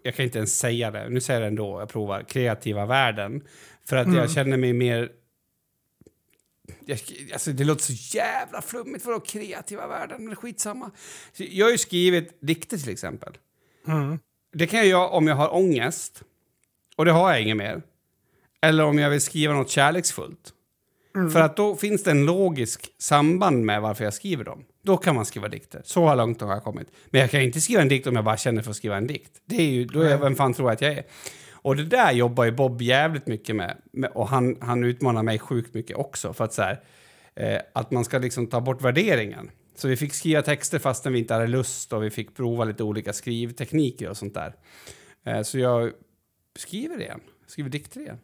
jag 0.02 0.14
kan 0.14 0.24
inte 0.24 0.38
ens 0.38 0.58
säga 0.58 0.90
det, 0.90 1.08
nu 1.08 1.20
säger 1.20 1.40
jag 1.40 1.44
det 1.44 1.48
ändå, 1.48 1.80
jag 1.80 1.88
provar, 1.88 2.22
kreativa 2.22 2.86
världen. 2.86 3.42
För 3.88 3.96
att 3.96 4.06
Mm. 4.06 4.18
jag 4.18 4.30
känner 4.30 4.56
mig 4.56 4.72
mer... 4.72 5.08
Jag, 6.88 6.98
alltså 7.32 7.52
det 7.52 7.64
låter 7.64 7.82
så 7.82 8.16
jävla 8.16 8.62
flummigt 8.62 9.04
för 9.04 9.20
kreativa 9.26 9.86
världen, 9.86 10.24
men 10.24 10.36
skitsamma. 10.36 10.90
Jag 11.36 11.66
har 11.66 11.70
ju 11.70 11.78
skrivit 11.78 12.38
dikter 12.40 12.78
till 12.78 12.88
exempel. 12.88 13.38
Mm. 13.86 14.18
Det 14.52 14.66
kan 14.66 14.78
jag 14.78 14.88
göra 14.88 15.08
om 15.08 15.26
jag 15.26 15.34
har 15.34 15.54
ångest, 15.54 16.22
och 16.96 17.04
det 17.04 17.12
har 17.12 17.30
jag 17.30 17.42
inget 17.42 17.56
mer. 17.56 17.82
Eller 18.62 18.84
om 18.84 18.98
jag 18.98 19.10
vill 19.10 19.20
skriva 19.20 19.54
något 19.54 19.70
kärleksfullt. 19.70 20.52
För 21.32 21.40
att 21.40 21.56
då 21.56 21.76
finns 21.76 22.02
det 22.02 22.10
en 22.10 22.26
logisk 22.26 22.90
samband 22.98 23.64
med 23.64 23.82
varför 23.82 24.04
jag 24.04 24.14
skriver 24.14 24.44
dem. 24.44 24.64
Då 24.82 24.96
kan 24.96 25.14
man 25.14 25.26
skriva 25.26 25.48
dikter. 25.48 25.82
Så 25.84 26.14
långt 26.14 26.40
har 26.40 26.52
jag 26.52 26.64
kommit. 26.64 26.88
Men 27.06 27.20
jag 27.20 27.30
kan 27.30 27.40
inte 27.40 27.60
skriva 27.60 27.82
en 27.82 27.88
dikt 27.88 28.06
om 28.06 28.16
jag 28.16 28.24
bara 28.24 28.36
känner 28.36 28.62
för 28.62 28.70
att 28.70 28.76
skriva 28.76 28.96
en 28.96 29.06
dikt. 29.06 29.32
Det 29.44 29.56
är 29.56 29.70
ju, 29.70 29.84
då 29.84 30.00
är 30.00 30.10
jag, 30.10 30.18
vem 30.18 30.36
fan 30.36 30.54
tror 30.54 30.68
jag 30.68 30.74
att 30.74 30.80
jag 30.80 30.92
är? 30.92 31.04
Och 31.62 31.76
det 31.76 31.84
där 31.84 32.12
jobbar 32.12 32.44
ju 32.44 32.50
Bob 32.50 32.82
jävligt 32.82 33.26
mycket 33.26 33.56
med. 33.56 33.76
och 34.14 34.28
han, 34.28 34.56
han 34.60 34.84
utmanar 34.84 35.22
mig 35.22 35.38
sjukt 35.38 35.74
mycket 35.74 35.96
också. 35.96 36.32
För 36.32 36.44
att 36.44 36.52
så 36.52 36.62
här, 36.62 36.80
eh, 37.34 37.60
att 37.72 37.90
man 37.90 38.04
ska 38.04 38.18
liksom 38.18 38.46
ta 38.46 38.60
bort 38.60 38.82
värderingen. 38.82 39.50
Så 39.74 39.88
vi 39.88 39.96
fick 39.96 40.14
skriva 40.14 40.42
texter 40.42 40.78
fastän 40.78 41.12
vi 41.12 41.18
inte 41.18 41.34
hade 41.34 41.46
lust 41.46 41.92
och 41.92 42.02
vi 42.02 42.10
fick 42.10 42.34
prova 42.36 42.64
lite 42.64 42.82
olika 42.82 43.12
skrivtekniker 43.12 44.10
och 44.10 44.16
sånt 44.16 44.34
där. 44.34 44.54
Eh, 45.24 45.42
så 45.42 45.58
jag 45.58 45.92
skriver 46.56 47.00
igen. 47.00 47.20
Skriver 47.46 47.70
dikter 47.70 48.00
igen. 48.00 48.18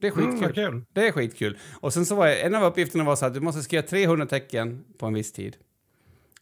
Det 0.00 0.06
är 0.06 0.10
skitkul. 0.10 0.32
Mm, 0.32 0.42
vad 0.42 0.54
kul. 0.54 0.84
Det 0.92 1.06
är 1.06 1.12
skitkul. 1.12 1.58
Och 1.80 1.92
sen 1.92 2.06
så 2.06 2.14
var 2.14 2.28
en 2.28 2.54
av 2.54 2.64
uppgifterna 2.64 3.04
var 3.04 3.16
så 3.16 3.26
att 3.26 3.34
du 3.34 3.40
måste 3.40 3.62
skriva 3.62 3.82
300 3.82 4.26
tecken 4.26 4.84
på 4.98 5.06
en 5.06 5.14
viss 5.14 5.32
tid. 5.32 5.56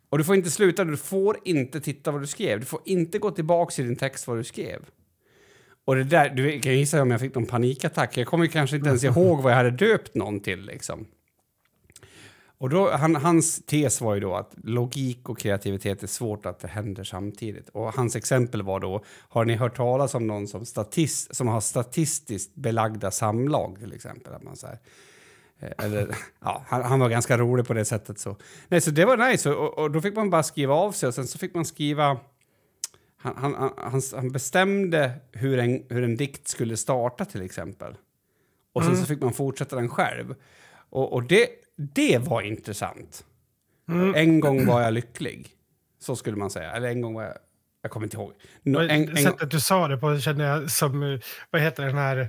Och 0.08 0.18
du 0.18 0.24
får 0.24 0.34
inte 0.34 0.50
sluta, 0.50 0.84
du 0.84 0.96
får 0.96 1.38
inte 1.44 1.80
titta 1.80 2.10
vad 2.10 2.20
du 2.20 2.26
skrev. 2.26 2.60
Du 2.60 2.66
får 2.66 2.80
inte 2.84 3.18
gå 3.18 3.30
tillbaka 3.30 3.82
i 3.82 3.84
din 3.84 3.96
text 3.96 4.26
vad 4.26 4.36
du 4.36 4.44
skrev. 4.44 4.84
Och 5.84 5.94
det 5.94 6.04
där, 6.04 6.30
du 6.30 6.60
kan 6.60 6.72
gissa 6.72 7.02
om 7.02 7.10
jag 7.10 7.20
fick 7.20 7.34
någon 7.34 7.46
panikattack. 7.46 8.16
Jag 8.16 8.26
kommer 8.26 8.44
ju 8.44 8.50
kanske 8.50 8.76
inte 8.76 8.88
ens 8.88 9.04
ihåg 9.04 9.42
vad 9.42 9.52
jag 9.52 9.56
hade 9.56 9.70
döpt 9.70 10.14
någon 10.14 10.40
till 10.40 10.66
liksom. 10.66 11.06
Och 12.58 12.70
då, 12.70 12.90
han, 12.90 13.16
hans 13.16 13.66
tes 13.66 14.00
var 14.00 14.14
ju 14.14 14.20
då 14.20 14.34
att 14.34 14.54
logik 14.64 15.28
och 15.28 15.38
kreativitet 15.38 16.02
är 16.02 16.06
svårt 16.06 16.46
att 16.46 16.60
det 16.60 16.68
händer 16.68 17.04
samtidigt. 17.04 17.68
Och 17.68 17.92
hans 17.92 18.16
exempel 18.16 18.62
var 18.62 18.80
då, 18.80 19.04
har 19.28 19.44
ni 19.44 19.54
hört 19.54 19.76
talas 19.76 20.14
om 20.14 20.26
någon 20.26 20.48
som, 20.48 20.66
statist, 20.66 21.36
som 21.36 21.48
har 21.48 21.60
statistiskt 21.60 22.54
belagda 22.54 23.10
samlag 23.10 23.78
till 23.80 23.92
exempel? 23.92 24.34
Att 24.34 24.42
man 24.42 24.56
så 24.56 24.66
här, 24.66 24.78
eh, 25.60 25.84
eller, 25.84 26.16
ja, 26.40 26.64
han, 26.66 26.82
han 26.82 27.00
var 27.00 27.08
ganska 27.08 27.38
rolig 27.38 27.66
på 27.66 27.74
det 27.74 27.84
sättet. 27.84 28.18
Så, 28.18 28.36
Nej, 28.68 28.80
så 28.80 28.90
det 28.90 29.04
var 29.04 29.30
nice. 29.30 29.50
Och, 29.50 29.78
och 29.78 29.90
då 29.90 30.00
fick 30.00 30.16
man 30.16 30.30
bara 30.30 30.42
skriva 30.42 30.74
av 30.74 30.92
sig 30.92 31.06
och 31.06 31.14
sen 31.14 31.26
så 31.26 31.38
fick 31.38 31.54
man 31.54 31.64
skriva... 31.64 32.18
Han, 33.24 33.54
han, 33.54 33.72
han, 33.76 34.02
han 34.14 34.32
bestämde 34.32 35.10
hur 35.32 35.58
en, 35.58 35.82
hur 35.88 36.04
en 36.04 36.16
dikt 36.16 36.48
skulle 36.48 36.76
starta 36.76 37.24
till 37.24 37.42
exempel. 37.42 37.94
Och 38.72 38.84
sen 38.84 38.96
så 38.96 39.06
fick 39.06 39.20
man 39.20 39.32
fortsätta 39.32 39.76
den 39.76 39.88
själv. 39.88 40.34
Och, 40.90 41.12
och 41.12 41.22
det, 41.22 41.48
det 41.76 42.18
var 42.18 42.42
intressant. 42.42 43.24
Mm. 43.88 44.14
En 44.14 44.40
gång 44.40 44.66
var 44.66 44.82
jag 44.82 44.92
lycklig. 44.92 45.50
Så 46.00 46.16
skulle 46.16 46.36
man 46.36 46.50
säga. 46.50 46.72
Eller 46.72 46.88
en 46.88 47.00
gång 47.00 47.14
var 47.14 47.22
jag... 47.22 47.34
Jag 47.82 47.90
kommer 47.90 48.06
inte 48.06 48.16
ihåg. 48.16 48.32
Och 48.76 48.82
en, 48.84 49.08
en, 49.08 49.16
Sättet 49.16 49.50
du 49.50 49.60
sa 49.60 49.88
det 49.88 49.96
på 49.96 50.18
kände 50.18 50.44
jag 50.44 50.70
som, 50.70 51.02
eh, 51.02 51.20
vad 51.50 51.62
heter 51.62 51.86
den 51.86 51.98
här, 51.98 52.28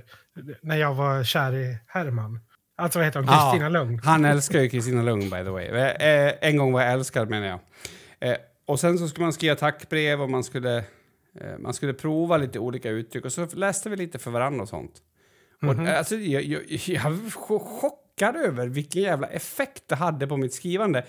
när 0.62 0.76
jag 0.76 0.94
var 0.94 1.24
kär 1.24 1.54
i 1.54 1.78
Herman. 1.86 2.40
Alltså 2.76 2.98
vad 2.98 3.06
heter 3.06 3.20
hon? 3.20 3.28
Ja. 3.28 3.50
Kristina 3.50 3.68
Lugn. 3.68 4.00
han 4.04 4.24
älskar 4.24 4.60
ju 4.60 4.68
Kristina 4.68 5.02
Lugn, 5.02 5.30
by 5.30 5.44
the 5.44 5.50
way. 5.50 5.66
Eh, 5.66 6.34
en 6.40 6.56
gång 6.56 6.72
var 6.72 6.82
jag 6.82 6.92
älskad, 6.92 7.30
menar 7.30 7.46
jag. 7.46 7.60
Och 8.66 8.80
sen 8.80 8.98
så 8.98 9.08
skulle 9.08 9.24
man 9.24 9.32
skriva 9.32 9.54
tackbrev 9.56 10.22
och 10.22 10.30
man 10.30 10.44
skulle, 10.44 10.76
eh, 11.40 11.58
man 11.58 11.74
skulle 11.74 11.94
prova 11.94 12.36
lite 12.36 12.58
olika 12.58 12.90
uttryck. 12.90 13.24
Och 13.24 13.32
så 13.32 13.46
läste 13.46 13.90
vi 13.90 13.96
lite 13.96 14.18
för 14.18 14.30
varandra 14.30 14.62
och 14.62 14.68
sånt. 14.68 15.02
Och, 15.62 15.74
eh, 15.86 15.98
alltså, 15.98 16.16
jag, 16.16 16.42
jag, 16.42 16.62
jag 16.86 17.32
chockad 17.62 18.36
över 18.36 18.66
vilken 18.66 19.02
jävla 19.02 19.26
effekt 19.26 19.82
det 19.86 19.94
hade 19.94 20.26
på 20.26 20.36
mitt 20.36 20.54
skrivande. 20.54 21.04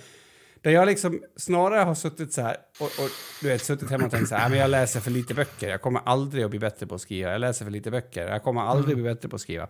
Där 0.62 0.72
jag 0.72 0.86
liksom 0.86 1.24
snarare 1.36 1.80
har 1.84 1.96
suttit 1.96 2.34
så 2.34 2.41
här 2.41 2.58
och, 2.80 2.86
och 2.86 3.10
du 3.41 3.48
vet, 3.48 3.62
suttit 3.62 3.89
hemma 3.89 4.06
och 4.06 4.12
tänkt 4.12 4.30
så 4.30 4.36
här, 4.36 4.41
"Nej, 4.41 4.50
men 4.50 4.60
jag 4.60 4.70
läser 4.70 5.00
för 5.00 5.12
lite 5.12 5.34
böcker, 5.34 5.70
jag 5.70 5.82
kommer 5.82 6.02
aldrig 6.06 6.43
att 6.43 6.50
bli 6.50 6.60
bättre 6.60 6.88
på 6.88 6.96
att 6.96 7.02
skriva. 7.02 7.32
Jag 7.32 7.41
läser 7.41 7.65
för 7.65 7.72
lite 7.72 7.91
böcker, 7.91 8.28
jag 8.28 8.43
kommer 8.43 8.62
aldrig 8.62 8.93
att 8.93 9.02
bli 9.02 9.13
bättre 9.13 9.30
på 9.30 9.36
att 9.36 9.41
skriva. 9.41 9.67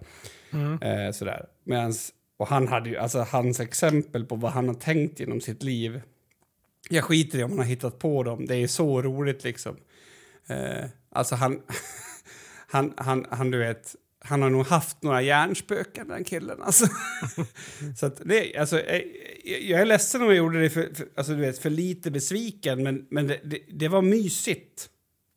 Eh, 0.82 1.12
sådär. 1.12 1.46
Medans, 1.64 2.12
och 2.38 2.48
han 2.48 2.68
hade 2.68 2.90
ju, 2.90 2.98
alltså 2.98 3.20
hans 3.20 3.60
exempel 3.60 4.26
på 4.26 4.36
vad 4.36 4.52
han 4.52 4.68
har 4.68 4.76
tänkt 4.76 5.20
genom 5.20 5.42
sitt 5.42 5.64
liv. 5.64 6.02
Jag 6.90 7.04
skiter 7.04 7.40
i 7.40 7.44
om 7.44 7.50
han 7.50 7.60
har 7.60 7.66
hittat 7.66 8.00
på 8.00 8.24
dem, 8.24 8.46
det 8.46 8.56
är 8.56 8.68
så 8.68 9.02
roligt 9.02 9.44
liksom. 9.44 9.78
Eh, 10.48 10.86
alltså 11.10 11.36
han, 11.36 11.62
han, 12.68 12.94
han, 12.98 13.26
han, 13.30 13.52
du 13.52 13.58
vet, 13.58 13.96
han 14.20 14.42
har 14.42 14.50
nog 14.50 14.66
haft 14.66 15.04
några 15.04 15.22
hjärnspöken 15.22 16.08
den 16.08 16.24
killen 16.24 16.62
alltså. 16.62 16.86
så 17.98 18.06
att 18.06 18.22
det, 18.26 18.58
alltså, 18.58 18.82
jag, 19.44 19.62
jag 19.62 19.82
är 19.82 19.86
ledsen 19.86 20.22
om 20.22 20.28
jag 20.28 20.38
gjorde 20.38 20.62
det 20.62 20.70
för, 20.70 20.94
för, 20.96 21.08
alltså, 21.16 21.34
du 21.34 21.42
vet, 21.42 21.60
för 21.60 21.70
lite 21.70 22.12
besviken, 22.12 22.84
men, 22.84 23.08
men 23.10 23.28
det, 23.28 23.40
det, 23.44 23.60
det 23.70 23.88
var 23.88 24.02
mysigt. 24.02 24.90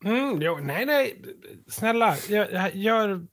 Mm, 0.04 0.42
jo, 0.42 0.58
nej, 0.62 0.86
nej. 0.86 1.22
Snälla, 1.68 2.16
gör, 2.28 2.70
gör, 2.74 3.26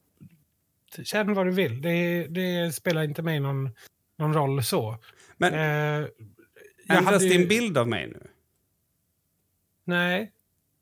känn 1.03 1.33
vad 1.33 1.45
du 1.45 1.51
vill. 1.51 1.81
Det, 1.81 2.27
det 2.27 2.75
spelar 2.75 3.03
inte 3.03 3.21
mig 3.21 3.39
någon, 3.39 3.69
någon 4.17 4.33
roll 4.33 4.63
så. 4.63 4.97
Men 5.37 5.53
Eh, 5.53 6.07
ändras 6.89 7.05
hade 7.13 7.25
ju- 7.25 7.37
din 7.37 7.47
bild 7.47 7.77
av 7.77 7.87
mig 7.87 8.07
nu? 8.07 8.27
Nej. 9.83 10.31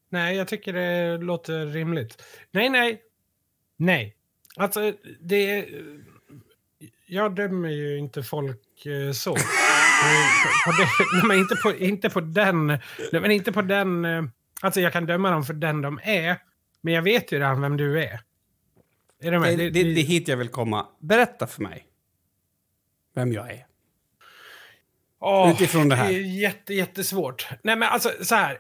Nej, 0.09 0.35
jag 0.37 0.47
tycker 0.47 0.73
det 0.73 1.17
låter 1.17 1.65
rimligt. 1.65 2.23
Nej, 2.51 2.69
nej. 2.69 3.01
Nej. 3.77 4.15
Alltså, 4.55 4.93
det... 5.21 5.65
Jag 7.07 7.35
dömer 7.35 7.69
ju 7.69 7.97
inte 7.97 8.23
folk 8.23 8.85
eh, 8.85 9.11
så. 9.11 9.35
På 10.65 10.71
det, 10.71 10.87
nej, 11.13 11.23
men 11.27 11.37
inte 11.37 11.55
på, 11.55 11.75
inte 11.75 12.09
på 12.09 12.19
den... 12.21 12.67
Nej, 12.67 12.79
men 13.11 13.31
inte 13.31 13.51
på 13.51 13.61
den... 13.61 14.05
eh, 14.05 14.23
Alltså, 14.61 14.81
jag 14.81 14.93
kan 14.93 15.05
döma 15.05 15.31
dem 15.31 15.43
för 15.43 15.53
den 15.53 15.81
de 15.81 15.99
är. 16.03 16.37
Men 16.81 16.93
jag 16.93 17.01
vet 17.01 17.31
ju 17.31 17.37
redan 17.37 17.61
vem 17.61 17.77
du 17.77 18.03
är. 18.03 18.19
Är 19.23 19.31
du 19.31 19.39
med? 19.39 19.57
Det, 19.57 19.69
det, 19.69 19.83
det 19.83 19.99
är 20.01 20.03
hit 20.05 20.27
jag 20.27 20.37
vill 20.37 20.49
komma. 20.49 20.87
Berätta 20.99 21.47
för 21.47 21.61
mig 21.61 21.85
vem 23.15 23.33
jag 23.33 23.51
är. 23.51 23.65
Åh, 25.19 25.51
utifrån 25.51 25.89
det 25.89 25.95
här. 25.95 26.07
Det 26.09 26.15
är 26.15 26.21
jätte, 26.21 26.73
jättesvårt. 26.73 27.47
Nej, 27.63 27.75
men 27.75 27.89
alltså 27.89 28.09
så 28.21 28.35
här. 28.35 28.57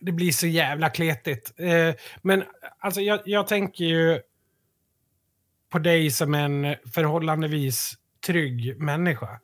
Det 0.00 0.12
blir 0.12 0.32
så 0.32 0.46
jävla 0.46 0.90
kletigt. 0.90 1.52
Eh, 1.56 1.94
men 2.22 2.44
alltså 2.78 3.00
jag, 3.00 3.20
jag 3.24 3.46
tänker 3.46 3.84
ju 3.84 4.20
på 5.70 5.78
dig 5.78 6.10
som 6.10 6.34
en 6.34 6.76
förhållandevis 6.94 7.94
trygg 8.26 8.80
människa. 8.80 9.40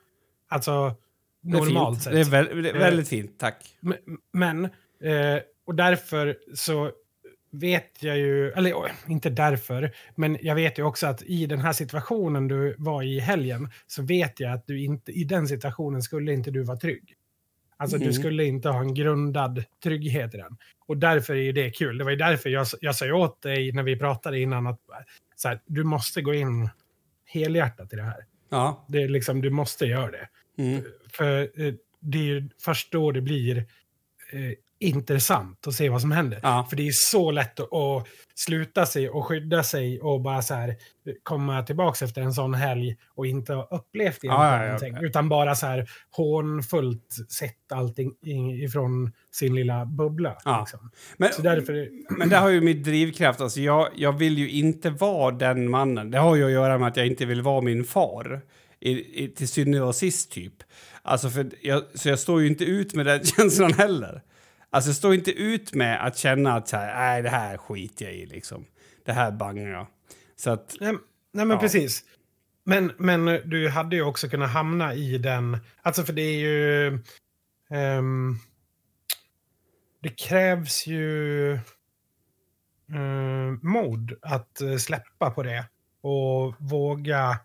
Alltså 0.49 0.97
normalt 1.43 2.03
sett. 2.03 2.13
Det 2.13 2.37
är, 2.37 2.63
det 2.63 2.71
är 2.71 2.79
väldigt 2.79 3.09
fint, 3.09 3.39
tack. 3.39 3.65
Men, 4.33 4.65
eh, 4.65 5.39
och 5.67 5.75
därför 5.75 6.37
så 6.55 6.93
vet 7.53 8.03
jag 8.03 8.19
ju, 8.19 8.51
eller 8.53 8.93
inte 9.09 9.31
därför, 9.31 9.93
men 10.15 10.39
jag 10.41 10.55
vet 10.55 10.79
ju 10.79 10.83
också 10.83 11.07
att 11.07 11.23
i 11.23 11.47
den 11.47 11.59
här 11.61 11.73
situationen 11.73 12.49
du 12.49 12.75
var 12.79 13.03
i 13.03 13.21
helgen 13.21 13.71
så 13.87 14.03
vet 14.03 14.41
jag 14.41 14.53
att 14.53 14.67
du 14.67 14.81
inte, 14.85 15.13
i 15.13 15.25
den 15.25 15.49
situationen 15.49 16.03
skulle 16.03 16.33
inte 16.33 16.51
du 16.51 16.63
vara 16.63 16.77
trygg. 16.77 17.15
Alltså 17.77 17.99
du 17.99 18.05
Mhm. 18.05 18.13
skulle 18.13 18.45
inte 18.45 18.69
ha 18.69 18.81
en 18.81 18.95
grundad 18.95 19.65
trygghet 19.83 20.35
i 20.35 20.37
den. 20.37 20.57
Och 20.87 20.97
därför 20.97 21.35
är 21.35 21.43
ju 21.43 21.53
det 21.53 21.71
kul. 21.71 21.99
Det 21.99 22.05
var 22.05 22.11
ju 22.11 22.17
därför 22.17 22.51
jag, 22.51 22.67
jag 22.81 22.97
sa 22.97 23.15
åt 23.15 23.43
dig 23.43 23.73
när 23.73 23.83
vi 23.83 23.97
pratade 23.97 24.41
innan 24.41 24.67
att 24.67 24.81
så 25.37 25.49
här, 25.49 25.61
du 25.67 25.85
måste 25.85 26.23
gå 26.23 26.35
in 26.35 26.69
helhjärtat 27.27 27.93
i 27.93 27.97
det 27.97 28.03
här. 28.03 28.25
Ja. 28.51 28.85
Det 28.89 29.03
är 29.03 29.09
liksom, 29.09 29.41
du 29.41 29.51
måste 29.51 29.87
göra 29.87 30.11
det. 30.11 30.29
Mm. 30.59 30.83
För 31.13 31.41
eh, 31.61 31.75
det 32.01 32.19
är 32.19 32.23
ju 32.23 32.49
först 32.61 32.93
då 32.93 33.13
det 33.13 33.21
blir 33.21 33.57
eh, 34.33 34.53
intressant 34.81 35.67
att 35.67 35.75
se 35.75 35.89
vad 35.89 36.01
som 36.01 36.13
händer. 36.13 36.41
Ja. 36.43 36.67
För 36.71 36.77
det 36.77 36.89
är 36.89 36.93
så 36.93 37.31
lätt 37.31 37.61
att, 37.61 38.07
sluta 38.35 38.87
sig 38.87 39.11
och 39.11 39.27
skydda 39.27 39.63
sig 39.63 40.01
och 40.01 40.21
bara 40.21 40.43
så 40.43 40.55
här 40.55 40.77
komma 41.23 41.63
tillbaka 41.63 42.05
efter 42.05 42.23
en 42.23 42.33
sån 42.33 42.55
helg 42.55 42.97
och 43.15 43.27
inte 43.27 43.55
ha 43.55 43.69
upplevt 43.71 44.19
Ja, 44.23 44.47
ja, 44.47 44.61
ja. 44.61 44.65
någonting. 44.65 44.97
Utan 45.01 45.29
bara 45.29 45.55
så 45.55 45.67
här 45.67 45.91
hånfullt 46.11 47.07
sett 47.39 47.73
allting 47.73 48.13
ifrån 48.65 49.13
sin 49.35 49.55
lilla 49.55 49.87
bubbla. 49.87 50.37
Liksom. 50.61 50.91
Men, 51.17 51.33
Så 51.33 51.43
därför... 51.43 51.89
men 52.19 52.29
det 52.29 52.37
har 52.37 52.49
ju 52.49 52.61
mitt 52.61 52.85
drivkraft. 52.85 53.41
Alltså 53.41 53.61
jag, 53.61 53.89
jag 53.97 54.13
vill 54.13 54.39
ju 54.39 54.51
inte 54.51 54.91
vara 54.91 55.35
den 55.35 55.71
mannen. 55.71 56.11
Det 56.11 56.19
har 56.19 56.37
ju 56.37 56.45
att 56.45 56.53
göra 56.53 56.79
med 56.79 56.89
att 56.89 56.97
jag 56.97 57.07
inte 57.07 57.27
vill 57.27 57.43
vara 57.43 57.61
min 57.61 57.85
far. 57.85 58.43
I, 58.83 59.25
i, 59.25 59.29
till 59.29 59.49
syvende 59.49 59.83
och 59.83 59.95
sist, 59.95 60.33
typ. 60.33 60.55
Alltså 61.03 61.31
för 61.31 61.51
jag, 61.63 61.83
så 61.95 62.09
jag 62.09 62.19
står 62.19 62.41
ju 62.41 62.47
inte 62.47 62.65
ut 62.65 62.95
med 62.95 63.07
den 63.07 63.25
känslan 63.37 63.73
heller. 63.73 64.23
Alltså 64.71 64.95
står 64.95 65.15
inte 65.15 65.31
ut 65.33 65.75
med 65.75 66.07
att 66.07 66.17
känna 66.17 66.53
att 66.53 66.69
så 66.69 66.77
här, 66.77 66.95
nej, 66.95 67.23
det 67.23 67.29
här 67.29 67.57
skiter 67.57 68.05
jag 68.05 68.15
i 68.15 68.27
liksom. 68.27 68.65
Det 69.05 69.13
här 69.13 69.31
bangar 69.31 69.69
jag. 69.69 69.87
Så 70.37 70.51
att, 70.51 70.77
Nej, 70.81 70.93
nej 71.33 71.45
men 71.45 71.51
Ja. 71.51 71.59
precis. 71.61 72.05
Men, 72.65 72.93
men 72.99 73.25
du 73.25 73.69
hade 73.69 73.97
ju 73.97 74.03
också 74.03 74.29
kunnat 74.29 74.51
hamna 74.51 74.95
i 74.95 75.19
den... 75.19 75.59
Alltså 75.83 76.03
för 76.03 76.13
det 76.13 76.23
är 76.23 76.39
ju... 76.39 76.99
ehm, 77.71 78.37
det 80.03 80.09
krävs 80.09 80.87
ju 80.87 81.53
uh, 82.95 83.53
mod 83.63 84.13
att 84.23 84.61
släppa 84.79 85.31
på 85.31 85.43
det 85.43 85.65
och 86.03 86.55
våga, 86.59 87.39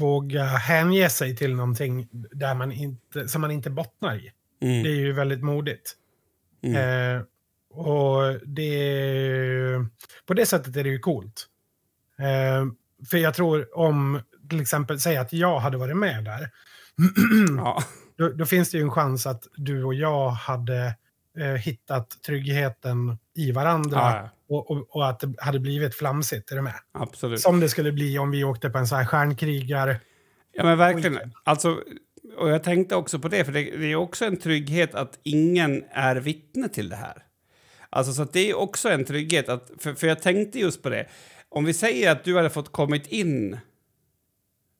våga 0.00 0.44
hänge 0.44 1.08
sig 1.10 1.36
till 1.36 1.54
någonting 1.54 2.08
där 2.12 2.54
man 2.54 2.72
inte, 2.72 3.28
som 3.28 3.40
man 3.40 3.50
inte 3.50 3.70
bottnar 3.70 4.16
i. 4.16 4.32
mm, 4.62 4.82
Det 4.82 4.88
är 4.88 4.94
ju 4.94 5.12
väldigt 5.12 5.42
modigt. 5.42 5.96
Mm. 6.62 7.16
Eh, 7.16 7.22
och 7.70 8.40
det 8.46 9.86
På 10.26 10.34
det 10.34 10.46
sättet 10.46 10.76
är 10.76 10.84
det 10.84 10.90
ju 10.90 10.98
coolt. 10.98 11.46
Eh, 12.18 12.66
för 13.10 13.16
jag 13.16 13.34
tror 13.34 13.78
om 13.78 14.20
till 14.50 14.60
exempel, 14.60 15.00
säg 15.00 15.16
att 15.16 15.32
jag 15.32 15.58
hade 15.58 15.76
varit 15.76 15.96
med 15.96 16.24
där. 16.24 16.50
ja. 17.56 17.82
Då, 18.18 18.28
då 18.28 18.46
finns 18.46 18.70
det 18.70 18.78
ju 18.78 18.84
en 18.84 18.90
chans 18.90 19.26
att 19.26 19.46
du 19.56 19.84
och 19.84 19.94
jag 19.94 20.30
hade 20.30 20.94
eh, 21.38 21.46
hittat 21.46 22.22
tryggheten 22.26 23.18
i 23.36 23.52
varandra. 23.52 23.98
Ja, 23.98 24.30
Och, 24.48 24.70
och, 24.70 24.96
och 24.96 25.08
att 25.08 25.20
det 25.20 25.34
hade 25.38 25.60
blivit 25.60 25.94
flamsigt, 25.94 26.50
är 26.52 26.56
du 26.56 26.62
med? 26.62 26.74
absolut. 26.92 27.40
Som 27.40 27.60
det 27.60 27.68
skulle 27.68 27.92
bli 27.92 28.18
om 28.18 28.30
vi 28.30 28.44
åkte 28.44 28.70
på 28.70 28.78
en 28.78 28.86
sån 28.86 28.98
här 28.98 29.04
stjärnkrigar... 29.04 30.00
Ja, 30.52 30.64
men 30.64 30.78
verkligen. 30.78 31.32
Alltså, 31.44 31.82
och 32.36 32.48
jag 32.50 32.62
tänkte 32.62 32.96
också 32.96 33.18
på 33.18 33.28
det, 33.28 33.44
för 33.44 33.52
det, 33.52 33.62
det 33.62 33.86
är 33.86 33.96
också 33.96 34.24
en 34.24 34.36
trygghet 34.36 34.94
att 34.94 35.18
ingen 35.22 35.84
är 35.90 36.16
vittne 36.16 36.68
till 36.68 36.88
det 36.88 36.96
här. 36.96 37.22
Alltså, 37.90 38.12
så 38.12 38.22
att 38.22 38.32
det 38.32 38.50
är 38.50 38.58
också 38.58 38.88
en 38.88 39.04
trygghet. 39.04 39.48
Att, 39.48 39.70
för, 39.78 39.94
för 39.94 40.06
jag 40.06 40.22
tänkte 40.22 40.58
just 40.58 40.82
på 40.82 40.88
det. 40.88 41.06
Om 41.48 41.64
vi 41.64 41.72
säger 41.72 42.12
att 42.12 42.24
du 42.24 42.36
hade 42.36 42.50
fått 42.50 42.72
kommit 42.72 43.06
in 43.06 43.58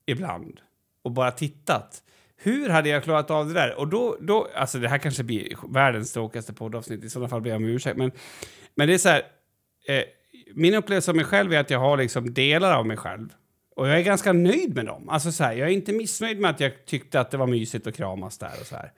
ibland 0.06 0.60
och 1.02 1.10
bara 1.10 1.30
tittat. 1.30 2.02
Hur 2.36 2.68
hade 2.68 2.88
jag 2.88 3.04
klarat 3.04 3.30
av 3.30 3.48
det 3.48 3.54
där? 3.54 3.78
Och 3.78 3.88
då, 3.88 4.16
då, 4.20 4.48
alltså 4.54 4.78
det 4.78 4.88
här 4.88 4.98
kanske 4.98 5.22
blir 5.22 5.72
världens 5.72 6.12
tråkigaste 6.12 6.52
poddavsnitt, 6.52 7.04
i 7.04 7.10
sådana 7.10 7.28
fall 7.28 7.42
ber 7.42 7.50
jag 7.50 7.56
om 7.56 7.64
ursäkt. 7.64 7.96
Men, 7.96 8.12
men 8.74 8.88
det 8.88 8.94
är 8.94 8.98
så 8.98 9.08
här, 9.08 9.22
eh, 9.88 10.02
min 10.54 10.74
upplevelse 10.74 11.10
av 11.10 11.16
mig 11.16 11.24
själv 11.24 11.52
är 11.52 11.58
att 11.58 11.70
jag 11.70 11.78
har 11.78 11.96
liksom 11.96 12.34
delar 12.34 12.72
av 12.72 12.86
mig 12.86 12.96
själv. 12.96 13.28
Och 13.76 13.88
jag 13.88 13.98
är 13.98 14.02
ganska 14.02 14.32
nöjd 14.32 14.74
med 14.74 14.86
dem. 14.86 15.08
Alltså 15.08 15.32
så 15.32 15.44
här, 15.44 15.52
jag 15.52 15.68
är 15.68 15.72
inte 15.72 15.92
missnöjd 15.92 16.40
med 16.40 16.50
att 16.50 16.60
jag 16.60 16.86
tyckte 16.86 17.20
att 17.20 17.30
det 17.30 17.36
var 17.36 17.46
mysigt 17.46 17.86
att 17.86 17.96
kramas 17.96 18.38
där 18.38 18.52
och 18.60 18.66
så 18.66 18.76
här. 18.76 18.92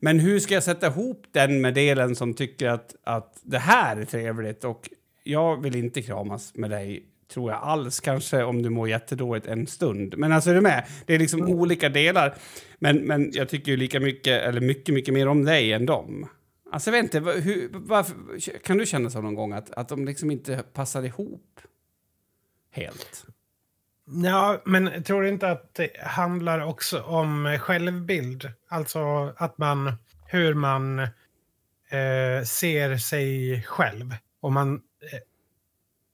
Men 0.00 0.20
hur 0.20 0.40
ska 0.40 0.54
jag 0.54 0.62
sätta 0.62 0.86
ihop 0.86 1.26
den 1.32 1.60
med 1.60 1.74
delen 1.74 2.16
som 2.16 2.34
tycker 2.34 2.68
att, 2.68 2.96
att 3.04 3.40
det 3.42 3.58
här 3.58 3.96
är 3.96 4.04
trevligt 4.04 4.64
och 4.64 4.90
jag 5.24 5.62
vill 5.62 5.76
inte 5.76 6.02
kramas 6.02 6.54
med 6.54 6.70
dig, 6.70 7.06
tror 7.32 7.50
jag 7.50 7.62
alls. 7.62 8.00
Kanske 8.00 8.44
om 8.44 8.62
du 8.62 8.70
mår 8.70 8.88
jättedåligt 8.88 9.46
en 9.46 9.66
stund. 9.66 10.14
Men 10.18 10.32
alltså 10.32 10.50
är 10.50 10.54
du 10.54 10.60
med? 10.60 10.86
Det 11.06 11.14
är 11.14 11.18
liksom 11.18 11.42
olika 11.42 11.88
delar. 11.88 12.34
Men, 12.78 12.96
men 12.96 13.30
jag 13.32 13.48
tycker 13.48 13.70
ju 13.70 13.76
lika 13.76 14.00
mycket, 14.00 14.42
eller 14.42 14.60
mycket, 14.60 14.94
mycket 14.94 15.14
mer 15.14 15.28
om 15.28 15.44
dig 15.44 15.72
än 15.72 15.86
dem. 15.86 16.28
Alltså 16.72 16.90
jag 16.90 17.02
vet 17.02 17.14
inte, 17.14 17.30
hur, 17.40 17.68
varför, 17.72 18.14
kan 18.58 18.78
du 18.78 18.86
känna 18.86 19.10
så 19.10 19.20
någon 19.20 19.34
gång 19.34 19.52
att, 19.52 19.70
att 19.70 19.88
de 19.88 20.04
liksom 20.04 20.30
inte 20.30 20.62
passar 20.72 21.02
ihop 21.02 21.60
helt? 22.70 23.26
Ja, 24.10 24.62
men 24.64 25.02
tror 25.02 25.22
du 25.22 25.28
inte 25.28 25.50
att 25.50 25.74
det 25.74 25.90
handlar 26.02 26.60
också 26.60 27.02
om 27.02 27.58
självbild? 27.60 28.52
Alltså 28.68 29.32
att 29.36 29.58
man, 29.58 29.92
hur 30.26 30.54
man 30.54 30.98
eh, 31.90 32.44
ser 32.44 32.96
sig 32.96 33.62
själv. 33.62 34.14
Om 34.40 34.54
man, 34.54 34.74
eh, 34.74 35.18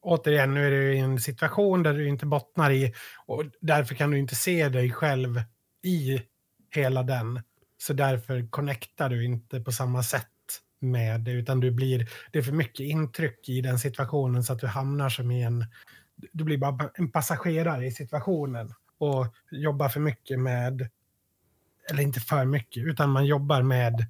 återigen, 0.02 0.54
nu 0.54 0.66
är 0.66 0.70
du 0.70 0.94
i 0.94 0.98
en 0.98 1.20
situation 1.20 1.82
där 1.82 1.92
du 1.92 2.08
inte 2.08 2.26
bottnar 2.26 2.70
i, 2.70 2.94
och 3.26 3.44
därför 3.60 3.94
kan 3.94 4.10
du 4.10 4.18
inte 4.18 4.34
se 4.34 4.68
dig 4.68 4.90
själv 4.90 5.42
i 5.82 6.22
hela 6.74 7.02
den. 7.02 7.40
Så 7.78 7.92
därför 7.92 8.50
connectar 8.50 9.08
du 9.08 9.24
inte 9.24 9.60
på 9.60 9.72
samma 9.72 10.02
sätt 10.02 10.28
med 10.80 11.20
det, 11.20 11.32
utan 11.32 11.60
du 11.60 11.70
blir, 11.70 12.08
det 12.32 12.38
är 12.38 12.42
för 12.42 12.52
mycket 12.52 12.80
intryck 12.80 13.48
i 13.48 13.60
den 13.60 13.78
situationen 13.78 14.44
så 14.44 14.52
att 14.52 14.58
du 14.58 14.66
hamnar 14.66 15.08
som 15.08 15.30
i 15.30 15.42
en, 15.42 15.64
du 16.32 16.44
blir 16.44 16.58
bara 16.58 16.90
en 16.94 17.10
passagerare 17.10 17.86
i 17.86 17.90
situationen 17.90 18.74
och 18.98 19.26
jobbar 19.50 19.88
för 19.88 20.00
mycket 20.00 20.40
med, 20.40 20.88
eller 21.90 22.02
inte 22.02 22.20
för 22.20 22.44
mycket, 22.44 22.84
utan 22.86 23.10
man 23.10 23.26
jobbar 23.26 23.62
med 23.62 24.06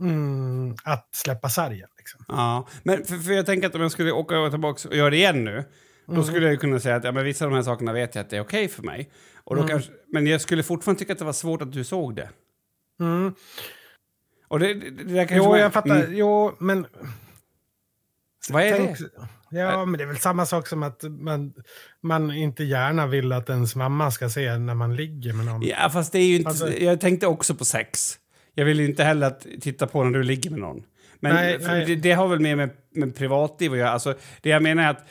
mm, 0.00 0.74
att 0.84 1.08
släppa 1.14 1.48
sargen. 1.48 1.88
Liksom. 1.98 2.24
Ja, 2.28 2.66
men 2.82 3.04
för, 3.04 3.16
för 3.16 3.32
jag 3.32 3.46
tänker 3.46 3.66
att 3.68 3.74
om 3.74 3.80
jag 3.80 3.92
skulle 3.92 4.12
åka 4.12 4.50
tillbaka 4.50 4.88
och 4.88 4.96
göra 4.96 5.10
det 5.10 5.16
igen 5.16 5.44
nu, 5.44 5.64
då 6.06 6.12
Mm. 6.12 6.24
skulle 6.24 6.48
jag 6.48 6.60
kunna 6.60 6.80
säga 6.80 6.96
att 6.96 7.04
ja, 7.04 7.12
men 7.12 7.24
vissa 7.24 7.44
av 7.44 7.50
de 7.50 7.56
här 7.56 7.62
sakerna 7.62 7.92
vet 7.92 8.14
jag 8.14 8.22
att 8.22 8.30
det 8.30 8.36
är 8.36 8.40
okej 8.40 8.68
för 8.68 8.82
mig. 8.82 9.10
Och 9.44 9.54
då 9.56 9.62
Mm. 9.62 9.70
kanske, 9.70 9.92
men 10.12 10.26
jag 10.26 10.40
skulle 10.40 10.62
fortfarande 10.62 10.98
tycka 10.98 11.12
att 11.12 11.18
det 11.18 11.24
var 11.24 11.32
svårt 11.32 11.62
att 11.62 11.72
du 11.72 11.84
såg 11.84 12.16
det. 12.16 12.30
Mm. 13.00 13.34
Och 14.48 14.58
det, 14.58 14.74
det, 14.74 14.90
det 14.90 15.04
där 15.04 15.16
kanske 15.16 15.36
Jo, 15.36 15.48
man- 15.48 15.58
jag 15.60 15.72
fattar. 15.72 15.96
Mm. 15.96 16.14
Jo, 16.16 16.52
men... 16.58 16.86
Vad 18.50 18.62
är 18.62 18.76
Tänk- 18.76 18.98
det? 18.98 19.58
Ja, 19.60 19.84
men 19.84 19.98
det 19.98 20.04
är 20.04 20.08
väl 20.08 20.16
samma 20.16 20.46
sak 20.46 20.66
som 20.66 20.82
att 20.82 21.02
man, 21.02 21.52
man 22.00 22.30
inte 22.30 22.64
gärna 22.64 23.06
vill 23.06 23.32
att 23.32 23.50
ens 23.50 23.76
mamma 23.76 24.10
ska 24.10 24.28
se 24.28 24.58
när 24.58 24.74
man 24.74 24.96
ligger 24.96 25.32
med 25.32 25.46
någon. 25.46 25.62
Ja, 25.62 25.90
fast 25.90 26.12
det 26.12 26.18
är 26.18 26.26
ju 26.26 26.36
inte... 26.36 26.48
Alltså- 26.48 26.72
jag 26.72 27.00
tänkte 27.00 27.26
också 27.26 27.54
på 27.54 27.64
sex. 27.64 28.18
Jag 28.54 28.64
vill 28.64 28.80
ju 28.80 28.86
inte 28.86 29.04
heller 29.04 29.26
att 29.26 29.46
titta 29.60 29.86
på 29.86 30.04
när 30.04 30.18
du 30.18 30.22
ligger 30.22 30.50
med 30.50 30.60
någon. 30.60 30.82
Men 31.20 31.34
Nej, 31.34 31.58
nej. 31.60 31.86
Det, 31.86 31.96
det 31.96 32.12
har 32.12 32.28
väl 32.28 32.40
mer 32.40 32.56
med, 32.56 32.70
med 32.94 33.16
privatliv 33.16 33.72
att 33.72 33.78
göra. 33.78 33.90
Alltså, 33.90 34.14
det 34.40 34.50
jag 34.50 34.62
menar 34.62 34.82
är 34.82 34.88
att... 34.88 35.08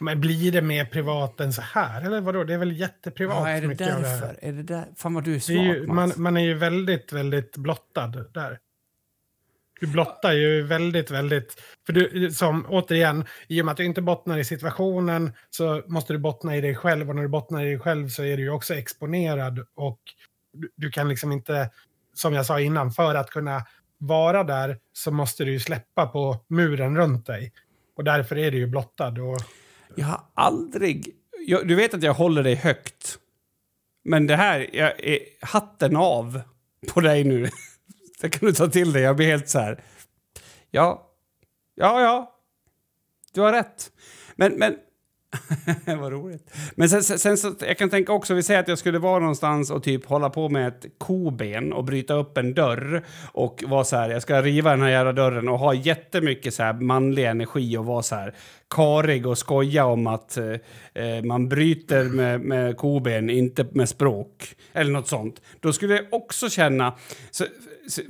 Men 0.00 0.20
blir 0.20 0.52
det 0.52 0.62
mer 0.62 0.84
privat 0.84 1.40
än 1.40 1.52
så 1.52 1.62
här? 1.62 2.06
Eller 2.06 2.20
vadå? 2.20 2.44
Det 2.44 2.54
är 2.54 2.58
väl 2.58 2.80
jätteprivat 2.80 3.36
Ja, 3.36 3.48
är 3.48 3.60
det 3.60 3.66
av 3.66 3.76
det 3.76 3.84
därför? 3.84 4.38
Är 4.42 4.52
det 4.52 4.62
där? 4.62 4.84
Fan 4.96 5.14
vad 5.14 5.24
du 5.24 5.34
är 5.34 5.40
smart, 5.40 5.64
ju, 5.64 5.86
man, 5.86 6.12
man 6.16 6.36
är 6.36 6.44
ju 6.44 6.54
väldigt, 6.54 7.12
väldigt 7.12 7.56
blottad 7.56 8.06
där. 8.34 8.58
Du 9.82 9.88
blottar 9.88 10.32
ju 10.32 10.62
väldigt, 10.62 11.10
väldigt... 11.10 11.62
För 11.86 11.92
du, 11.92 12.30
som 12.30 12.66
återigen, 12.68 13.24
i 13.48 13.60
och 13.60 13.64
med 13.64 13.72
att 13.72 13.76
du 13.76 13.84
inte 13.84 14.02
bottnar 14.02 14.38
i 14.38 14.44
situationen 14.44 15.32
så 15.50 15.82
måste 15.86 16.12
du 16.12 16.18
bottna 16.18 16.56
i 16.56 16.60
dig 16.60 16.74
själv. 16.74 17.08
Och 17.08 17.16
när 17.16 17.22
du 17.22 17.28
bottnar 17.28 17.62
i 17.62 17.64
dig 17.64 17.78
själv 17.78 18.08
så 18.08 18.24
är 18.24 18.36
du 18.36 18.42
ju 18.42 18.50
också 18.50 18.74
exponerad. 18.74 19.66
Och 19.74 19.98
du, 20.52 20.70
du 20.76 20.90
kan 20.90 21.08
liksom 21.08 21.32
inte, 21.32 21.70
som 22.14 22.34
jag 22.34 22.46
sa 22.46 22.60
innan, 22.60 22.90
för 22.90 23.14
att 23.14 23.30
kunna 23.30 23.62
vara 23.98 24.44
där 24.44 24.78
så 24.92 25.10
måste 25.10 25.44
du 25.44 25.52
ju 25.52 25.60
släppa 25.60 26.06
på 26.06 26.44
muren 26.48 26.96
runt 26.96 27.26
dig. 27.26 27.52
Och 27.96 28.04
därför 28.04 28.38
är 28.38 28.50
du 28.50 28.58
ju 28.58 28.66
blottad. 28.66 29.18
Och, 29.18 29.40
Jag 29.96 30.06
har 30.06 30.20
aldrig... 30.34 31.14
Jag, 31.46 31.68
du 31.68 31.74
vet 31.74 31.94
att 31.94 32.02
jag 32.02 32.14
håller 32.14 32.42
dig 32.42 32.54
högt. 32.54 33.18
Men 34.04 34.26
det 34.26 34.36
här, 34.36 34.70
jag 34.72 35.04
är 35.04 35.18
hatten 35.40 35.96
av 35.96 36.40
på 36.94 37.00
dig 37.00 37.24
nu. 37.24 37.48
Det 38.22 38.28
kan 38.28 38.46
du 38.46 38.52
ta 38.52 38.66
till 38.66 38.92
dig. 38.92 39.02
Jag 39.02 39.16
blir 39.16 39.26
helt 39.26 39.48
så 39.48 39.58
här... 39.58 39.84
Ja, 40.70 41.10
ja, 41.74 42.00
ja. 42.00 42.38
Du 43.32 43.40
har 43.40 43.52
rätt. 43.52 43.92
Men, 44.36 44.52
men... 44.52 44.76
Vad 45.86 46.12
roligt. 46.12 46.54
Men 46.74 46.88
sen, 46.88 47.02
sen, 47.02 47.18
sen 47.18 47.38
så, 47.38 47.54
jag 47.60 47.78
kan 47.78 47.90
tänka 47.90 48.12
också, 48.12 48.34
vi 48.34 48.42
säger 48.42 48.60
att 48.60 48.68
jag 48.68 48.78
skulle 48.78 48.98
vara 48.98 49.18
någonstans 49.18 49.70
och 49.70 49.82
typ 49.82 50.06
hålla 50.06 50.30
på 50.30 50.48
med 50.48 50.68
ett 50.68 50.86
koben 50.98 51.72
och 51.72 51.84
bryta 51.84 52.14
upp 52.14 52.38
en 52.38 52.54
dörr 52.54 53.04
och 53.32 53.64
vara 53.66 53.84
så 53.84 53.96
här, 53.96 54.10
jag 54.10 54.22
ska 54.22 54.42
riva 54.42 54.70
den 54.70 54.80
här 54.80 54.88
jävla 54.88 55.12
dörren 55.12 55.48
och 55.48 55.58
ha 55.58 55.74
jättemycket 55.74 56.54
så 56.54 56.62
här 56.62 56.72
manlig 56.72 57.24
energi 57.24 57.76
och 57.76 57.84
vara 57.84 58.02
så 58.02 58.14
här 58.14 58.34
karig 58.70 59.26
och 59.26 59.38
skoja 59.38 59.86
om 59.86 60.06
att 60.06 60.36
eh, 60.36 60.52
eh 60.94 61.22
man 61.24 61.48
bryter 61.48 62.04
med, 62.04 62.40
med 62.40 62.76
koben, 62.76 63.30
inte 63.30 63.66
med 63.70 63.88
språk 63.88 64.56
eller 64.72 64.90
något 64.92 65.08
sånt. 65.08 65.42
Då 65.60 65.72
skulle 65.72 65.94
jag 65.94 66.04
också 66.10 66.50
känna, 66.50 66.94
så, 67.30 67.44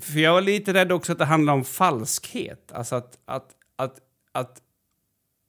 för 0.00 0.18
jag 0.18 0.32
var 0.32 0.40
lite 0.40 0.74
rädd 0.74 0.92
också 0.92 1.12
att 1.12 1.18
det 1.18 1.24
handlar 1.24 1.52
om 1.52 1.64
falskhet, 1.64 2.72
alltså 2.72 2.94
att, 2.94 3.18
att, 3.24 3.50
att, 3.76 3.98
att 4.32 4.62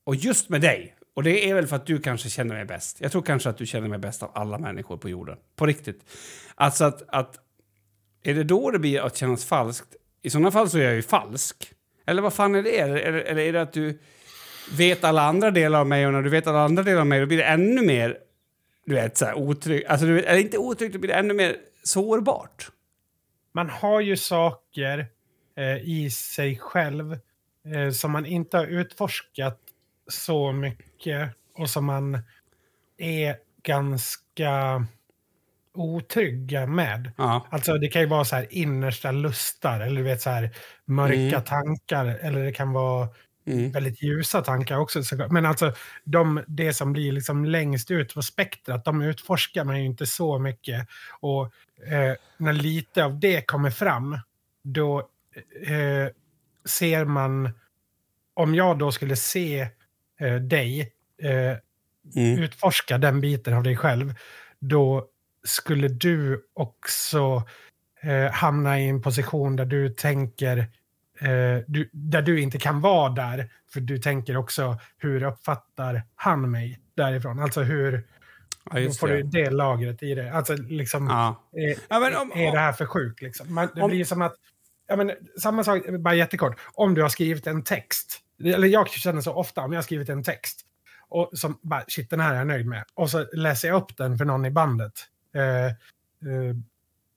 och 0.06 0.16
just 0.16 0.50
med 0.50 0.62
dig. 0.62 0.96
Och 1.14 1.24
det 1.24 1.50
är 1.50 1.54
väl 1.54 1.68
för 1.68 1.76
att 1.76 1.86
du 1.86 2.00
kanske 2.00 2.30
känner 2.30 2.56
mig 2.56 2.66
bäst. 2.66 3.02
Jag 3.02 3.12
tror 3.12 3.22
kanske 3.22 3.50
att 3.50 3.58
du 3.58 3.66
känner 3.66 3.88
mig 3.88 4.00
bäst 4.00 4.24
av 4.24 4.32
alla 4.34 4.58
människor 4.58 4.98
på 4.98 5.10
jorden. 5.10 5.38
På 5.56 5.66
riktigt. 5.66 6.06
Alltså 6.56 6.86
att, 6.86 7.04
att... 7.08 7.40
Är 8.24 8.34
det 8.34 8.44
då 8.44 8.72
det 8.72 8.80
blir 8.80 9.02
att 9.02 9.18
kännas 9.18 9.46
falskt? 9.46 9.96
I 10.22 10.30
sådana 10.30 10.52
fall 10.52 10.70
så 10.70 10.78
är 10.78 10.84
jag 10.84 10.96
ju 10.96 11.02
falsk. 11.02 11.74
Eller 12.06 12.22
vad 12.22 12.34
fan 12.34 12.56
är 12.56 12.64
det? 12.64 12.80
Eller, 12.80 12.96
eller, 12.96 13.20
eller 13.20 13.42
är 13.42 13.54
det 13.54 13.62
att 13.62 13.74
du 13.74 14.00
vet 14.72 15.04
alla 15.04 15.22
andra 15.22 15.52
delar 15.52 15.80
av 15.80 15.88
mig 15.88 16.08
och 16.08 16.14
när 16.14 16.22
du 16.22 16.30
vet 16.30 16.48
alla 16.48 16.64
andra 16.64 16.84
delar 16.84 17.02
av 17.02 17.08
mig 17.08 17.20
då 17.20 17.26
blir 17.26 17.38
det 17.38 17.44
ännu 17.44 17.82
mer, 17.82 18.18
du 18.86 18.96
vet, 18.96 19.18
så 19.18 19.26
här 19.26 19.34
otryggt. 19.34 19.90
Alltså, 19.90 20.06
du 20.06 20.14
vet, 20.14 20.26
eller 20.26 20.42
inte 20.42 20.58
otryggt, 20.58 20.94
då 20.94 21.00
blir 21.00 21.12
ännu 21.12 21.34
mer 21.34 21.56
sårbart. 21.84 22.72
man 23.54 23.70
har 23.70 24.02
ju 24.02 24.18
saker 24.18 25.08
eh, 25.58 25.78
i 25.78 26.10
sig 26.12 26.58
själv 26.58 27.20
eh, 27.66 27.92
som 27.92 28.12
man 28.12 28.26
inte 28.26 28.58
har 28.58 28.66
utforskat 28.66 29.60
så 30.08 30.52
mycket 30.52 30.93
och 31.58 31.70
som 31.70 31.86
man 31.86 32.20
är 32.98 33.36
ganska 33.64 34.86
otrygga 35.74 36.66
med. 36.68 37.12
Ja. 37.18 37.48
Alltså 37.52 37.78
det 37.78 37.88
kan 37.88 38.02
ju 38.02 38.08
vara 38.08 38.26
så 38.26 38.36
här 38.36 38.48
innersta 38.50 39.12
lustar 39.12 39.80
eller 39.80 39.96
du 39.96 40.04
vet 40.04 40.22
så 40.22 40.30
här 40.30 40.50
mörka 40.86 41.16
Mm. 41.16 41.44
tankar 41.44 42.06
eller 42.06 42.44
det 42.44 42.52
kan 42.52 42.74
vara 42.74 43.10
Mm. 43.48 43.72
väldigt 43.72 44.02
ljusa 44.04 44.42
tankar 44.42 44.78
också. 44.78 45.02
Men 45.30 45.46
alltså 45.46 45.74
de, 46.04 46.44
det 46.48 46.74
som 46.74 46.94
blir 46.94 47.12
liksom 47.12 47.46
längst 47.46 47.92
ut 47.92 48.14
på 48.14 48.22
spektrat, 48.22 48.86
de 48.86 49.02
utforskar 49.02 49.64
man 49.64 49.80
ju 49.80 49.86
inte 49.86 50.06
så 50.06 50.40
mycket. 50.40 50.88
Och 51.20 51.44
eh, 51.88 52.16
när 52.38 52.54
lite 52.54 53.06
av 53.06 53.20
det 53.20 53.48
kommer 53.48 53.70
fram, 53.70 54.20
då 54.64 55.00
eh, 55.68 56.08
ser 56.66 57.06
man, 57.06 57.50
om 58.34 58.56
jag 58.56 58.78
då 58.78 58.92
skulle 58.92 59.16
se 59.16 59.68
eh, 60.24 60.36
dig 60.36 60.92
eh, 61.24 61.58
Mm. 62.16 62.40
utforska 62.44 62.98
den 62.98 63.22
biten 63.22 63.54
av 63.54 63.64
dig 63.64 63.78
själv, 63.78 64.14
då 64.60 65.08
skulle 65.44 65.88
du 65.88 66.46
också 66.54 67.44
eh, 68.02 68.32
hamna 68.32 68.80
i 68.80 68.90
en 68.90 69.02
position 69.02 69.56
där 69.56 69.66
du 69.66 69.90
tänker, 69.90 70.58
eh, 71.20 71.58
du, 71.68 71.90
där 71.94 72.22
du 72.22 72.42
inte 72.42 72.58
kan 72.60 72.82
vara 72.82 73.10
där, 73.10 73.50
för 73.74 73.80
du 73.82 73.98
tänker 73.98 74.38
också 74.38 74.80
hur 74.98 75.24
uppfattar 75.24 76.02
han 76.16 76.52
mig 76.52 76.80
därifrån? 76.96 77.40
Alltså 77.40 77.62
hur 77.62 78.08
Ja, 78.74 78.80
då 78.80 78.92
får 78.92 79.08
det. 79.08 79.16
du 79.16 79.24
det 79.24 79.50
lagret 79.50 80.04
i 80.04 80.16
det. 80.16 80.32
Alltså 80.34 80.54
liksom, 80.56 81.08
Ja. 81.08 81.44
är, 81.54 81.76
Ja, 81.90 82.22
om- 82.22 82.32
är 82.36 82.52
det 82.52 82.60
här 82.60 82.74
för 82.74 82.86
sjukt? 82.86 83.22
Liksom? 83.22 83.54
Man, 83.54 83.70
det 83.76 83.82
Om- 83.82 83.90
blir 83.90 84.06
som 84.06 84.22
att, 84.22 84.36
ja, 84.88 84.96
men, 84.96 85.12
samma 85.42 85.64
sak, 85.64 85.82
bara 86.00 86.16
jättekort, 86.16 86.60
om 86.74 86.94
du 86.94 87.02
har 87.02 87.10
skrivit 87.10 87.48
en 87.48 87.64
text, 87.64 88.20
eller 88.46 88.68
jag 88.68 88.90
känner 88.90 89.22
så 89.22 89.34
ofta 89.34 89.62
om 89.62 89.72
jag 89.72 89.78
har 89.78 89.84
skrivit 89.84 90.10
en 90.10 90.24
text, 90.24 90.62
och 91.10 91.30
som 91.34 91.60
bara, 91.62 91.84
shit 91.88 92.10
den 92.10 92.20
här 92.20 92.34
är 92.34 92.38
jag 92.38 92.48
nöjd 92.48 92.66
med, 92.66 92.84
och 92.94 93.10
så 93.10 93.26
läser 93.34 93.68
jag 93.68 93.78
upp 93.82 93.98
den 93.98 94.18
för 94.18 94.26
någon 94.26 94.46
i 94.46 94.52
bandet. 94.52 94.94
Eh, 95.36 95.66
eh, 95.66 96.56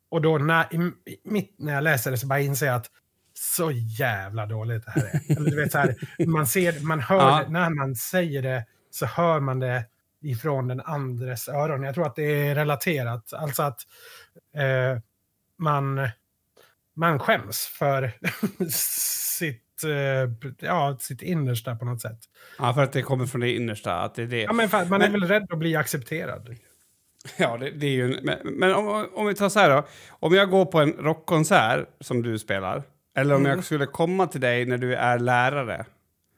och 0.09 0.22
då 0.22 0.39
när, 0.39 0.74
i, 0.74 0.93
mitt 1.24 1.55
när 1.59 1.74
jag 1.74 1.85
läser 1.85 2.11
det 2.11 2.18
så 2.18 2.27
bara 2.27 2.41
inser 2.41 2.66
jag 2.66 2.77
att 2.77 2.91
så 3.35 3.70
jävla 3.70 4.47
dåligt 4.47 4.85
det 4.85 4.91
här 4.91 5.03
är. 5.05 5.37
Eller, 5.37 5.51
du 5.51 5.57
vet, 5.57 5.72
så 5.72 5.79
här, 5.79 5.97
man, 6.27 6.47
ser, 6.47 6.81
man 6.81 7.01
hör 7.01 7.16
Ja. 7.31 7.43
det, 7.45 7.53
när 7.53 7.70
man 7.70 7.97
säger 7.97 8.43
det 8.43 8.66
så 8.91 9.07
hör 9.07 9.41
man 9.41 9.61
det 9.61 9.85
ifrån 10.22 10.68
den 10.68 10.81
andres 10.81 11.49
öron. 11.49 11.83
Jag 11.83 11.95
tror 11.95 12.07
att 12.07 12.16
det 12.16 12.22
är 12.49 12.55
relaterat. 12.55 13.33
Alltså 13.33 13.62
att 13.62 13.81
eh, 14.55 15.01
man, 15.59 16.09
man 16.95 17.18
skäms 17.18 17.66
för 17.66 18.12
sitt, 19.39 19.62
eh, 19.85 20.51
ja, 20.59 20.97
sitt 21.01 21.22
innersta 21.22 21.77
på 21.77 21.85
något 21.85 22.01
sätt. 22.01 22.18
ja, 22.59 22.74
för 22.74 22.83
att 22.83 22.93
det 22.93 23.03
kommer 23.03 23.27
från 23.27 23.41
det 23.41 23.51
innersta. 23.57 23.95
Att 23.95 24.14
det 24.14 24.22
är 24.22 24.27
det. 24.27 24.43
Ja, 24.43 24.53
men 24.53 24.68
fan, 24.68 24.89
man 24.89 25.03
är 25.03 25.11
Men- 25.11 25.20
väl 25.20 25.29
rädd 25.31 25.47
att 25.53 25.59
bli 25.59 25.77
accepterad. 25.77 26.57
Ja, 27.37 27.57
det, 27.57 27.70
det 27.70 27.87
är 27.87 27.91
ju... 27.91 28.05
en- 28.14 28.24
Men, 28.24 28.39
men 28.45 28.74
om, 28.74 29.09
om 29.14 29.27
vi 29.27 29.35
tar 29.35 29.49
så 29.49 29.59
här 29.61 29.70
då. 29.70 29.87
Om 30.09 30.35
jag 30.35 30.51
går 30.51 30.64
på 30.66 30.81
en 30.81 30.93
rockkonsert 30.93 31.89
som 32.01 32.22
du 32.22 32.39
spelar, 32.39 32.83
eller 33.16 33.35
om 33.35 33.45
jag 33.45 33.64
skulle 33.64 33.87
komma 33.87 34.27
till 34.27 34.41
dig 34.41 34.66
när 34.66 34.79
du 34.79 34.95
är 34.95 35.18
lärare 35.18 35.87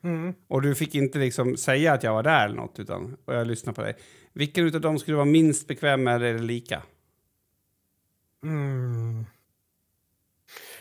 Mm. 0.05 0.35
och 0.49 0.63
du 0.63 0.75
fick 0.75 0.95
inte 0.95 1.19
liksom 1.19 1.57
säga 1.57 1.93
att 1.93 2.03
jag 2.03 2.13
var 2.13 2.23
där 2.23 2.45
eller 2.45 2.57
något, 2.57 2.79
utan, 2.79 3.17
och 3.25 3.35
jag 3.35 3.47
lyssnar 3.47 3.73
på 3.73 3.83
dig. 3.83 3.97
Vilken 4.33 4.67
utav 4.67 4.81
dem 4.81 4.99
skulle 4.99 5.17
vara 5.17 5.25
minst 5.25 5.69
bekväm 5.69 6.03
med 6.05 6.15
eller 6.23 6.39
lika? 6.39 6.83
Mm. 8.43 9.27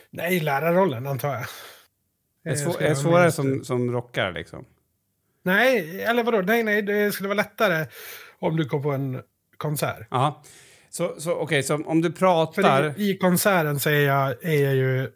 Nej, 0.09 0.39
lärarrollen 0.39 1.07
antar 1.07 1.33
jag. 1.33 1.45
Är, 2.51 2.55
svår, 2.55 2.81
är 2.81 2.95
svårare 2.95 3.31
som, 3.31 3.63
som 3.63 3.91
rockare 3.91 4.31
liksom? 4.31 4.65
Nej, 5.43 6.01
eller 6.03 6.23
vadå? 6.23 6.41
Nej, 6.41 6.63
nej, 6.63 6.81
det 6.81 7.11
skulle 7.11 7.29
vara 7.29 7.37
lättare 7.37 7.85
om 8.39 8.55
du 8.57 8.67
går 8.67 8.79
på 8.79 8.91
en 8.91 9.21
konsert. 9.57 10.07
Ja. 10.11 10.43
Så, 10.89 11.15
så 11.17 11.33
okej, 11.33 11.63
så 11.63 11.83
om 11.83 12.01
du 12.01 12.11
För 12.11 12.17
pratar... 12.19 12.99
i, 12.99 13.09
i 13.09 13.17
konserten 13.17 13.79
så 13.79 13.89
är 13.89 14.07
jag, 14.07 14.43
är 14.45 14.63
jag 14.63 14.75
ju 14.75 15.11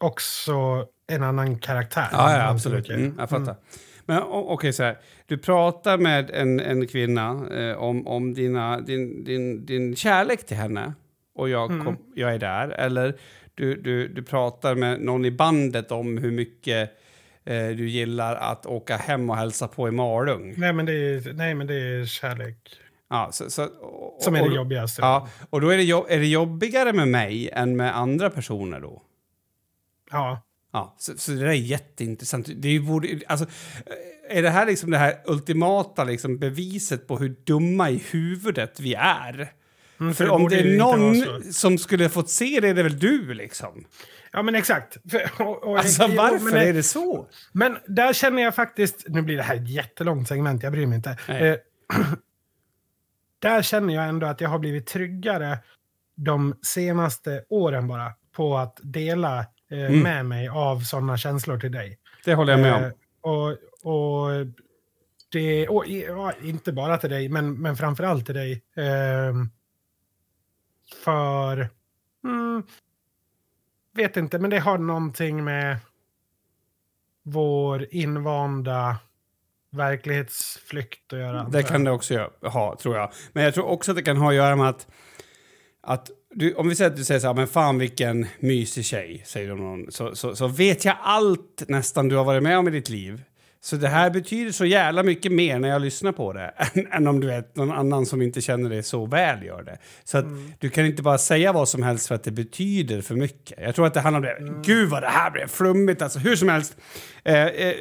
också 0.00 0.86
en 1.06 1.22
annan 1.22 1.58
karaktär. 1.58 2.08
Ja, 2.12 2.36
ja 2.36 2.48
absolut. 2.48 2.90
Mm, 2.90 3.14
jag 3.18 3.30
fattar. 3.30 3.56
Men 4.06 4.22
o- 4.22 4.46
okej, 4.48 4.72
så 4.72 4.82
här. 4.82 4.98
Du 5.26 5.38
pratar 5.38 5.98
med 5.98 6.30
en, 6.30 6.60
en 6.60 6.86
kvinna 6.86 7.46
eh, 7.56 7.76
om, 7.76 8.06
om 8.06 8.34
dina, 8.34 8.80
din, 8.80 9.24
din, 9.24 9.66
din 9.66 9.96
kärlek 9.96 10.46
till 10.46 10.56
henne 10.56 10.92
och 11.34 11.48
jag, 11.48 11.68
kom, 11.68 11.96
jag 12.14 12.34
är 12.34 12.38
där. 12.38 12.68
Eller 12.68 13.16
du, 13.54 13.74
du, 13.82 14.08
du 14.08 14.22
pratar 14.22 14.74
med 14.74 15.00
någon 15.00 15.24
i 15.24 15.30
bandet 15.30 15.90
om 15.92 16.18
hur 16.18 16.30
mycket 16.30 16.90
eh, 17.44 17.68
du 17.68 17.88
gillar 17.88 18.36
att 18.36 18.66
åka 18.66 18.96
hem 18.96 19.30
och 19.30 19.36
hälsa 19.36 19.68
på 19.68 19.88
i 19.88 19.90
Malung. 19.90 20.54
Nej, 20.56 20.72
men 20.72 20.86
det 20.86 20.92
är, 20.92 21.32
nej, 21.32 21.54
men 21.54 21.66
det 21.66 21.74
är 21.74 22.06
kärlek 22.06 22.56
Ja, 23.10 23.28
så, 23.32 23.50
så, 23.50 23.64
och, 23.64 24.22
som 24.22 24.34
är 24.34 24.42
och- 24.42 24.50
det 24.50 24.56
jobbigaste. 24.56 25.02
Ja, 25.02 25.28
och 25.50 25.60
då 25.60 25.68
är 25.68 25.76
det, 25.76 26.14
är 26.14 26.18
det 26.18 26.26
jobbigare 26.26 26.92
med 26.92 27.08
mig 27.08 27.50
än 27.52 27.76
med 27.76 27.96
andra 27.96 28.30
personer 28.30 28.80
då? 28.80 29.02
ja. 30.10 30.42
Ja, 30.72 30.94
så, 30.98 31.12
så 31.16 31.30
det 31.32 31.38
där 31.38 31.46
är 31.46 31.52
jätteintressant. 31.52 32.48
Det 32.56 32.68
är, 32.68 32.80
borde, 32.80 33.08
alltså, 33.26 33.46
är 34.30 34.42
det 34.42 34.50
här 34.50 34.66
liksom 34.66 34.90
det 34.90 34.98
här 34.98 35.14
ultimata 35.26 36.04
liksom 36.04 36.38
beviset 36.38 37.06
på 37.08 37.16
hur 37.18 37.36
dumma 37.44 37.90
i 37.90 38.02
huvudet 38.10 38.80
vi 38.80 38.94
är? 38.94 39.52
Mm, 40.00 40.14
För 40.14 40.24
det 40.24 40.30
om 40.30 40.48
det 40.48 40.60
är 40.60 40.78
någon 40.78 41.42
som 41.52 41.78
skulle 41.78 42.08
fått 42.08 42.30
se 42.30 42.60
det, 42.60 42.68
är 42.68 42.74
det 42.74 42.82
väl 42.82 42.98
du 42.98 43.34
liksom? 43.34 43.84
Ja, 44.32 44.42
men 44.42 44.54
exakt. 44.54 44.96
För, 45.10 45.46
och, 45.46 45.64
och, 45.64 45.78
Alltså 45.78 46.06
jo, 46.08 46.16
varför 46.16 46.44
men, 46.44 46.56
är 46.68 46.72
det 46.72 46.82
så? 46.82 47.26
Men 47.52 47.76
där 47.86 48.12
känner 48.12 48.42
jag 48.42 48.54
faktiskt, 48.54 49.04
nu 49.08 49.22
blir 49.22 49.36
det 49.36 49.42
här 49.42 49.56
ett 49.56 49.68
jättelångt 49.68 50.28
segment, 50.28 50.62
jag 50.62 50.72
bryr 50.72 50.86
mig 50.86 50.96
inte. 50.96 51.10
Eh, 51.28 51.56
där 53.38 53.62
känner 53.62 53.94
jag 53.94 54.08
ändå 54.08 54.26
att 54.26 54.40
jag 54.40 54.48
har 54.48 54.58
blivit 54.58 54.86
tryggare 54.86 55.58
de 56.16 56.54
senaste 56.62 57.44
åren 57.48 57.88
bara 57.88 58.12
på 58.36 58.56
att 58.58 58.78
dela 58.82 59.38
eh, 59.38 59.44
Mm. 59.78 60.00
med 60.00 60.26
mig 60.26 60.48
av 60.48 60.80
sådana 60.80 61.16
känslor 61.16 61.58
till 61.58 61.72
dig. 61.72 61.98
Det 62.24 62.34
håller 62.34 62.52
jag 62.52 62.60
med 62.60 62.74
om. 62.74 62.82
Eh, 62.84 62.90
och, 63.20 63.48
och 63.82 64.46
det, 65.32 65.68
och, 65.68 65.84
inte 66.42 66.72
bara 66.72 66.98
till 66.98 67.10
dig, 67.10 67.28
men, 67.28 67.54
men 67.62 67.76
framför 67.76 68.04
allt 68.04 68.26
till 68.26 68.34
dig. 68.34 68.62
ehm, 68.76 69.50
för, 71.04 71.70
mm, 72.24 72.62
vet 73.94 74.16
inte, 74.16 74.38
men 74.38 74.50
det 74.50 74.58
har 74.58 74.78
någonting 74.78 75.44
med 75.44 75.76
vår 77.22 77.86
invanda 77.90 78.96
verklighetsflykt 79.70 81.12
att 81.12 81.18
göra. 81.18 81.44
Det 81.44 81.62
kan 81.62 81.84
det 81.84 81.90
också 81.90 82.30
ha, 82.42 82.76
tror 82.76 82.96
jag. 82.96 83.12
Men 83.32 83.44
jag 83.44 83.54
tror 83.54 83.64
också 83.64 83.90
att 83.90 83.96
det 83.96 84.02
kan 84.02 84.16
ha 84.16 84.28
att 84.28 84.34
göra 84.34 84.56
med 84.56 84.68
att, 84.68 84.86
att 85.80 86.10
du, 86.30 86.54
om 86.54 86.68
vi 86.68 86.74
säger 86.74 86.90
att 86.90 86.96
du 86.96 87.04
säger 87.04 87.20
så 87.20 87.26
här, 87.26 87.34
men 87.34 87.46
fan 87.46 87.78
vilken 87.78 88.26
mysig 88.38 88.84
tjej, 88.84 89.22
säger 89.26 89.48
du 89.48 89.54
någon, 89.54 89.92
så, 89.92 90.16
så, 90.16 90.36
så 90.36 90.46
vet 90.46 90.84
jag 90.84 90.96
allt 91.02 91.64
nästan 91.68 92.08
du 92.08 92.16
har 92.16 92.24
varit 92.24 92.42
med 92.42 92.58
om 92.58 92.68
i 92.68 92.70
ditt 92.70 92.88
liv. 92.88 93.22
Så 93.64 93.76
det 93.76 93.88
här 93.88 94.10
betyder 94.10 94.52
så 94.52 94.64
jävla 94.64 95.02
mycket 95.02 95.32
mer 95.32 95.58
när 95.58 95.68
jag 95.68 95.82
lyssnar 95.82 96.12
på 96.12 96.32
det 96.32 96.54
än, 96.74 96.86
än 96.92 97.06
om 97.06 97.20
du 97.20 97.26
vet 97.26 97.56
någon 97.56 97.72
annan 97.72 98.06
som 98.06 98.22
inte 98.22 98.40
känner 98.40 98.70
dig 98.70 98.82
så 98.82 99.06
väl 99.06 99.42
gör 99.42 99.62
det. 99.62 99.78
Så 100.04 100.18
att 100.18 100.24
du 100.58 100.70
kan 100.70 100.86
inte 100.86 101.02
bara 101.02 101.18
säga 101.18 101.52
vad 101.52 101.68
som 101.68 101.82
helst 101.82 102.08
för 102.08 102.14
att 102.14 102.24
det 102.24 102.30
betyder 102.30 103.00
för 103.00 103.14
mycket. 103.14 103.58
Jag 103.62 103.74
tror 103.74 103.86
att 103.86 103.94
det 103.94 104.00
handlar 104.00 104.36
om 104.36 104.44
det. 104.46 104.62
Gud 104.72 104.90
vad 104.90 105.02
det 105.02 105.08
här 105.08 105.30
blev 105.30 105.46
flummigt, 105.46 106.02
alltså 106.02 106.18
hur 106.18 106.36
som 106.36 106.48
helst. 106.48 106.76
Eh, 107.24 107.46
eh, 107.46 107.74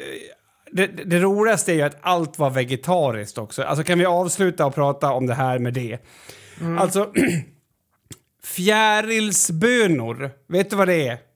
det, 0.72 0.88
det, 0.88 1.20
roligaste 1.20 1.72
är 1.72 1.76
ju 1.76 1.82
att 1.82 1.98
allt 2.02 2.40
var 2.40 2.50
vegetariskt 2.50 3.38
också. 3.38 3.64
Alltså 3.64 3.84
kan 3.84 4.00
vi 4.00 4.06
avsluta 4.06 4.66
och 4.66 4.76
prata 4.76 5.12
om 5.12 5.28
det 5.28 5.34
här 5.34 5.60
med 5.60 5.74
det? 5.74 5.98
Alltså, 6.80 7.14
fjärilsbönor, 8.44 10.32
vet 10.48 10.70
du 10.70 10.76
vad 10.76 10.88
det 10.88 11.08
är? 11.08 11.33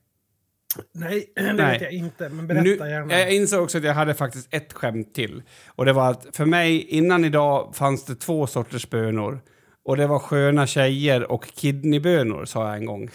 Nej, 0.92 1.32
det 1.36 1.52
Nej. 1.52 1.72
vet 1.72 1.82
jag 1.82 1.92
inte, 1.92 2.28
men 2.28 2.46
berätta 2.46 2.62
Nu, 2.62 2.76
gärna. 2.90 3.18
jag 3.18 3.34
insåg 3.34 3.62
också 3.62 3.78
att 3.78 3.84
jag 3.84 3.94
hade 3.94 4.14
faktiskt 4.14 4.54
ett 4.54 4.72
skämt 4.72 5.14
till. 5.14 5.42
Och 5.66 5.84
det 5.84 5.92
var 5.92 6.10
att 6.10 6.26
för 6.36 6.44
mig, 6.44 6.82
innan 6.82 7.24
idag, 7.24 7.76
fanns 7.76 8.04
det 8.04 8.14
två 8.14 8.46
sorters 8.46 8.90
bönor. 8.90 9.40
Och 9.84 9.96
det 9.96 10.06
var 10.06 10.18
sköna 10.18 10.66
tjejer 10.66 11.32
och 11.32 11.44
kidneybönor, 11.46 12.44
sa 12.44 12.68
jag 12.68 12.76
en 12.76 12.84
gång. 12.86 13.02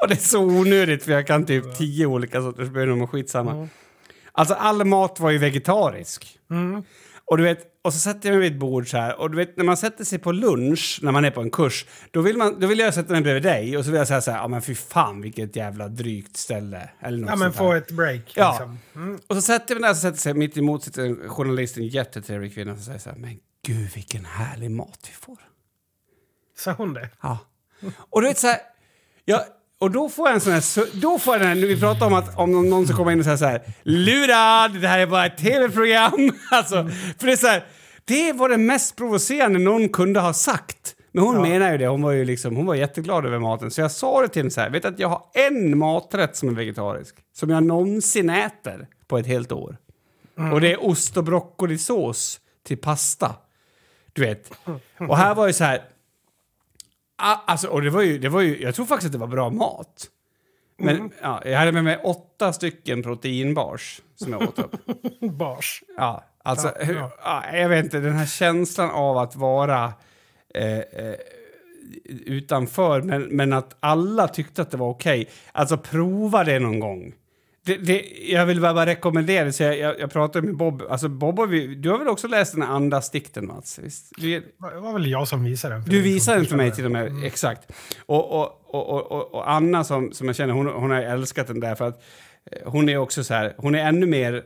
och 0.00 0.08
det 0.08 0.14
är 0.14 0.28
så 0.28 0.44
onödigt, 0.44 1.04
för 1.04 1.12
jag 1.12 1.26
kan 1.26 1.46
typ 1.46 1.76
tio 1.78 2.06
olika 2.06 2.40
sorters 2.42 2.68
bönor, 2.68 2.96
men 2.96 3.06
skitsamma. 3.08 3.68
Alltså, 4.32 4.54
all 4.54 4.84
mat 4.84 5.20
var 5.20 5.30
ju 5.30 5.38
vegetarisk. 5.38 6.38
Mm. 6.50 6.82
Och 7.24 7.36
du 7.36 7.42
vet, 7.44 7.71
och 7.82 7.92
så 7.92 7.98
sätter 7.98 8.28
jag 8.28 8.38
mig 8.38 8.42
vid 8.48 8.52
ett 8.52 8.60
bord 8.60 8.90
så 8.90 8.96
här. 8.96 9.20
Och 9.20 9.30
du 9.30 9.36
vet, 9.36 9.56
när 9.56 9.64
man 9.64 9.76
sätter 9.76 10.04
sig 10.04 10.18
på 10.18 10.32
lunch, 10.32 10.98
när 11.02 11.12
man 11.12 11.24
är 11.24 11.30
på 11.30 11.40
en 11.40 11.50
kurs, 11.50 11.86
då 12.10 12.20
vill, 12.20 12.36
man, 12.36 12.60
då 12.60 12.66
vill 12.66 12.78
jag 12.78 12.94
sätta 12.94 13.12
mig 13.12 13.22
bredvid 13.22 13.42
dig 13.42 13.76
och 13.76 13.84
så 13.84 13.90
vill 13.90 13.98
jag 13.98 14.08
säga 14.08 14.20
så 14.20 14.30
här, 14.30 14.38
ja 14.38 14.48
men 14.48 14.62
fy 14.62 14.74
fan 14.74 15.20
vilket 15.20 15.56
jävla 15.56 15.88
drygt 15.88 16.36
ställe. 16.36 16.90
Eller 17.00 17.18
något 17.18 17.30
Ja, 17.30 17.36
men 17.36 17.52
få 17.52 17.72
ett 17.72 17.90
break. 17.90 18.32
Ja. 18.34 18.50
Liksom. 18.50 18.78
Mm. 18.94 19.20
Och 19.26 19.36
så 19.36 19.42
sätter 19.42 19.74
jag 19.74 19.80
mig 19.80 19.88
där 19.88 19.90
och 19.90 19.96
sätter 19.96 20.18
sig 20.18 20.34
mitt 20.34 20.56
emot 20.56 20.84
sitter 20.84 21.02
en 21.02 21.28
journalist, 21.28 21.76
en 21.76 21.86
jättetrevlig 21.86 22.54
kvinna, 22.54 22.74
som 22.74 22.84
säger 22.84 22.98
så 22.98 23.10
här, 23.10 23.16
men 23.16 23.38
gud 23.66 23.90
vilken 23.94 24.24
härlig 24.24 24.70
mat 24.70 25.08
vi 25.08 25.12
får. 25.12 25.38
Sa 26.58 26.72
hon 26.72 26.94
det? 26.94 27.08
Ja. 27.20 27.38
Och 27.96 28.22
du 28.22 28.28
vet 28.28 28.38
så 28.38 28.46
här, 28.46 28.58
ja, 29.24 29.44
och 29.82 29.90
då 29.90 30.08
får 30.08 30.28
jag 30.28 30.34
en 30.34 30.40
sån 30.40 30.52
här, 30.52 31.00
då 31.00 31.18
får 31.18 31.34
jag 31.34 31.40
den 31.40 31.48
här, 31.48 31.66
vi 31.66 31.80
pratar 31.80 32.06
om 32.06 32.14
att 32.14 32.38
om 32.38 32.70
någon- 32.70 32.86
som 32.86 32.96
kommer 32.96 33.12
in 33.12 33.18
och 33.18 33.24
säger 33.24 33.36
så 33.36 33.44
här, 33.44 33.62
lurad, 33.82 34.80
det 34.80 34.88
här 34.88 34.98
är 34.98 35.06
bara 35.06 35.26
ett 35.26 35.36
tv-program. 35.38 36.30
Alltså, 36.50 36.88
för 37.18 37.26
det 37.26 37.32
är 37.32 37.36
så 37.36 37.46
här, 37.46 37.64
det 38.04 38.32
var 38.32 38.48
det 38.48 38.56
mest 38.56 38.96
provocerande 38.96 39.58
någon 39.58 39.88
kunde 39.88 40.20
ha 40.20 40.32
sagt. 40.32 40.94
Men 41.12 41.24
hon 41.24 41.42
menar 41.42 41.72
ju 41.72 41.78
det, 41.78 41.86
hon 41.86 42.02
var 42.02 42.12
ju 42.12 42.24
liksom, 42.24 42.56
hon 42.56 42.66
var 42.66 42.74
jätteglad 42.74 43.26
över 43.26 43.38
maten. 43.38 43.70
Så 43.70 43.80
jag 43.80 43.90
sa 43.90 44.22
det 44.22 44.28
till 44.28 44.40
henne 44.42 44.50
så 44.50 44.60
här, 44.60 44.70
vet 44.70 44.84
att 44.84 44.98
jag 44.98 45.08
har 45.08 45.22
en 45.34 45.78
maträtt 45.78 46.36
som 46.36 46.48
är 46.48 46.52
vegetarisk, 46.52 47.14
som 47.34 47.50
jag 47.50 47.62
någonsin 47.64 48.30
äter 48.30 48.86
på 49.08 49.18
ett 49.18 49.26
helt 49.26 49.52
år. 49.52 49.76
Och 50.52 50.60
det 50.60 50.72
är 50.72 50.84
ost 50.86 51.16
och 51.16 51.24
broccolisås 51.24 52.40
till 52.66 52.78
pasta. 52.78 53.34
Du 54.12 54.22
vet. 54.22 54.50
Och 55.08 55.16
här 55.16 55.34
var 55.34 55.46
ju 55.46 55.52
så 55.52 55.64
här, 55.64 55.82
alltså, 57.22 57.68
och 57.68 57.82
det 57.82 57.90
var 57.90 58.02
ju, 58.02 58.18
det 58.18 58.28
var 58.28 58.40
ju, 58.40 58.62
jag 58.62 58.74
tror 58.74 58.86
faktiskt 58.86 59.06
att 59.06 59.12
det 59.12 59.18
var 59.18 59.26
bra 59.26 59.50
mat. 59.50 60.08
Men 60.78 61.10
ja, 61.22 61.42
jag 61.44 61.58
hade 61.58 61.72
med 61.72 61.84
mig 61.84 61.96
åtta 62.04 62.52
stycken 62.52 63.02
proteinbars 63.02 64.00
som 64.16 64.32
jag 64.32 64.42
åt 64.42 64.58
upp. 64.58 64.76
Bars. 65.20 65.82
Ja, 65.96 66.24
alltså, 66.42 66.72
Ja, 66.78 66.84
hur, 66.84 66.94
ja. 66.94 67.10
ja, 67.24 67.56
jag 67.56 67.68
vet 67.68 67.84
inte, 67.84 68.00
den 68.00 68.12
här 68.12 68.26
känslan 68.26 68.90
av 68.90 69.18
att 69.18 69.36
vara 69.36 69.92
eh, 70.54 70.78
eh, 70.78 71.14
utanför, 72.08 73.02
men, 73.02 73.22
men 73.22 73.52
att 73.52 73.76
alla 73.80 74.28
tyckte 74.28 74.62
att 74.62 74.70
det 74.70 74.76
var 74.76 74.88
okej. 74.88 75.28
Alltså, 75.52 75.76
prova 75.76 76.44
det 76.44 76.58
någon 76.58 76.80
gång. 76.80 77.14
Det, 77.64 77.76
det, 77.76 78.02
jag 78.28 78.46
vill 78.46 78.60
bara, 78.60 78.86
rekommendera. 78.86 79.52
Så 79.52 79.62
jag, 79.62 79.78
jag, 79.78 80.00
jag 80.00 80.12
pratade 80.12 80.46
med 80.46 80.56
Bob. 80.56 80.82
Alltså, 80.90 81.08
Bob 81.08 81.38
har 81.38 81.46
vi, 81.46 81.74
du 81.74 81.90
har 81.90 81.98
väl 81.98 82.08
också 82.08 82.28
läst 82.28 82.52
den 82.52 82.62
här 82.62 82.74
andasdikten, 82.74 83.46
Mats? 83.46 83.78
Visst? 83.82 84.12
Du, 84.16 84.40
Det 84.40 84.80
var 84.80 84.92
väl 84.92 85.06
jag 85.06 85.28
som 85.28 85.44
visade 85.44 85.74
den. 85.74 85.84
du 85.84 86.02
visade 86.02 86.38
den 86.38 86.46
för 86.46 86.56
mig 86.56 86.70
förstår 86.70 86.76
till 86.76 86.84
och 86.84 86.90
med, 86.90 87.24
exakt. 87.24 87.72
Och, 88.06 88.40
och, 88.40 88.74
och, 88.74 89.12
och, 89.12 89.34
och, 89.34 89.50
Anna 89.50 89.84
som, 89.84 90.12
som 90.12 90.26
jag 90.26 90.36
känner, 90.36 90.54
hon, 90.54 90.66
hon 90.66 90.90
har 90.90 91.00
älskat 91.00 91.46
den 91.46 91.60
där 91.60 91.74
för 91.74 91.88
att 91.88 92.02
eh, 92.50 92.70
hon 92.70 92.88
är 92.88 92.96
också 92.96 93.24
så 93.24 93.34
här, 93.34 93.54
hon 93.58 93.74
är 93.74 93.88
ännu 93.88 94.06
mer 94.06 94.42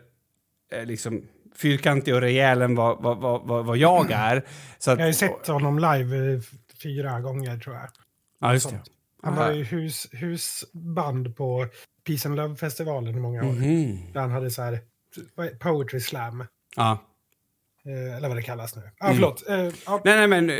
eh, 0.72 0.84
liksom 0.84 1.22
fyrkantig 1.56 2.14
och 2.14 2.20
rejäl 2.20 2.62
än 2.62 2.74
vad, 2.74 3.02
vad, 3.02 3.18
vad, 3.46 3.66
vad, 3.66 3.76
jag 3.76 4.10
är. 4.10 4.36
Att, 4.36 4.44
Jag 4.86 4.96
har 4.96 5.06
ju 5.06 5.12
sett 5.12 5.46
honom 5.46 5.78
live 5.78 6.34
eh, 6.34 6.40
fyra 6.82 7.20
gånger 7.20 7.58
tror 7.58 7.76
jag. 7.76 7.88
Ja, 8.40 8.52
just 8.52 8.70
det. 8.70 8.80
Han 9.26 9.36
var 9.36 9.52
ju 9.52 9.64
hus, 9.64 10.06
husband 10.12 11.36
på 11.36 11.66
Peace 12.06 12.28
and 12.28 12.36
Love-festivalen 12.36 13.16
i 13.16 13.20
många 13.20 13.42
år. 13.42 13.52
Mhm. 13.52 14.12
Där 14.12 14.20
han 14.20 14.30
hade 14.30 14.50
så 14.50 14.62
här 14.62 14.80
poetry 15.58 16.00
slam. 16.00 16.44
Ja. 16.76 16.98
Eh, 17.86 18.16
eller 18.16 18.28
vad 18.28 18.36
det 18.36 18.42
kallas 18.42 18.76
nu. 18.76 18.82
Mm. 18.82 19.14
förlåt. 19.14 19.48
Eh, 19.48 19.56
ja, 19.86 20.00
Nej, 20.04 20.16
nej, 20.16 20.28
men 20.28 20.50
eh, 20.50 20.56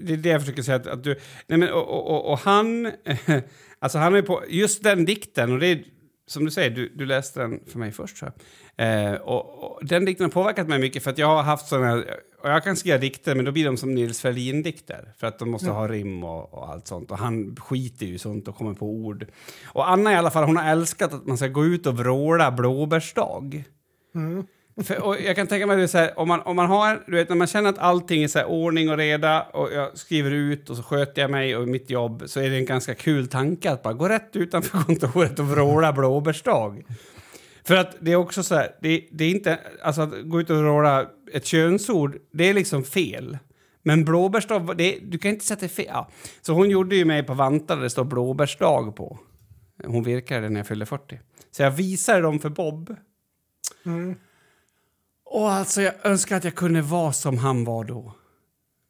det 0.00 0.12
är 0.12 0.16
det 0.16 0.28
jag 0.28 0.40
försöker 0.40 0.62
säga. 0.62 0.76
Att, 0.76 0.86
att 0.86 1.04
du, 1.04 1.20
nej, 1.46 1.58
men, 1.58 1.72
och, 1.72 1.88
och, 1.88 2.10
och, 2.10 2.32
och 2.32 2.38
han... 2.38 2.92
alltså 3.78 3.98
han 3.98 4.14
är 4.14 4.22
på... 4.22 4.42
Just 4.48 4.82
den 4.82 5.04
dikten, 5.04 5.52
och 5.52 5.58
det 5.58 5.66
är 5.66 5.84
som 6.26 6.44
du 6.44 6.50
säger, 6.50 6.70
du, 6.70 6.88
du 6.88 7.06
läste 7.06 7.40
den 7.40 7.60
för 7.66 7.78
mig 7.78 7.92
först. 7.92 8.16
tror 8.16 8.32
jag. 8.76 9.12
Eh, 9.12 9.14
och, 9.14 9.64
och 9.64 9.86
den 9.86 10.04
dikten 10.04 10.24
har 10.24 10.30
påverkat 10.30 10.68
mig 10.68 10.78
mycket 10.78 11.02
för 11.02 11.10
att 11.10 11.18
jag 11.18 11.26
har 11.26 11.42
haft 11.42 11.68
såna. 11.68 12.04
Och 12.42 12.50
jag 12.50 12.64
kan 12.64 12.76
skriva 12.76 12.98
dikter, 12.98 13.34
men 13.34 13.44
då 13.44 13.52
blir 13.52 13.64
de 13.64 13.76
som 13.76 13.94
Nils 13.94 14.20
Ferlin-dikter. 14.20 15.12
För 15.16 15.26
att 15.26 15.38
de 15.38 15.50
måste 15.50 15.70
ha 15.70 15.88
rim 15.88 16.24
och, 16.24 16.54
och 16.54 16.68
allt 16.68 16.86
sånt. 16.86 17.10
Och 17.10 17.18
han 17.18 17.56
skiter 17.56 18.06
ju 18.06 18.18
sånt 18.18 18.48
och 18.48 18.56
kommer 18.56 18.74
på 18.74 18.86
ord. 18.86 19.26
Och 19.64 19.90
Anna 19.90 20.12
i 20.12 20.16
alla 20.16 20.30
fall, 20.30 20.44
hon 20.44 20.56
har 20.56 20.70
älskat 20.70 21.12
att 21.12 21.26
man 21.26 21.38
ska 21.38 21.48
gå 21.48 21.64
ut 21.64 21.86
och 21.86 21.96
vråla 21.96 22.50
blåbärsdag. 22.50 23.64
mm. 24.14 24.46
För, 24.82 25.04
och 25.04 25.20
jag 25.20 25.36
kan 25.36 25.46
tänka 25.46 25.66
mig 25.66 25.76
det 25.76 25.88
så 25.88 25.98
här, 25.98 26.18
om 26.18 26.28
man, 26.28 26.40
om 26.40 26.56
man 26.56 26.66
har, 26.66 27.04
du 27.06 27.16
vet 27.16 27.28
när 27.28 27.36
man 27.36 27.46
känner 27.46 27.70
att 27.70 27.78
allting 27.78 28.22
är 28.22 28.28
så 28.28 28.38
här 28.38 28.46
ordning 28.46 28.90
och 28.90 28.96
reda 28.96 29.42
och 29.42 29.72
jag 29.72 29.98
skriver 29.98 30.30
ut 30.30 30.70
och 30.70 30.76
så 30.76 30.82
sköter 30.82 31.22
jag 31.22 31.30
mig 31.30 31.56
och 31.56 31.68
mitt 31.68 31.90
jobb 31.90 32.22
så 32.26 32.40
är 32.40 32.50
det 32.50 32.56
en 32.56 32.64
ganska 32.64 32.94
kul 32.94 33.28
tanke 33.28 33.70
att 33.70 33.82
bara 33.82 33.94
gå 33.94 34.08
rätt 34.08 34.36
utanför 34.36 34.78
kontoret 34.84 35.38
och 35.38 35.46
vråla 35.46 35.92
blåbärsdag. 35.92 36.82
För 37.64 37.74
att 37.74 37.96
det 38.00 38.12
är 38.12 38.16
också 38.16 38.42
så 38.42 38.54
här, 38.54 38.76
det, 38.82 39.08
det 39.12 39.24
är 39.24 39.30
inte, 39.30 39.58
alltså 39.82 40.02
att 40.02 40.12
gå 40.24 40.40
ut 40.40 40.50
och 40.50 40.56
vråla 40.56 41.06
ett 41.32 41.46
könsord, 41.46 42.16
det 42.32 42.48
är 42.48 42.54
liksom 42.54 42.84
fel. 42.84 43.38
Men 43.82 44.04
blåbärsdag, 44.04 44.76
det, 44.76 44.98
du 45.02 45.18
kan 45.18 45.30
inte 45.30 45.44
säga 45.44 45.54
att 45.54 45.60
det 45.60 45.66
är 45.66 45.68
fel. 45.68 45.86
Ja. 45.88 46.10
Så 46.42 46.52
hon 46.52 46.70
gjorde 46.70 46.96
ju 46.96 47.04
mig 47.04 47.22
på 47.22 47.34
vantar 47.34 47.76
där 47.76 47.82
det 47.82 47.90
står 47.90 48.04
blåbärsdag 48.04 48.96
på. 48.96 49.18
Hon 49.84 50.02
virkade 50.02 50.48
när 50.48 50.60
jag 50.60 50.66
fyllde 50.66 50.86
40. 50.86 51.20
Så 51.50 51.62
jag 51.62 51.70
visade 51.70 52.20
dem 52.20 52.38
för 52.38 52.48
Bob. 52.48 52.96
Mm. 53.86 54.16
Och 55.24 55.52
alltså 55.52 55.82
jag 55.82 55.94
önskar 56.02 56.36
att 56.36 56.44
jag 56.44 56.54
kunde 56.54 56.82
vara 56.82 57.12
som 57.12 57.38
han 57.38 57.64
var 57.64 57.84
då. 57.84 58.14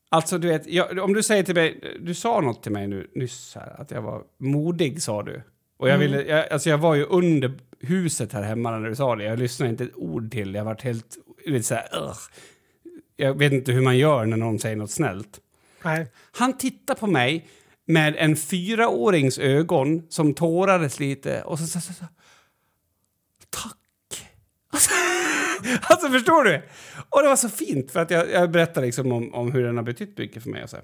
Alltså 0.09 0.39
du 0.39 0.49
vet, 0.49 0.67
jag, 0.67 0.99
om 0.99 1.13
du 1.13 1.23
säger 1.23 1.43
till 1.43 1.55
mig, 1.55 1.99
du 2.01 2.15
sa 2.15 2.41
något 2.41 2.63
till 2.63 2.73
mig 2.73 2.87
nu 2.89 3.11
nyss 3.15 3.55
här, 3.55 3.81
att 3.81 3.91
jag 3.91 4.03
var 4.03 4.23
modig 4.39 5.03
sa 5.03 5.23
du. 5.23 5.43
Och 5.77 5.89
jag 5.89 5.99
ville, 5.99 6.23
jag, 6.23 6.53
alltså 6.53 6.71
jag 6.71 6.79
var 6.79 6.95
ju 6.95 7.05
under 7.05 7.53
huset 7.81 8.33
här 8.33 8.43
hemma 8.43 8.71
när 8.79 8.89
du 8.89 8.97
sa 8.97 9.17
det. 9.17 9.25
Jag 9.25 9.39
lyssnade 9.39 9.71
inte 9.71 9.85
ett 9.85 9.95
ord 9.95 10.31
till, 10.31 10.55
jag 10.55 10.65
var 10.65 10.79
helt, 10.83 11.17
lite 11.47 11.65
så 11.65 11.75
här, 11.75 11.89
"Ugh." 12.03 12.19
Jag 13.17 13.39
vet 13.39 13.53
inte 13.53 13.73
hur 13.73 13.81
man 13.83 13.99
gör 13.99 14.27
när 14.27 14.37
någon 14.37 14.59
säger 14.59 14.77
något 14.77 14.91
snällt. 14.91 15.41
Nej. 15.85 16.07
Han 16.33 16.59
tittar 16.59 16.95
på 16.95 17.07
mig 17.07 17.49
med 17.87 18.15
en 18.19 18.37
fyraårings 18.37 19.39
ögon 19.39 20.03
som 20.09 20.35
tårades 20.35 21.01
lite 21.01 21.43
och 21.43 21.59
så 21.59 21.67
sa 21.67 21.81
så, 21.81 21.93
så, 21.93 22.05
Tack! 23.51 23.77
Alltså, 24.71 24.91
alltså, 25.83 26.09
förstår 26.09 26.45
du? 26.45 26.63
Och 27.11 27.23
det 27.23 27.29
var 27.29 27.37
så 27.37 27.49
fint 27.49 27.91
för 27.91 28.01
att 28.01 28.11
jag, 28.11 28.31
jag 28.31 28.51
berättade 28.51 28.87
liksom 28.87 29.13
om, 29.13 29.35
om 29.35 29.53
hur 29.53 29.65
den 29.65 29.77
har 29.77 29.85
betytt 29.85 30.19
mycket 30.19 30.43
för 30.43 30.51
mig. 30.51 30.63
Och 30.63 30.71
så. 30.71 30.77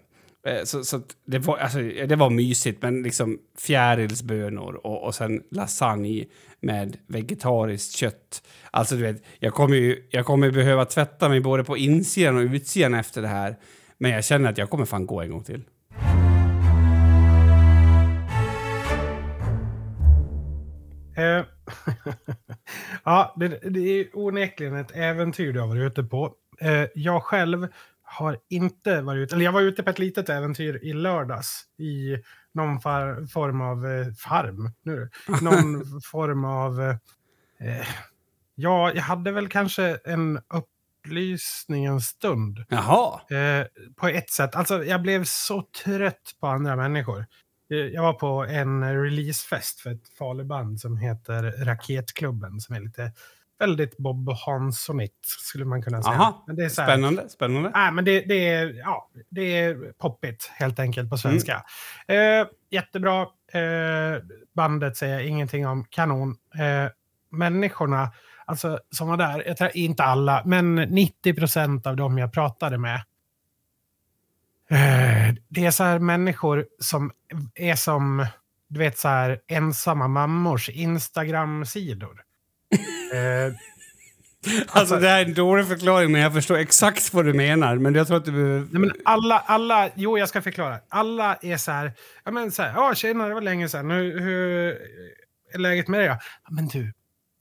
Eh, 0.46 0.64
Så, 0.64 0.84
så 0.84 0.96
att 0.96 1.16
det, 1.26 1.38
var, 1.38 1.56
alltså, 1.56 1.78
det 2.06 2.16
var 2.16 2.30
mysigt, 2.30 2.82
men 2.82 3.02
liksom 3.02 3.38
fjärilsbönor 3.58 4.80
och, 4.86 5.04
och 5.04 5.14
sen 5.14 5.42
lasagne 5.50 6.24
med 6.60 6.96
vegetariskt 7.06 7.96
kött. 7.96 8.42
Alltså 8.70 8.96
du 8.96 9.02
vet, 9.02 9.22
jag 9.38 9.54
kommer 9.54 9.76
ju 9.76 10.06
jag 10.10 10.26
kommer 10.26 10.50
behöva 10.50 10.84
tvätta 10.84 11.28
mig 11.28 11.40
både 11.40 11.64
på 11.64 11.76
insidan 11.76 12.36
och 12.36 12.42
utsidan 12.54 12.94
efter 12.94 13.22
det 13.22 13.28
här. 13.28 13.56
Men 13.98 14.10
jag 14.10 14.24
känner 14.24 14.50
att 14.50 14.58
jag 14.58 14.70
kommer 14.70 14.84
fan 14.84 15.06
gå 15.06 15.20
en 15.20 15.30
gång 15.30 15.44
till. 15.44 15.62
Eh, 21.16 21.44
ja, 23.04 23.34
det, 23.36 23.48
det 23.48 23.80
är 23.80 24.08
onekligen 24.12 24.76
ett 24.76 24.96
äventyr 24.96 25.52
du 25.52 25.60
har 25.60 25.66
varit 25.66 25.92
ute 25.92 26.02
på. 26.02 26.34
Eh, 26.60 26.86
jag 26.94 27.22
själv 27.22 27.68
har 28.02 28.38
inte 28.48 29.00
varit 29.00 29.22
ute, 29.22 29.34
eller 29.34 29.44
jag 29.44 29.52
var 29.52 29.60
ute 29.60 29.82
på 29.82 29.90
ett 29.90 29.98
litet 29.98 30.28
äventyr 30.28 30.80
i 30.82 30.92
lördags 30.92 31.64
i 31.78 32.16
någon 32.52 32.80
far, 32.80 33.26
form 33.26 33.60
av 33.60 33.86
eh, 33.86 34.12
farm. 34.12 34.72
Nu, 34.82 35.10
någon 35.40 36.00
form 36.10 36.44
av... 36.44 36.80
Eh, 37.60 37.86
ja, 38.54 38.92
jag 38.94 39.02
hade 39.02 39.32
väl 39.32 39.48
kanske 39.48 39.98
en 40.04 40.40
upplysning 40.48 41.84
en 41.84 42.00
stund. 42.00 42.64
Jaha! 42.68 43.20
Eh, 43.36 43.66
på 43.96 44.08
ett 44.08 44.30
sätt. 44.30 44.56
Alltså, 44.56 44.84
jag 44.84 45.02
blev 45.02 45.24
så 45.24 45.62
trött 45.84 46.36
på 46.40 46.46
andra 46.46 46.76
människor. 46.76 47.26
Eh, 47.70 47.76
Jag 47.76 48.02
var 48.02 48.12
på 48.12 48.44
en 48.44 49.02
releasefest 49.04 49.80
för 49.80 49.90
ett 49.90 50.08
Faluband 50.18 50.80
som 50.80 50.96
heter 50.96 51.64
Raketklubben 51.64 52.60
som 52.60 52.74
är 52.76 52.80
lite 52.80 53.12
väldigt 53.58 53.96
Bob 53.96 54.30
Hanssonigt 54.46 55.26
skulle 55.26 55.64
man 55.64 55.82
kunna 55.82 56.02
säga. 56.02 56.14
Aha. 56.14 56.44
Men 56.46 56.56
det 56.56 56.64
är 56.64 56.68
så 56.68 56.82
här, 56.82 56.88
Spännande, 56.88 57.28
spännande. 57.28 57.70
Nej, 57.74 57.92
men 57.92 58.04
det, 58.04 58.20
det, 58.20 58.48
är, 58.48 58.74
ja, 58.78 59.10
det 59.30 59.58
är 59.58 59.92
poppigt 59.98 60.50
helt 60.54 60.78
enkelt 60.78 61.10
på 61.10 61.16
svenska. 61.16 61.64
Eh, 62.08 62.46
jättebra. 62.70 63.22
Eh, 63.52 64.22
bandet 64.54 64.96
säger 64.96 65.14
jag 65.14 65.26
ingenting 65.26 65.66
om. 65.66 65.84
Kanon. 65.90 66.36
Eh, 66.54 66.90
människorna 67.32 68.12
alltså, 68.44 68.78
som 68.90 69.08
var 69.08 69.16
där, 69.16 69.42
jag 69.46 69.56
tror 69.56 69.70
inte 69.74 70.02
alla, 70.04 70.42
men 70.44 70.74
90 70.74 71.34
procent 71.34 71.86
av 71.86 71.96
dem 71.96 72.18
jag 72.18 72.32
pratade 72.32 72.78
med. 72.78 73.02
Eh, 74.70 75.34
det 75.48 75.66
är 75.66 75.70
så 75.70 75.84
här 75.84 75.98
människor 75.98 76.66
som 76.80 77.12
är 77.54 77.76
som 77.76 78.26
du 78.68 78.78
vet 78.78 78.98
så 78.98 79.08
här 79.08 79.40
ensamma 79.48 80.08
mammors 80.08 80.68
Instagram-sidor. 80.68 82.20
Eh, 83.14 83.52
Alltså, 84.68 84.96
det 84.96 85.08
här 85.08 85.20
är 85.20 85.24
en 85.24 85.34
dålig 85.34 85.68
förklaring, 85.68 86.12
men 86.12 86.20
jag 86.20 86.32
förstår 86.32 86.56
exakt 86.56 87.14
vad 87.14 87.24
du 87.24 87.32
menar. 87.32 87.76
Men 87.76 87.94
jag 87.94 88.06
tror 88.06 88.16
att 88.16 88.24
du 88.24 88.32
behöver... 88.32 88.58
Nej, 88.70 88.80
men 88.80 88.92
alla, 89.04 89.38
alla, 89.38 89.90
jo 89.94 90.18
jag 90.18 90.28
ska 90.28 90.42
förklara. 90.42 90.80
Alla 90.88 91.34
är 91.42 91.56
så 91.56 91.70
här, 91.72 91.92
ja 92.24 92.30
men 92.30 92.52
så 92.52 92.62
här, 92.62 92.72
ja 92.74 92.94
tjena 92.94 93.28
det 93.28 93.34
var 93.34 93.40
länge 93.40 93.68
sedan, 93.68 93.90
hur, 93.90 94.20
hur 94.20 94.78
är 95.54 95.58
läget 95.58 95.88
med 95.88 96.00
dig? 96.00 96.06
Ja, 96.06 96.18
men 96.50 96.68
du, 96.68 96.92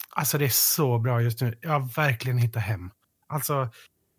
alltså 0.09 0.37
det 0.37 0.45
är 0.45 0.49
så 0.49 0.99
bra 0.99 1.21
just 1.21 1.41
nu, 1.41 1.57
jag 1.61 1.69
har 1.69 1.95
verkligen 1.95 2.37
hittat 2.37 2.63
hem. 2.63 2.91
Alltså, 3.27 3.69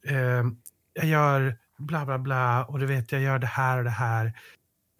eh, 0.06 0.44
jag 0.92 1.04
gör 1.06 1.56
bla 1.80 2.06
bla 2.06 2.18
bla 2.18 2.64
och 2.64 2.78
du 2.78 2.86
vet 2.86 3.12
jag 3.12 3.20
gör 3.20 3.38
det 3.38 3.46
här 3.46 3.78
och 3.78 3.84
det 3.84 3.90
här. 3.90 4.32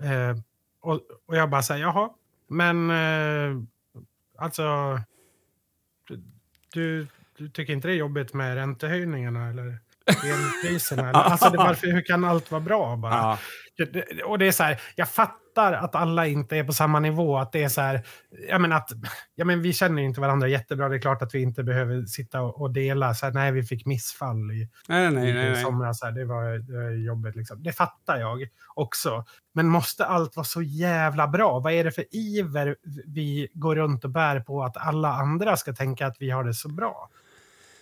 Eh, 0.02 0.36
och, 0.82 1.00
och 1.26 1.36
jag 1.36 1.50
bara 1.50 1.62
säger 1.62 1.82
jaha, 1.82 2.10
men 2.48 2.90
eh, 2.90 3.62
alltså, 4.38 5.00
du, 6.72 7.06
du, 7.36 7.48
tycker 7.48 7.72
inte 7.72 7.88
det 7.88 7.94
är 7.94 7.96
jobbigt 7.96 8.34
med 8.34 8.54
räntehöjningarna 8.54 9.48
eller 9.48 9.78
elpriserna? 10.06 11.02
Eller? 11.02 11.20
Alltså, 11.30 11.50
det, 11.50 11.56
varför, 11.56 11.86
hur 11.86 12.02
kan 12.02 12.24
allt 12.24 12.50
vara 12.50 12.60
bra 12.60 12.96
bara? 12.96 13.12
Ja. 13.14 13.38
Och 14.24 14.38
det 14.38 14.46
är 14.46 14.52
så 14.52 14.62
här, 14.62 14.80
jag 14.94 15.08
fattar 15.08 15.40
att 15.60 15.94
alla 15.94 16.26
inte 16.26 16.56
är 16.56 16.64
på 16.64 16.72
samma 16.72 17.00
nivå. 17.00 17.38
Att 17.38 17.52
det 17.52 17.62
är 17.62 17.68
så 17.68 17.80
här, 17.80 18.06
jag 18.48 18.60
menar 18.60 18.76
att, 18.76 18.90
ja 19.34 19.44
men 19.44 19.62
vi 19.62 19.72
känner 19.72 20.02
ju 20.02 20.08
inte 20.08 20.20
varandra 20.20 20.48
jättebra. 20.48 20.88
Det 20.88 20.96
är 20.96 21.00
klart 21.00 21.22
att 21.22 21.34
vi 21.34 21.42
inte 21.42 21.62
behöver 21.62 22.02
sitta 22.02 22.40
och, 22.40 22.60
och 22.60 22.72
dela. 22.72 23.14
Så 23.14 23.26
här, 23.26 23.32
nej, 23.32 23.52
vi 23.52 23.62
fick 23.62 23.86
missfall 23.86 24.50
i, 24.50 24.68
Nej, 24.88 25.10
nej, 25.10 25.30
i 25.30 25.32
nej. 25.32 25.62
somras. 25.62 25.98
Så 25.98 26.06
här, 26.06 26.12
det, 26.12 26.24
var, 26.24 26.58
det 26.58 26.76
var 26.76 26.90
jobbigt 26.90 27.36
liksom. 27.36 27.62
Det 27.62 27.72
fattar 27.72 28.16
jag 28.16 28.48
också. 28.74 29.24
Men 29.52 29.66
måste 29.68 30.04
allt 30.04 30.36
vara 30.36 30.44
så 30.44 30.62
jävla 30.62 31.28
bra? 31.28 31.58
Vad 31.58 31.72
är 31.72 31.84
det 31.84 31.92
för 31.92 32.04
iver 32.10 32.76
vi 33.06 33.48
går 33.54 33.76
runt 33.76 34.04
och 34.04 34.10
bär 34.10 34.40
på 34.40 34.62
att 34.62 34.76
alla 34.76 35.12
andra 35.12 35.56
ska 35.56 35.72
tänka 35.72 36.06
att 36.06 36.16
vi 36.20 36.30
har 36.30 36.44
det 36.44 36.54
så 36.54 36.68
bra? 36.68 37.10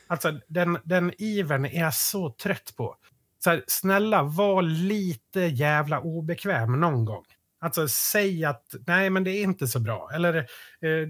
Alltså 0.06 0.40
den, 0.48 0.78
den 0.84 1.12
ivern 1.18 1.64
är 1.64 1.80
jag 1.80 1.94
så 1.94 2.30
trött 2.30 2.74
på. 2.76 2.96
Så 3.44 3.50
här, 3.50 3.64
snälla, 3.66 4.22
var 4.22 4.62
lite 4.62 5.40
jävla 5.40 6.00
obekväm 6.00 6.80
någon 6.80 7.04
gång. 7.04 7.24
Alltså 7.60 7.88
säg 7.88 8.44
att 8.44 8.74
nej, 8.86 9.10
men 9.10 9.24
det 9.24 9.30
är 9.30 9.42
inte 9.42 9.66
så 9.68 9.80
bra. 9.80 10.10
Eller 10.14 10.34
eh, 10.36 11.08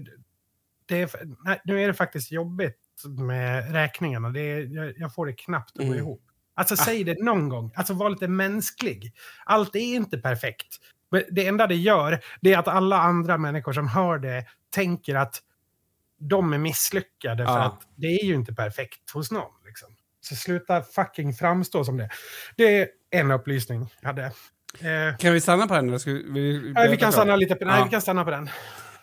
det 0.85 1.01
är, 1.01 1.09
nej, 1.45 1.61
nu 1.65 1.83
är 1.83 1.87
det 1.87 1.93
faktiskt 1.93 2.31
jobbigt 2.31 2.75
med 3.17 3.71
räkningarna. 3.71 4.29
Det 4.29 4.41
är, 4.41 4.75
jag, 4.75 4.93
jag 4.97 5.13
får 5.13 5.25
det 5.25 5.33
knappt 5.33 5.71
att 5.71 5.77
gå 5.77 5.83
Mm. 5.83 5.97
ihop. 5.97 6.21
Alltså 6.53 6.75
säg 6.77 7.03
det 7.03 7.23
någon 7.23 7.49
gång. 7.49 7.71
Alltså 7.75 7.93
var 7.93 8.09
lite 8.09 8.27
mänsklig. 8.27 9.13
Allt 9.45 9.75
är 9.75 9.79
inte 9.95 10.17
perfekt. 10.17 10.77
Men 11.11 11.23
det 11.31 11.47
enda 11.47 11.67
det 11.67 11.75
gör, 11.75 12.19
det 12.41 12.53
är 12.53 12.57
att 12.57 12.67
alla 12.67 12.97
andra 12.97 13.37
människor 13.37 13.73
som 13.73 13.87
hör 13.87 14.19
det 14.19 14.45
tänker 14.69 15.15
att 15.15 15.39
de 16.19 16.53
är 16.53 16.57
misslyckade 16.57 17.45
för 17.45 17.51
Ja. 17.53 17.63
att 17.63 17.81
det 17.95 18.07
är 18.07 18.25
ju 18.25 18.33
inte 18.35 18.53
perfekt 18.53 19.11
hos 19.13 19.31
någon. 19.31 19.51
Liksom. 19.65 19.95
Så 20.21 20.35
sluta 20.35 20.81
fucking 20.81 21.33
framstå 21.33 21.83
som 21.83 21.97
det. 21.97 22.09
Det 22.57 22.81
är 22.81 22.87
en 23.09 23.31
upplysning 23.31 23.89
jag 24.01 24.07
hade. 24.09 24.31
Eh, 24.73 25.17
Kan 25.17 25.33
vi 25.33 25.41
stanna 25.41 25.67
på 25.67 25.73
den? 25.73 25.97
vi, 25.97 26.71
nej, 26.75 26.89
vi 26.89 26.97
kan 26.97 27.11
stanna 27.11 27.35
lite 27.35 27.55
på, 27.55 27.65
nej, 27.65 27.75
Ja. 27.79 27.83
vi 27.83 27.89
kan 27.89 28.01
stanna 28.01 28.23
på 28.23 28.31
den. 28.31 28.49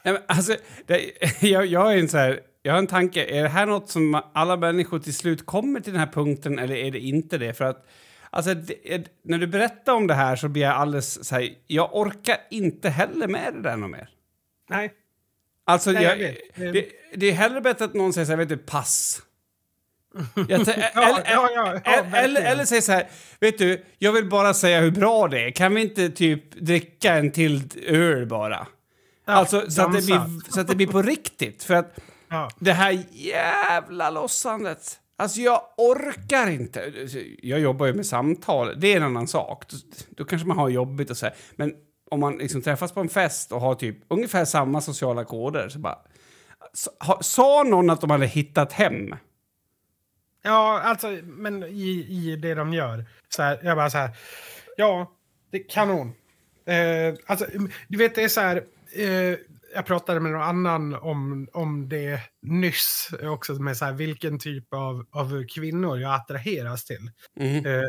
Nej, 0.05 0.19
alltså, 0.29 0.57
det, 0.87 1.01
jag, 1.41 1.67
jag, 1.67 1.93
är 1.93 1.99
en 1.99 2.09
så 2.09 2.19
här, 2.19 2.41
jag 2.63 2.73
har 2.73 2.79
en 2.79 2.87
tanke. 2.87 3.25
Är 3.25 3.43
det 3.43 3.49
här 3.49 3.67
något 3.67 3.91
som 3.91 4.23
alla 4.35 4.57
människor 4.57 4.99
till 4.99 5.15
slut 5.15 5.47
kommer 5.47 5.81
till 5.81 5.93
den 5.93 6.01
här 6.01 6.13
punkten 6.13 6.59
eller 6.59 6.75
är 6.77 6.91
det 6.91 6.99
inte 7.01 7.39
det? 7.39 7.55
För 7.55 7.65
att 7.65 7.87
alltså, 8.31 8.55
det, 8.55 8.95
är- 8.95 9.05
när 9.25 9.39
du 9.39 9.47
berättar 9.47 9.93
om 9.95 10.07
det 10.07 10.15
här 10.15 10.37
så 10.37 10.49
blir 10.49 10.63
jag 10.63 10.73
alldeles 10.75 11.25
så 11.29 11.35
här, 11.35 11.49
jag 11.67 11.97
orkar 11.97 12.37
inte 12.51 12.89
heller 12.91 13.29
med 13.29 13.55
det 13.55 13.63
där 13.63 13.77
något 13.77 13.91
mer. 13.91 14.09
Nej. 14.71 14.93
Alltså, 15.65 15.91
Nej, 15.91 16.03
jag, 16.05 16.21
jag 16.21 16.73
det, 16.75 16.87
det 17.15 17.27
är 17.27 17.33
hellre 17.33 17.61
bättre 17.61 17.85
att 17.85 17.95
någon 17.95 18.13
säger 18.13 18.25
så 18.25 18.33
här, 18.33 18.37
vet 18.37 18.49
du, 18.49 18.57
pass. 18.57 19.23
Eller, 22.13 22.43
eller, 22.43 22.65
säger 22.65 22.83
så 22.83 22.93
här, 22.93 23.07
vet 23.41 23.59
du, 23.59 23.85
jag 23.99 24.13
vill 24.13 24.29
bara 24.29 24.55
säga 24.55 24.81
hur 24.81 24.91
bra 24.91 25.29
det 25.29 25.41
är. 25.41 25.51
Kan 25.51 25.75
vi 25.75 25.83
inte 25.83 26.09
typ 26.09 26.55
dricka 26.55 27.15
en 27.15 27.31
till 27.31 27.63
öl 27.87 28.27
bara? 28.27 28.67
Ja, 29.27 29.33
alltså, 29.33 29.71
så 29.71 29.83
att, 29.83 29.93
det 29.93 30.07
blir, 30.07 30.51
så 30.53 30.61
att 30.61 30.69
det 30.69 30.75
blir 30.77 30.87
på 30.87 31.03
riktigt. 31.03 31.65
För 31.65 31.75
att 31.75 31.99
Ja. 32.29 32.51
det 32.59 32.73
här 32.73 33.05
jävla 33.11 34.11
lossandet. 34.11 35.01
Alltså 35.19 35.41
jag 35.41 35.61
orkar 35.77 36.51
inte. 36.51 36.93
Jag 37.43 37.61
jobbar 37.61 37.87
ju 37.87 37.95
med 37.95 38.07
samtal, 38.07 38.81
det 38.81 38.93
är 38.93 38.97
en 38.97 39.03
annan 39.03 39.27
sak. 39.27 39.65
Då, 39.71 39.77
då 40.17 40.25
kanske 40.25 40.49
man 40.49 40.59
har 40.59 40.69
jobbigt 40.69 41.11
och 41.11 41.17
så 41.17 41.27
här. 41.27 41.35
Men 41.57 41.73
om 42.11 42.21
man 42.21 42.37
liksom 42.37 42.63
träffas 42.63 42.93
på 42.93 43.01
en 43.01 43.09
fest 43.09 43.53
och 43.53 43.61
har 43.61 43.75
typ 43.75 43.97
ungefär 44.09 44.45
samma 44.45 44.81
sociala 44.81 45.25
koder 45.25 45.69
så 45.69 45.79
bara... 45.79 45.99
Sa 47.21 47.63
någon 47.63 47.91
att 47.91 48.01
de 48.01 48.11
hade 48.11 48.27
hittat 48.27 48.73
hem? 48.73 49.15
Ja, 50.43 50.81
alltså, 50.81 51.19
men 51.25 51.63
i, 51.63 52.07
i 52.09 52.37
det 52.37 52.55
de 52.55 52.73
gör. 52.73 53.05
Så 53.29 53.43
här, 53.43 53.61
jag 53.63 53.77
bara 53.77 53.91
så 53.91 53.99
här, 53.99 54.11
ja, 54.77 55.13
det 55.51 55.57
är 55.57 55.69
kanon. 55.69 56.15
Eh, 56.67 57.15
alltså, 57.27 57.47
du 57.89 57.99
vet, 57.99 58.15
det 58.15 58.25
är 58.25 58.29
så 58.29 58.41
här, 58.41 58.65
eh, 58.97 59.39
jag 59.75 59.87
pratade 59.87 60.21
med 60.21 60.33
någon 60.33 60.43
annan 60.43 60.95
om, 60.95 61.49
om 61.53 61.89
det 61.89 62.21
nyss 62.43 63.11
också, 63.23 63.53
med 63.55 63.77
så 63.77 63.85
här, 63.85 63.93
vilken 63.93 64.39
typ 64.39 64.75
av, 64.75 65.07
av 65.11 65.45
kvinnor 65.49 65.99
jag 65.99 66.15
attraheras 66.15 66.85
till. 66.85 67.11
Mhm. 67.37 67.67
Eh, 67.67 67.83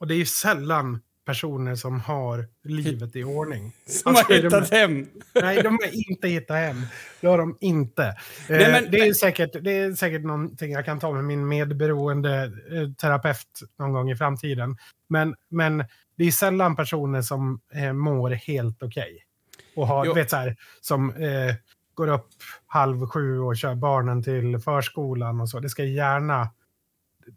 och 0.00 0.06
det 0.06 0.14
är 0.14 0.18
ju 0.18 0.26
sällan 0.26 1.00
personer 1.28 1.74
som 1.74 2.00
har 2.00 2.46
livet 2.64 3.16
i 3.16 3.24
ordning. 3.24 3.72
Som 3.86 4.10
Alltså, 4.10 4.24
har 4.32 4.38
är 4.38 4.42
de- 4.42 4.56
hittat 4.56 4.70
hem. 4.70 5.06
Nej, 5.42 5.62
de 5.62 5.68
har 5.68 6.10
inte 6.10 6.28
hittat 6.28 6.56
hem. 6.56 6.82
Det 7.20 7.26
har 7.26 7.38
de 7.38 7.56
inte. 7.60 8.04
Eh, 8.04 8.14
Nej, 8.48 8.72
men- 8.72 8.90
det, 8.90 8.98
är 9.08 9.12
säkert, 9.12 9.50
det 9.64 9.78
är 9.78 9.92
säkert 9.92 10.22
någonting 10.24 10.72
jag 10.72 10.84
kan 10.84 10.98
ta 11.00 11.12
med 11.12 11.24
min 11.24 11.48
medberoende 11.48 12.42
eh, 12.44 12.92
terapeut 13.00 13.60
någon 13.78 13.92
gång 13.92 14.10
i 14.10 14.16
framtiden. 14.16 14.76
Men, 15.08 15.34
men 15.50 15.84
det 16.16 16.24
är 16.24 16.30
sällan 16.30 16.76
personer 16.76 17.22
som 17.22 17.60
eh, 17.74 17.92
mår 17.92 18.30
helt 18.30 18.82
okej. 18.82 19.24
Och 19.76 19.86
har, 19.86 20.06
Jo. 20.06 20.14
vet 20.14 20.30
så 20.30 20.36
här, 20.36 20.56
som 20.80 21.10
eh, 21.10 21.54
går 21.94 22.08
upp 22.08 22.28
halv 22.66 23.06
sju 23.06 23.38
och 23.40 23.56
kör 23.56 23.74
barnen 23.74 24.22
till 24.22 24.58
förskolan 24.58 25.40
och 25.40 25.48
så. 25.48 25.60
Det 25.60 25.68
ska 25.68 25.84
gärna, 25.84 26.48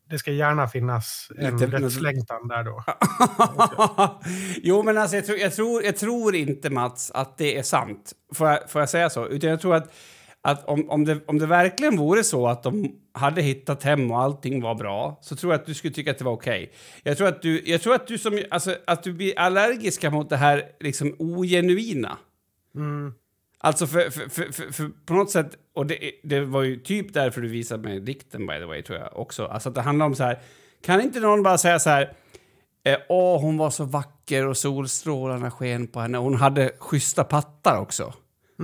det 0.09 0.17
ska 0.17 0.31
gärna 0.31 0.67
finnas 0.67 1.31
en 1.37 1.57
Lite- 1.57 1.77
dödslängtan 1.77 2.47
där 2.47 2.63
då. 2.63 2.83
jo, 4.63 4.83
men 4.83 4.97
alltså, 4.97 5.15
jag, 5.15 5.25
tror, 5.25 5.37
jag, 5.37 5.53
tror, 5.53 5.83
jag 5.83 5.97
tror 5.97 6.35
inte, 6.35 6.69
Mats, 6.69 7.11
att 7.11 7.37
det 7.37 7.57
är 7.57 7.63
sant. 7.63 8.13
Får 8.33 8.47
jag, 8.49 8.69
får 8.69 8.81
jag 8.81 8.89
säga 8.89 9.09
så? 9.09 9.27
Utan 9.27 9.49
jag 9.49 9.61
tror 9.61 9.75
att, 9.75 9.93
att 10.41 10.65
om, 10.65 10.89
om, 10.89 11.05
det, 11.05 11.19
om 11.27 11.39
det 11.39 11.45
verkligen 11.45 11.97
vore 11.97 12.23
så 12.23 12.47
att 12.47 12.63
de 12.63 12.95
hade 13.13 13.41
hittat 13.41 13.83
hem 13.83 14.11
och 14.11 14.21
allting 14.21 14.61
var 14.61 14.75
bra 14.75 15.19
så 15.21 15.35
tror 15.35 15.53
jag 15.53 15.59
att 15.59 15.65
du 15.65 15.73
skulle 15.73 15.93
tycka 15.93 16.11
att 16.11 16.17
det 16.17 16.23
var 16.25 16.31
okej. 16.31 16.71
Jag 17.03 17.17
tror 17.17 17.27
att 17.27 17.41
du, 17.41 17.61
jag 17.65 17.81
tror 17.81 17.95
att 17.95 18.07
du, 18.07 18.17
som, 18.17 18.43
alltså, 18.51 18.75
att 18.87 19.03
du 19.03 19.13
blir 19.13 19.39
allergiska 19.39 20.09
mot 20.09 20.29
det 20.29 20.37
här 20.37 20.63
liksom 20.79 21.15
ogenuina. 21.19 22.17
Mm. 22.75 23.13
Alltså 23.63 23.87
för, 23.87 24.09
för, 24.09 24.29
för, 24.29 24.71
för, 24.71 24.91
på 25.05 25.13
något 25.13 25.31
sätt, 25.31 25.57
och 25.75 25.85
det, 25.85 26.11
det 26.23 26.39
var 26.41 26.63
ju 26.63 26.75
typ 26.75 27.13
därför 27.13 27.41
du 27.41 27.47
visade 27.47 27.83
mig 27.83 27.99
dikten 27.99 28.47
by 28.47 28.53
the 28.53 28.65
way 28.65 28.81
tror 28.81 28.99
jag 28.99 29.17
också. 29.17 29.45
Alltså 29.45 29.69
att 29.69 29.75
det 29.75 29.81
handlar 29.81 30.05
om 30.05 30.15
så 30.15 30.23
här, 30.23 30.39
kan 30.85 31.01
inte 31.01 31.19
någon 31.19 31.43
bara 31.43 31.57
säga 31.57 31.79
så 31.79 31.89
här, 31.89 32.13
eh, 32.85 32.97
åh 33.09 33.41
hon 33.41 33.57
var 33.57 33.69
så 33.69 33.83
vacker 33.83 34.47
och 34.47 34.57
solstrålarna 34.57 35.51
sken 35.51 35.87
på 35.87 35.99
henne, 35.99 36.17
hon 36.17 36.35
hade 36.35 36.71
schyssta 36.79 37.23
pattar 37.23 37.79
också. 37.79 38.13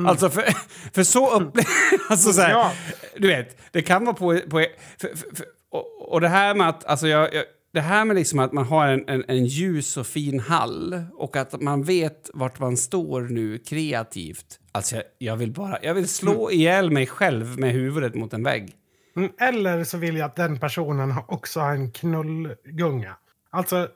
Alltså 0.06 0.30
för, 0.30 0.42
för 0.94 1.04
så 1.04 1.36
upplever, 1.36 1.70
alltså 2.10 2.34
så 2.34 2.42
här, 2.42 2.50
Ja. 2.50 2.72
du 3.18 3.28
vet, 3.28 3.58
det 3.72 3.82
kan 3.82 4.06
vara 4.06 4.16
på, 4.16 4.40
på 4.50 4.66
för, 5.00 5.36
för, 5.36 5.46
och, 5.72 6.14
och 6.14 6.22
det 6.22 6.28
här 6.28 6.56
med 6.56 6.70
att, 6.70 6.86
alltså 6.86 7.08
jag, 7.08 7.34
jag 7.34 7.44
det 7.74 7.82
här 7.82 8.06
med 8.06 8.16
liksom 8.16 8.40
att 8.40 8.54
man 8.54 8.66
har 8.66 8.88
en, 8.88 9.04
en, 9.08 9.24
en 9.28 9.46
ljus 9.46 9.98
och 9.98 10.08
fin 10.08 10.40
hall 10.40 11.04
och 11.14 11.36
att 11.36 11.62
man 11.62 11.84
vet 11.84 12.30
vart 12.34 12.60
man 12.60 12.78
står 12.78 13.22
nu 13.22 13.58
kreativt. 13.58 14.60
Alltså 14.78 14.96
jag, 14.96 15.04
jag 15.18 15.36
vill 15.38 15.52
bara, 15.52 15.78
jag 15.82 15.94
vill 15.94 16.08
slå 16.08 16.52
ihjäl 16.52 16.92
mig 16.92 17.08
själv 17.08 17.60
med 17.60 17.72
huvudet 17.72 18.16
mot 18.16 18.34
en 18.34 18.44
vägg. 18.44 18.74
Mm, 19.16 19.32
Eller 19.40 19.84
så 19.84 19.98
vill 19.98 20.18
jag 20.18 20.26
att 20.26 20.36
den 20.36 20.60
personen 20.60 21.12
har- 21.12 21.32
också 21.34 21.60
har 21.60 21.72
en 21.72 21.92
knullgunga. 21.92 23.16
Alltså, 23.50 23.88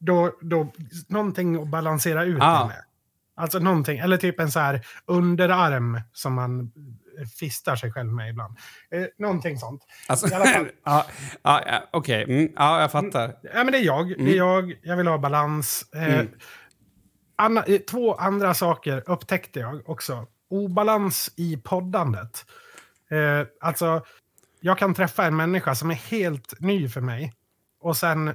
då, 0.00 0.32
då, 0.40 0.72
någonting 1.08 1.62
att 1.62 1.68
balansera 1.68 2.24
ut 2.24 2.38
Ah. 2.42 2.66
med. 2.66 2.82
Alltså 3.36 3.58
någonting, 3.58 3.98
eller 3.98 4.16
typ 4.16 4.40
en 4.40 4.50
så 4.50 4.60
här 4.60 4.86
underarm 5.06 6.00
som 6.12 6.34
man 6.34 6.72
fistar 7.38 7.76
sig 7.76 7.92
själv 7.92 8.12
med 8.12 8.30
ibland. 8.30 8.56
Eh, 8.90 9.04
någonting 9.18 9.58
sånt. 9.58 9.82
Alltså, 10.08 10.28
I 10.28 10.34
alla 10.34 10.44
fall. 10.44 10.68
ja, 10.84 11.06
ja, 11.42 11.82
okej, 11.90 12.22
mm, 12.24 12.52
ja, 12.56 12.80
jag 12.80 12.92
fattar. 12.92 13.34
Ja, 13.42 13.64
men 13.64 13.72
det 13.72 13.78
är 13.78 13.84
jag. 13.84 14.08
Det 14.18 14.32
är 14.32 14.36
jag. 14.36 14.74
Jag 14.82 14.96
vill 14.96 15.06
ha 15.06 15.18
balans. 15.18 15.84
Eh, 15.94 16.14
Mm. 16.14 16.28
Anna, 17.40 17.64
eh, 17.64 17.78
två 17.80 18.14
andra 18.14 18.54
saker 18.54 19.02
upptäckte 19.06 19.60
jag 19.60 19.90
också. 19.90 20.26
Obalans 20.48 21.30
i 21.36 21.56
poddandet. 21.56 22.44
Eh, 23.10 23.46
alltså, 23.60 24.04
jag 24.60 24.78
kan 24.78 24.94
träffa 24.94 25.24
en 25.24 25.36
människa 25.36 25.74
som 25.74 25.90
är 25.90 25.94
helt 25.94 26.60
ny 26.60 26.88
för 26.88 27.00
mig. 27.00 27.34
Och 27.80 27.96
sen 27.96 28.34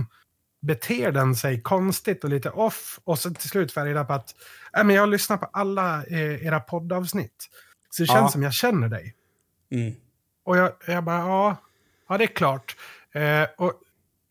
beter 0.62 1.12
den 1.12 1.36
sig 1.36 1.62
konstigt 1.62 2.24
och 2.24 2.30
lite 2.30 2.50
off. 2.50 3.00
Och 3.04 3.18
så 3.18 3.30
till 3.30 3.48
slut 3.48 3.72
får 3.72 3.80
jag 3.80 3.88
reda 3.90 4.04
på 4.04 4.12
att 4.12 4.34
äh, 4.76 4.84
men 4.84 4.96
jag 4.96 5.02
har 5.02 5.06
lyssnat 5.06 5.40
på 5.40 5.46
alla 5.52 6.04
eh, 6.04 6.46
era 6.46 6.60
poddavsnitt. 6.60 7.48
Så 7.90 8.02
det 8.02 8.06
känns 8.06 8.20
Ja. 8.20 8.28
som 8.28 8.42
jag 8.42 8.52
känner 8.54 8.88
dig. 8.88 9.14
Mm. 9.70 9.94
Och 10.44 10.56
jag, 10.56 10.72
jag 10.86 11.04
bara, 11.04 11.18
ja, 11.18 11.56
ja 12.08 12.18
det 12.18 12.24
är 12.24 12.34
klart. 12.34 12.76
Eh, 13.12 13.46
och, 13.56 13.72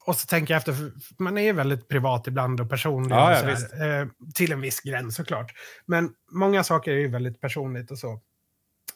och 0.10 0.16
så 0.16 0.28
tänker 0.28 0.54
jag 0.54 0.60
efter, 0.60 0.92
man 1.18 1.38
är 1.38 1.54
väldigt 1.54 1.88
privat 1.88 2.28
ibland 2.28 2.62
och 2.62 2.70
personlig. 2.70 3.16
Ja, 3.16 3.42
och 3.42 3.48
här, 3.48 4.02
eh, 4.02 4.08
till 4.34 4.52
en 4.52 4.62
viss 4.62 4.80
gräns 4.80 5.16
såklart. 5.16 5.54
Men 5.86 6.14
många 6.32 6.64
saker 6.64 6.92
är 6.92 6.96
ju 6.96 7.08
väldigt 7.08 7.42
personligt 7.42 7.92
och 7.92 7.98
så. 7.98 8.12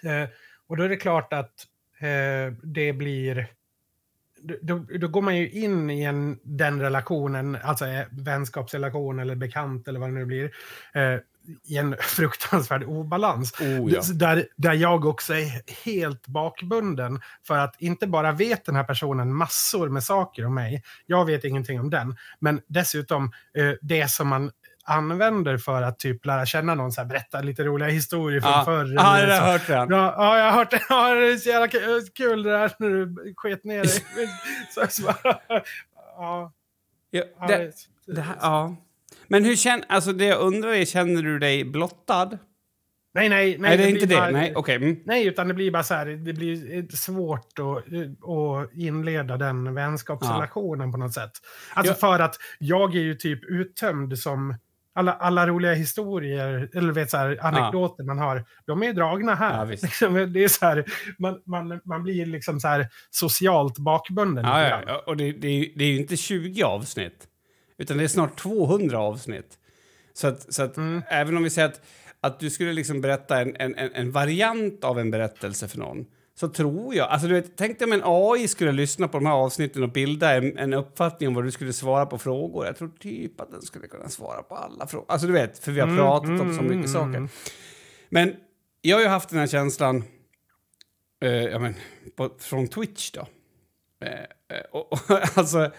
Eh, 0.04 0.30
och 0.68 0.78
då 0.78 0.84
är 0.84 0.90
det 0.90 0.96
klart 0.96 1.34
att 1.34 1.68
eh, 2.00 2.54
det 2.64 2.94
blir... 2.94 3.48
Då, 4.62 4.78
då 4.78 5.08
går 5.08 5.22
man 5.22 5.38
ju 5.38 5.50
in 5.50 5.90
i 5.90 6.04
en, 6.04 6.40
den 6.44 6.82
relationen, 6.82 7.58
alltså 7.64 7.86
eh, 7.86 8.06
vänskapsrelation 8.12 9.20
eller 9.20 9.36
bekant 9.36 9.88
eller 9.88 10.00
vad 10.00 10.10
det 10.10 10.14
nu 10.14 10.26
blir, 10.26 10.52
eh, 10.94 11.20
i 11.64 11.78
en 11.78 11.96
fruktansvärd 12.02 12.84
obalans. 12.84 13.54
Oh, 13.62 13.92
ja. 13.92 14.02
där, 14.14 14.48
där 14.58 14.74
jag 14.74 15.06
också 15.06 15.34
är 15.34 15.84
helt 15.86 16.28
bakbunden 16.28 17.20
för 17.48 17.58
att 17.58 17.76
inte 17.82 18.08
bara 18.08 18.32
vet 18.32 18.66
den 18.66 18.76
här 18.76 18.84
personen 18.84 19.36
massor 19.36 19.90
med 19.90 20.04
saker 20.04 20.46
om 20.46 20.56
mig, 20.56 20.84
jag 21.06 21.26
vet 21.26 21.44
ingenting 21.44 21.80
om 21.80 21.90
den, 21.90 22.18
men 22.40 22.62
dessutom 22.68 23.32
eh, 23.58 23.72
det 23.82 24.12
som 24.12 24.28
man 24.28 24.52
använder 24.86 25.58
för 25.58 25.82
att 25.82 26.00
typ 26.00 26.26
lära 26.26 26.46
känna 26.46 26.76
någon, 26.76 26.92
så 26.92 27.02
här, 27.02 27.08
berätta 27.08 27.42
lite 27.42 27.64
roliga 27.64 27.90
historier 27.90 28.42
från 28.42 28.52
Ja, 28.52 28.66
förr. 28.66 28.94
ja, 28.96 29.02
det 29.02 29.02
har 29.02 29.20
jag 29.28 29.42
hört 29.42 29.70
redan. 29.70 29.90
Ja, 29.90 30.14
ja, 30.18 30.38
jag 30.38 30.46
har 30.46 30.52
hört 30.52 30.72
det. 30.72 30.82
Ja, 30.90 31.14
det 31.14 31.34
är 31.34 31.38
så 31.38 31.50
jävla 31.50 31.68
kul, 32.16 32.44
det 32.44 32.52
där 32.52 32.72
när 32.80 32.90
du 32.90 33.34
sket 33.38 33.64
ner 33.64 33.84
dig. 33.84 34.04
så, 34.76 34.86
så, 34.90 35.14
ja, 35.24 35.42
Ja, 36.18 36.52
ja, 37.12 37.48
det, 37.48 37.72
det 38.08 38.22
här, 38.22 38.36
ja. 38.42 38.76
Men 39.34 39.46
hur 39.46 39.56
känner, 39.56 39.86
alltså 39.90 40.14
det 40.14 40.26
jag 40.26 40.40
undrar 40.40 40.70
är, 40.70 40.86
känner 40.86 41.22
du 41.24 41.40
dig 41.40 41.64
blottad? 41.66 42.38
Nej, 43.16 43.30
Nej, 43.30 43.30
nej, 43.30 43.52
det 43.58 43.62
nej. 43.62 43.74
är 43.74 43.78
blir 43.78 43.88
inte 43.88 44.06
det. 44.06 44.16
bara- 44.16 44.30
Nej, 44.32 44.54
okej. 44.56 44.76
Mm. 44.76 44.96
Nej, 45.06 45.28
utan 45.28 45.48
det 45.48 45.54
blir 45.54 45.72
bara 45.72 45.84
så 45.84 45.94
här, 45.94 46.06
det 46.06 46.34
blir 46.34 46.78
eh, 46.78 46.84
svårt 46.88 47.60
att, 47.60 47.94
att 48.30 48.74
inleda 48.74 49.38
den 49.38 49.74
vänskapsrelationen 49.74 50.92
på 50.92 50.98
något 50.98 51.14
sätt. 51.14 51.32
Alltså 51.74 51.94
Ja. 51.94 51.96
för 51.96 52.20
att 52.24 52.36
jag 52.60 52.96
är 52.96 53.00
ju 53.00 53.16
typ 53.16 53.44
uttömd 53.44 54.20
som 54.20 54.56
alla, 54.96 55.14
alla 55.14 55.48
roliga 55.48 55.74
historier, 55.74 56.70
eller 56.74 56.94
vet 56.94 57.10
så 57.10 57.18
här, 57.18 57.38
anekdoter 57.42 58.04
man 58.04 58.18
har, 58.20 58.46
de 58.66 58.84
är 58.84 58.88
ju 58.88 58.94
dragna 58.94 59.36
här. 59.36 59.58
Ja. 59.58 59.66
Liksom, 59.72 60.34
det 60.34 60.44
är 60.44 60.48
så 60.48 60.66
här, 60.66 60.86
man, 61.20 61.42
man, 61.46 61.82
man 61.86 62.04
blir 62.04 62.26
liksom 62.26 62.60
så 62.60 62.68
här 62.68 62.88
socialt 63.10 63.78
bakbunden. 63.78 64.46
Ja, 64.46 64.68
ja, 64.70 64.82
ja, 64.88 65.04
och 65.08 65.18
det, 65.18 65.32
det, 65.32 65.48
är, 65.48 65.68
det 65.78 65.84
är 65.84 65.90
ju 65.92 65.98
inte 65.98 66.18
20 66.18 66.64
avsnitt, 66.64 67.28
utan 67.78 67.98
det 67.98 68.04
är 68.04 68.08
snart 68.08 68.40
200 68.40 69.00
avsnitt. 69.00 69.58
Så 70.14 70.28
att, 70.28 70.54
så 70.54 70.64
att 70.64 70.78
Mm. 70.78 71.02
även 71.10 71.38
om 71.38 71.44
vi 71.44 71.50
säger 71.50 71.68
att, 71.68 71.82
att 72.20 72.40
du 72.40 72.50
skulle 72.50 72.74
liksom 72.74 73.02
berätta 73.02 73.42
en, 73.42 73.56
en, 73.56 73.76
en, 73.76 74.12
variant 74.12 74.84
av 74.84 75.00
en 75.00 75.12
berättelse 75.12 75.68
för 75.68 75.78
någon, 75.78 76.06
så 76.36 76.48
tror 76.48 76.96
jag... 76.96 77.10
Alltså 77.10 77.28
du 77.28 77.34
vet, 77.34 77.58
tänk 77.58 77.80
dig 77.80 77.86
om 77.86 77.94
en 77.94 78.02
AI 78.04 78.48
skulle 78.48 78.72
lyssna 78.72 79.08
på 79.08 79.18
de 79.18 79.26
här 79.26 79.34
avsnitten 79.34 79.84
och 79.84 79.90
bilda 79.92 80.36
en, 80.36 80.58
en 80.58 80.74
uppfattning 80.74 81.28
om 81.30 81.36
vad 81.36 81.44
du 81.44 81.52
skulle 81.52 81.74
svara 81.74 82.06
på 82.06 82.18
frågor. 82.18 82.66
Jag 82.66 82.78
tror 82.78 82.92
typ 83.00 83.42
att 83.42 83.52
den 83.52 83.62
skulle 83.62 83.88
kunna 83.88 84.10
svara 84.10 84.44
på 84.44 84.56
alla 84.56 84.88
frågor. 84.88 85.06
Alltså 85.10 85.28
du 85.28 85.34
vet, 85.34 85.60
för 85.60 85.72
vi 85.72 85.80
har 85.80 85.88
Mm, 85.88 85.98
pratat 86.00 86.30
om 86.30 86.40
mm, 86.40 86.56
så 86.56 86.62
mycket 86.62 86.76
mm, 86.76 86.88
saker. 86.88 87.18
mm. 87.18 87.30
Men 88.10 88.36
jag 88.82 88.98
har 88.98 89.02
ju 89.02 89.08
haft 89.08 89.30
den 89.30 89.40
här 89.40 89.48
känslan 89.48 90.04
eh, 91.24 91.32
ja, 91.32 91.60
men, 91.60 91.76
på, 92.16 92.30
från 92.40 92.68
Twitch 92.68 93.12
då. 93.12 93.28
Eh, 94.06 94.14
eh, 94.58 94.66
och, 94.72 94.94
och, 94.94 95.00
alltså, 95.38 95.72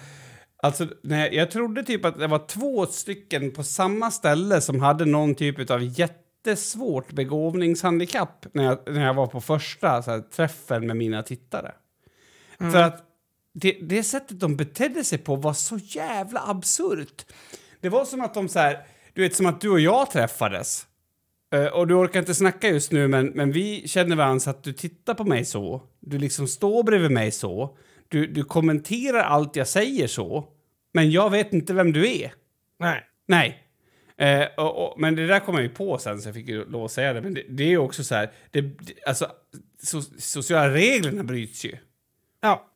alltså, 0.64 0.86
nej, 1.02 1.34
jag 1.34 1.50
trodde 1.50 1.82
typ 1.82 2.04
att 2.04 2.18
det 2.18 2.26
var 2.26 2.46
två 2.46 2.86
stycken 2.86 3.50
på 3.50 3.62
samma 3.62 4.10
ställe 4.10 4.60
som 4.60 4.80
hade 4.80 5.04
någon 5.04 5.34
typ 5.34 5.70
av 5.70 5.82
jättesvårt 5.82 7.12
begåvningshandikapp 7.12 8.46
när 8.52 8.64
jag, 8.64 8.78
när 8.86 9.06
jag 9.06 9.14
var 9.14 9.26
på 9.26 9.40
första 9.40 10.02
så 10.02 10.10
här, 10.10 10.20
träffen 10.20 10.86
med 10.86 10.96
mina 10.96 11.22
tittare. 11.22 11.72
För 12.58 12.82
att 12.82 13.02
det, 13.54 13.78
det 13.82 14.02
sättet 14.02 14.40
de 14.40 14.56
betedde 14.56 15.04
sig 15.04 15.18
på 15.18 15.36
var 15.36 15.52
så 15.52 15.76
jävla 15.76 16.40
absurt. 16.46 17.26
Det 17.80 17.88
var 17.88 18.04
som 18.04 18.20
att 18.20 18.34
de 18.34 18.48
så 18.48 18.58
här, 18.58 18.86
du 19.12 19.22
vet 19.22 19.36
som 19.36 19.46
att 19.46 19.60
du 19.60 19.70
och 19.70 19.80
jag 19.80 20.10
träffades. 20.10 20.86
Eh, 21.54 21.66
och 21.66 21.86
du 21.86 21.94
orkar 21.94 22.20
inte 22.20 22.34
snacka 22.34 22.68
just 22.68 22.92
nu, 22.92 23.08
men, 23.08 23.26
men 23.26 23.52
vi 23.52 23.88
känner 23.88 24.16
varandra 24.16 24.40
så 24.40 24.50
att 24.50 24.62
du 24.62 24.72
tittar 24.72 25.14
på 25.14 25.24
mig 25.24 25.44
så. 25.44 25.82
Du 26.00 26.18
liksom 26.18 26.48
står 26.48 26.82
bredvid 26.82 27.10
mig 27.10 27.30
så. 27.30 27.76
Du, 28.08 28.26
du 28.26 28.44
kommenterar 28.44 29.20
allt 29.20 29.56
jag 29.56 29.68
säger 29.68 30.06
så. 30.06 30.48
Men 30.94 31.10
jag 31.10 31.30
vet 31.30 31.52
inte 31.52 31.74
vem 31.74 31.92
du 31.92 32.06
är. 32.12 32.32
Nej. 32.78 33.02
Nej. 33.28 33.60
Eh, 34.16 34.46
och, 34.56 34.92
och, 34.92 35.00
men 35.00 35.16
det 35.16 35.26
där 35.26 35.40
kom 35.40 35.54
jag 35.54 35.62
ju 35.62 35.68
på 35.68 35.98
sen, 35.98 36.20
så 36.22 36.28
jag 36.28 36.34
fick 36.34 36.48
ju 36.48 36.64
lov 36.64 36.84
att 36.84 36.92
säga 36.92 37.12
det. 37.12 37.20
Men 37.22 37.34
det, 37.34 37.42
det 37.48 37.64
är 37.64 37.68
ju 37.68 37.78
också 37.78 38.04
så 38.04 38.14
här, 38.14 38.30
det, 38.50 38.64
alltså, 39.06 39.30
so, 39.82 40.00
sociala 40.18 40.74
reglerna 40.74 41.24
bryts 41.24 41.64
ju. 41.64 41.76
Ja. 42.40 42.70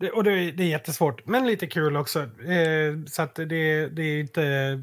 Det, 0.00 0.10
och 0.10 0.24
det, 0.24 0.32
är- 0.32 0.62
jättesvårt, 0.64 1.26
men 1.26 1.46
lite 1.46 1.66
kul 1.66 1.96
också. 1.96 2.20
Eh, 2.22 2.94
så 3.06 3.22
att 3.22 3.34
det, 3.34 3.44
det 3.88 4.02
är 4.02 4.20
inte 4.20 4.82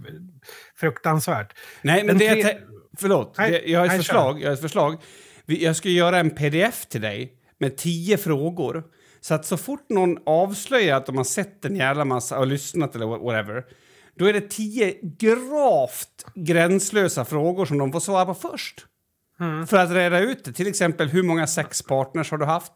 fruktansvärt. 0.75 1.53
Nej, 1.81 2.03
men 2.03 2.17
Den 2.17 2.35
det 2.35 2.43
tre- 2.43 2.57
Förlåt, 2.97 3.35
Nej, 3.37 3.63
jag 3.71 3.79
har 3.79 3.85
ett 3.85 3.91
nej, 3.91 3.99
förslag. 3.99 4.41
Jag 4.41 4.47
har 4.47 4.53
ett 4.53 4.61
förslag. 4.61 4.97
Vi- 5.45 5.63
Jag 5.63 5.75
ska 5.75 5.89
göra 5.89 6.19
en 6.19 6.29
pdf 6.29 6.85
till 6.85 7.01
dig 7.01 7.33
med 7.57 7.77
tio 7.77 8.17
frågor. 8.17 8.83
Så 9.21 9.33
att 9.33 9.45
så 9.45 9.57
fort 9.57 9.89
någon 9.89 10.17
avslöjar 10.25 10.97
att 10.97 11.05
de 11.05 11.17
har 11.17 11.23
sett 11.23 11.65
en 11.65 11.75
jävla 11.75 12.05
massa 12.05 12.39
och 12.39 12.47
lyssnat 12.47 12.95
eller 12.95 13.05
whatever, 13.05 13.63
då 14.17 14.25
är 14.25 14.33
det 14.33 14.49
tio 14.49 14.93
gravt 15.01 16.25
gränslösa 16.35 17.25
frågor 17.25 17.65
som 17.65 17.77
de 17.77 17.91
får 17.91 17.99
svara 17.99 18.25
på 18.25 18.33
först. 18.33 18.85
För 19.67 19.77
att 19.77 19.91
reda 19.91 20.19
ut 20.19 20.43
det. 20.45 20.53
Till 20.53 20.67
exempel, 20.67 21.07
hur 21.09 21.23
många 21.23 21.47
sexpartners 21.47 22.31
har 22.31 22.37
du 22.37 22.45
haft? 22.45 22.71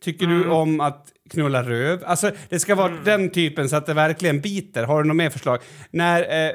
Tycker 0.00 0.26
du 0.26 0.48
om 0.50 0.80
att 0.80 1.06
knulla 1.30 1.62
röv? 1.62 2.02
Alltså, 2.06 2.30
det 2.48 2.58
ska 2.60 2.74
vara 2.74 2.92
den 3.04 3.30
typen 3.30 3.68
så 3.68 3.76
att 3.76 3.86
det 3.86 3.94
verkligen 3.94 4.40
biter. 4.40 4.84
Har 4.84 5.02
du 5.02 5.08
något 5.08 5.16
mer 5.16 5.30
förslag? 5.30 5.58
När, 5.90 6.46
eh, 6.46 6.52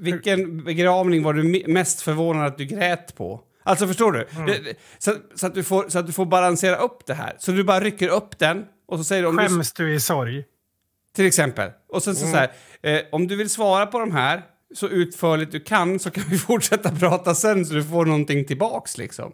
vilken 0.00 0.64
begravning 0.64 1.22
var 1.22 1.32
du 1.34 1.42
me- 1.42 1.68
mest 1.68 2.00
förvånad 2.02 2.46
att 2.46 2.58
du 2.58 2.64
grät 2.64 3.16
på? 3.16 3.40
Alltså, 3.62 3.86
förstår 3.86 4.12
du? 4.12 4.26
Det- 4.46 4.76
så, 4.98 5.14
så, 5.34 5.46
att 5.46 5.54
du 5.54 5.64
får, 5.64 5.88
så 5.88 5.98
att 5.98 6.06
du 6.06 6.12
får 6.12 6.26
balansera 6.26 6.76
upp 6.76 7.06
det 7.06 7.14
här. 7.14 7.36
Så 7.38 7.52
du 7.52 7.64
bara 7.64 7.80
rycker 7.80 8.08
upp 8.08 8.38
den 8.38 8.64
och 8.88 8.98
så 8.98 9.04
säger 9.04 9.22
du... 9.22 9.28
Om 9.28 9.36
du 9.36 9.42
Skäms 9.48 9.72
du 9.72 9.94
i 9.94 10.00
sorg? 10.00 10.44
till 11.14 11.26
exempel. 11.26 11.70
Och 11.88 12.02
sen 12.02 12.16
så, 12.16 12.26
så 12.26 12.36
här, 12.36 12.52
eh, 12.82 13.00
om 13.12 13.26
du 13.26 13.36
vill 13.36 13.50
svara 13.50 13.86
på 13.86 13.98
de 13.98 14.12
här 14.12 14.42
så 14.74 14.88
utförligt 14.88 15.52
du 15.52 15.60
kan 15.60 15.98
så 15.98 16.10
kan 16.10 16.24
vi 16.30 16.38
fortsätta 16.48 16.90
prata 16.90 17.34
sen 17.34 17.66
så 17.66 17.74
du 17.74 17.84
får 17.84 18.04
någonting 18.06 18.44
tillbaks 18.44 18.98
liksom. 18.98 19.32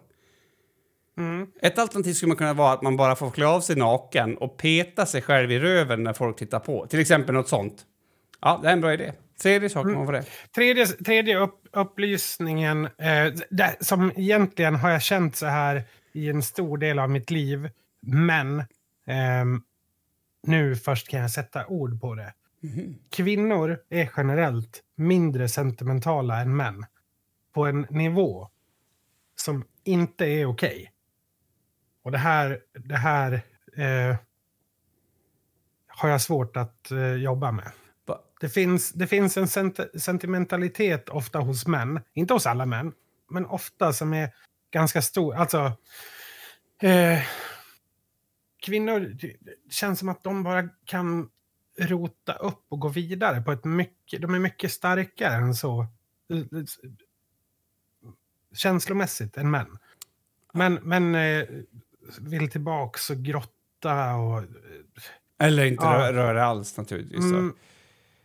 Ett 1.61 1.79
alternativ 1.79 2.13
skulle 2.13 2.27
man 2.27 2.37
kunna 2.37 2.53
vara 2.53 2.73
att 2.73 2.81
man 2.81 2.97
bara 2.97 3.15
får 3.15 3.31
klä 3.31 3.47
av 3.47 3.61
sig 3.61 3.75
naken 3.75 4.37
och 4.37 4.57
peta 4.57 5.05
sig 5.05 5.21
själv 5.21 5.51
i 5.51 5.59
röven 5.59 6.03
när 6.03 6.13
folk 6.13 6.37
tittar 6.37 6.59
på. 6.59 6.87
Till 6.87 6.99
exempel 6.99 7.35
något 7.35 7.47
sånt. 7.49 7.85
Ja, 8.41 8.59
det 8.63 8.69
är 8.69 8.73
en 8.73 8.81
bra 8.81 8.93
idé. 8.93 9.13
Tredje 9.41 9.69
sak 9.69 9.85
man 9.85 10.05
får 10.05 10.13
det. 10.13 10.25
Tredje, 10.55 10.85
tredje 10.85 11.37
upp, 11.37 11.67
upplysningen, 11.71 12.85
eh, 12.85 13.33
där, 13.49 13.75
som 13.79 14.11
egentligen 14.15 14.75
har 14.75 14.89
jag 14.89 15.01
känt 15.01 15.35
så 15.35 15.45
här 15.45 15.83
i 16.11 16.29
en 16.29 16.43
stor 16.43 16.77
del 16.77 16.99
av 16.99 17.09
mitt 17.09 17.31
liv, 17.31 17.69
men 18.01 18.63
ehm, 19.07 19.61
nu 20.43 20.75
först 20.75 21.07
kan 21.07 21.19
jag 21.19 21.31
sätta 21.31 21.67
ord 21.67 22.01
på 22.01 22.15
det. 22.15 22.33
Kvinnor 23.09 23.79
är 23.89 24.09
generellt 24.17 24.83
mindre 24.95 25.49
sentimentala 25.49 26.41
än 26.41 26.55
män 26.55 26.85
på 27.53 27.65
en 27.65 27.87
nivå 27.89 28.49
som 29.35 29.65
inte 29.83 30.25
är 30.25 30.45
okej. 30.45 30.91
Och 32.03 32.11
det 32.11 32.17
här, 32.17 32.59
det 32.73 32.97
här 32.97 33.33
eh, 33.75 34.15
har 35.87 36.09
jag 36.09 36.21
svårt 36.21 36.57
att 36.57 36.91
eh, 36.91 37.13
jobba 37.13 37.51
med. 37.51 37.71
Det 38.39 38.49
finns, 38.49 38.91
det 38.91 39.07
finns 39.07 39.37
en 39.37 39.47
sent 39.47 39.79
sentimentalitet 39.99 41.09
ofta 41.09 41.39
hos 41.39 41.67
män, 41.67 41.99
inte 42.13 42.33
hos 42.33 42.45
alla 42.45 42.65
män, 42.65 42.93
men 43.29 43.45
ofta 43.45 43.93
som 43.93 44.13
är 44.13 44.29
ganska 44.71 45.01
stor. 45.01 45.35
Alltså, 45.35 45.71
eh, 46.81 47.19
kvinnor, 48.65 49.17
känns 49.69 49.99
som 49.99 50.09
att 50.09 50.23
de 50.23 50.43
bara 50.43 50.69
kan 50.85 51.29
rota 51.79 52.33
upp 52.33 52.65
och 52.69 52.79
gå 52.79 52.87
vidare 52.87 53.41
på 53.41 53.51
ett 53.51 53.65
mycket, 53.65 54.21
de 54.21 54.33
är 54.35 54.39
mycket 54.39 54.71
starkare 54.71 55.33
än 55.35 55.55
så. 55.55 55.81
eh, 56.33 56.37
Känslomässigt 58.53 59.37
än 59.37 59.51
män. 59.51 59.77
Men, 60.53 60.73
men 60.73 61.15
eh, 61.15 61.45
vill 62.19 62.49
tillbaks 62.51 63.09
och 63.09 63.17
grotta 63.17 64.15
och... 64.15 64.43
Eller 65.39 65.65
inte 65.65 65.83
Ja. 65.83 65.91
rö- 65.91 66.13
röra 66.13 66.45
alls 66.45 66.77
naturligtvis. 66.77 67.23
Mm, 67.23 67.53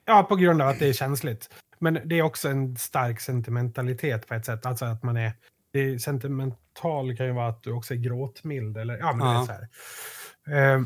ja, 0.04 0.22
på 0.22 0.36
grund 0.36 0.62
av 0.62 0.68
att 0.68 0.78
det 0.78 0.88
är 0.88 0.92
känsligt. 0.92 1.50
Men 1.78 1.98
det 2.04 2.18
är 2.18 2.22
också 2.22 2.48
en 2.48 2.76
stark 2.76 3.20
sentimentalitet 3.20 4.26
på 4.26 4.34
ett 4.34 4.46
sätt. 4.46 4.66
Alltså 4.66 4.84
att 4.84 5.02
man 5.02 5.16
är... 5.16 5.32
Det 5.72 5.80
är 5.80 5.98
sentimental 5.98 7.16
kan 7.16 7.26
ju 7.26 7.32
vara 7.32 7.48
att 7.48 7.62
du 7.62 7.72
också 7.72 7.94
är 7.94 7.98
gråtmild 7.98 8.76
eller... 8.76 8.98
Ja, 8.98 9.12
men 9.12 9.26
det 9.26 9.32
Ja. 9.32 9.42
är 9.42 9.46
så 9.46 9.52
här. 9.52 10.74
Eh, 10.74 10.82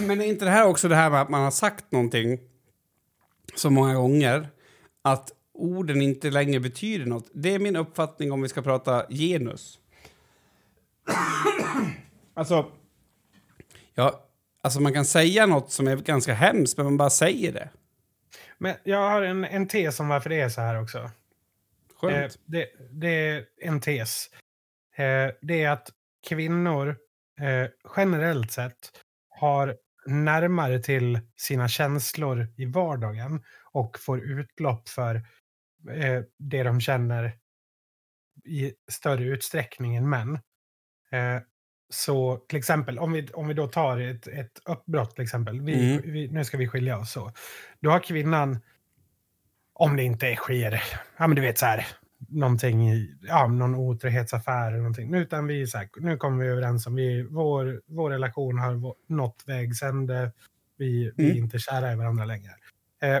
Men 0.06 0.20
är 0.20 0.24
inte 0.24 0.44
det 0.44 0.50
här 0.50 0.66
också 0.66 0.88
det 0.88 0.94
här 0.96 1.10
med 1.10 1.20
att 1.20 1.28
man 1.28 1.40
har 1.42 1.50
sagt 1.50 1.92
någonting 1.92 2.40
så 3.56 3.70
många 3.70 3.94
gånger 3.94 4.48
att 5.02 5.30
orden 5.54 6.02
inte 6.02 6.30
längre 6.30 6.60
betyder 6.60 7.06
något? 7.06 7.30
Det 7.34 7.54
är 7.54 7.58
min 7.58 7.76
uppfattning 7.76 8.32
om 8.32 8.42
vi 8.42 8.48
ska 8.48 8.62
prata 8.62 9.06
genus. 9.10 9.78
alltså, 12.34 12.66
ja, 13.94 14.24
alltså 14.62 14.80
man 14.80 14.92
kan 14.92 15.04
säga 15.04 15.46
något 15.46 15.70
som 15.72 15.88
är 15.88 15.96
ganska 15.96 16.34
hemskt, 16.34 16.76
men 16.76 16.86
man 16.86 16.96
bara 16.96 17.10
säger 17.10 17.52
det. 17.52 17.68
Men 18.60 18.76
jag 18.84 19.10
har 19.10 19.22
en, 19.22 19.44
en 19.44 19.68
tes 19.68 20.00
om 20.00 20.08
varför 20.08 20.30
det 20.30 20.40
är 20.40 20.48
så 20.48 20.60
här 20.60 20.82
också. 20.82 21.10
Skönt. 21.94 22.34
Eh, 22.34 22.40
det, 22.44 22.68
det 22.90 23.08
är 23.08 23.44
en 23.60 23.80
tes. 23.80 24.30
Eh, 24.96 25.30
det 25.40 25.62
är 25.62 25.70
att 25.70 25.90
kvinnor 26.28 26.96
eh, 27.40 27.68
generellt 27.96 28.52
sett 28.52 28.92
har 29.28 29.76
närmare 30.06 30.78
till 30.78 31.20
sina 31.36 31.68
känslor 31.68 32.46
i 32.56 32.64
vardagen 32.64 33.44
och 33.72 33.98
får 33.98 34.20
utlopp 34.20 34.88
för 34.88 35.14
eh, 35.90 36.22
det 36.38 36.62
de 36.62 36.80
känner 36.80 37.38
i 38.44 38.72
större 38.90 39.24
utsträckning 39.24 39.96
än 39.96 40.08
män. 40.08 40.38
Så 41.90 42.36
till 42.48 42.58
exempel, 42.58 42.98
om 42.98 43.12
vi, 43.12 43.28
om 43.34 43.48
vi 43.48 43.54
då 43.54 43.66
tar 43.68 43.98
ett, 43.98 44.26
ett 44.28 44.60
uppbrott 44.64 45.14
till 45.14 45.24
exempel. 45.24 45.60
Vi, 45.60 45.92
Mm. 45.92 46.12
vi, 46.12 46.28
nu 46.28 46.44
ska 46.44 46.56
vi 46.56 46.68
skilja 46.68 46.98
oss 46.98 47.12
så. 47.12 47.32
Då 47.80 47.90
har 47.90 48.00
kvinnan, 48.00 48.58
om 49.72 49.96
det 49.96 50.02
inte 50.02 50.34
sker, 50.36 50.82
ja 51.16 51.26
men 51.26 51.34
du 51.36 51.42
vet 51.42 51.58
så 51.58 51.66
här, 51.66 51.86
någonting 52.28 52.90
i, 52.92 53.16
ja 53.22 53.46
någon 53.46 53.74
otrohetsaffär 53.74 54.66
eller 54.68 54.78
någonting. 54.78 55.14
Utan 55.14 55.46
vi 55.46 55.62
är 55.62 55.66
så 55.66 55.78
här, 55.78 55.88
nu 55.96 56.16
kommer 56.16 56.44
vi 56.44 56.50
överens 56.50 56.86
om, 56.86 56.94
vi, 56.94 57.22
vår, 57.22 57.82
vår 57.86 58.10
relation 58.10 58.58
har 58.58 58.72
vå- 58.74 58.94
nått 59.06 59.42
vägs 59.46 59.82
ände, 59.82 60.32
vi, 60.76 61.12
vi 61.16 61.24
är 61.24 61.30
Mm. 61.30 61.44
inte 61.44 61.58
kära 61.58 61.92
i 61.92 61.96
varandra 61.96 62.24
längre. 62.24 62.52
Eh, 63.02 63.18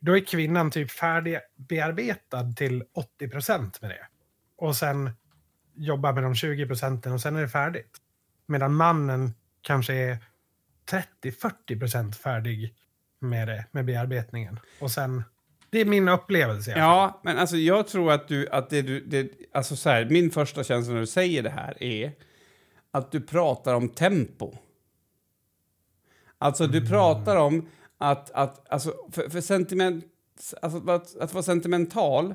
då 0.00 0.16
är 0.16 0.20
kvinnan 0.20 0.70
typ 0.70 0.90
färdig 0.90 1.38
bearbetad 1.56 2.52
till 2.52 2.84
80 2.94 3.28
procent 3.28 3.82
med 3.82 3.90
det. 3.90 4.06
Och 4.56 4.76
sen 4.76 5.10
jobbar 5.74 6.12
med 6.12 6.22
de 6.22 6.34
20 6.34 6.66
procenten 6.66 7.12
och 7.12 7.20
sen 7.20 7.36
är 7.36 7.40
det 7.40 7.48
färdigt. 7.48 7.96
Medan 8.46 8.74
mannen 8.74 9.34
kanske 9.62 9.94
är 9.94 10.18
30-40 11.22 11.78
procent 11.78 12.16
färdig 12.16 12.74
med 13.18 13.48
det, 13.48 13.66
med 13.70 13.84
bearbetningen. 13.84 14.58
Och 14.80 14.90
sen, 14.90 15.24
det 15.70 15.80
är 15.80 15.84
min 15.84 16.08
upplevelse. 16.08 16.74
Ja, 16.76 17.20
men 17.24 17.38
alltså 17.38 17.56
jag 17.56 17.86
tror 17.86 18.12
att 18.12 18.28
du, 18.28 18.48
att 18.48 18.70
det 18.70 18.82
du, 18.82 19.00
det, 19.00 19.30
alltså 19.52 19.76
så 19.76 19.90
här, 19.90 20.04
min 20.04 20.30
första 20.30 20.64
känsla 20.64 20.92
när 20.92 21.00
du 21.00 21.06
säger 21.06 21.42
det 21.42 21.50
här 21.50 21.82
är 21.82 22.12
att 22.90 23.12
du 23.12 23.20
pratar 23.20 23.74
om 23.74 23.88
tempo. 23.88 24.54
Alltså 26.38 26.66
du 26.66 26.86
pratar 26.86 27.36
om 27.36 27.68
att, 27.98 28.30
att 28.30 28.72
alltså 28.72 28.94
för, 29.12 29.28
för 29.28 29.40
sentiment, 29.40 30.04
alltså 30.62 30.90
att, 30.90 31.16
att 31.16 31.32
vara 31.32 31.42
sentimental, 31.42 32.34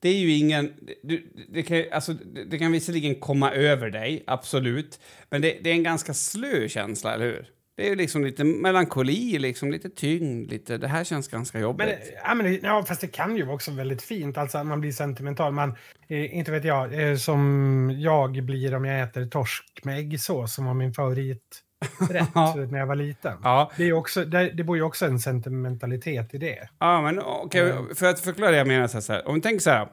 det 0.00 0.08
är 0.08 0.18
ju 0.18 0.30
ingen, 0.32 0.72
du, 1.02 1.26
det, 1.48 1.62
kan, 1.62 1.82
alltså, 1.92 2.12
det, 2.46 2.58
kan 2.58 2.72
visserligen 2.72 3.14
komma 3.14 3.52
över 3.52 3.90
dig, 3.90 4.24
absolut, 4.26 5.00
men 5.30 5.42
det, 5.42 5.58
det 5.62 5.70
är 5.70 5.74
en 5.74 5.82
ganska 5.82 6.14
slö 6.14 6.68
känsla, 6.68 7.14
eller 7.14 7.24
hur? 7.26 7.50
Det 7.76 7.86
är 7.86 7.90
ju 7.90 7.96
liksom 7.96 8.24
lite 8.24 8.44
melankoli, 8.44 9.38
liksom 9.38 9.70
lite 9.72 9.90
tyngd, 9.90 10.50
lite, 10.50 10.78
det 10.78 10.88
här 10.88 11.04
känns 11.04 11.28
ganska 11.28 11.58
jobbigt. 11.60 11.86
Men, 11.86 11.96
ja, 12.24 12.34
men, 12.34 12.46
det- 12.46 12.60
ja, 12.62 12.84
fast 12.88 13.00
det 13.00 13.06
kan 13.06 13.36
ju 13.36 13.42
vara 13.42 13.54
också 13.54 13.70
väldigt 13.70 14.02
fint, 14.02 14.38
alltså 14.38 14.64
man 14.64 14.80
blir 14.80 14.92
sentimental. 14.92 15.52
Man, 15.52 15.74
eh, 16.08 16.36
inte 16.36 16.52
vet 16.52 16.64
jag, 16.64 17.10
eh, 17.10 17.16
som 17.16 17.92
jag 17.98 18.44
blir 18.44 18.74
om 18.74 18.84
jag 18.84 19.00
äter 19.02 19.26
torsk 19.26 19.64
med 19.84 19.98
äggsås 19.98 20.54
som 20.54 20.64
var 20.66 20.74
min 20.74 20.94
favorit. 20.94 21.62
Ja. 22.34 22.54
när 22.70 22.78
jag 22.78 22.86
var 22.86 22.94
liten. 22.94 23.38
ja. 23.42 23.70
Det, 23.76 23.84
är 23.84 23.92
också, 23.92 24.24
det, 24.24 24.50
det 24.50 24.64
bor 24.64 24.76
ju 24.76 24.82
också 24.82 25.06
en 25.06 25.18
sentimentalitet 25.18 26.34
i 26.34 26.38
det. 26.38 26.68
Ja, 26.78 27.02
men 27.02 27.18
okej, 27.18 27.74
för 27.94 28.06
att 28.06 28.20
förklara 28.20 28.50
det 28.50 28.56
jag 28.56 28.66
menar 28.66 28.88
så 28.88 29.12
här. 29.12 29.28
Om 29.28 29.34
vi 29.34 29.40
tänker 29.40 29.60
så 29.60 29.70
här. 29.70 29.88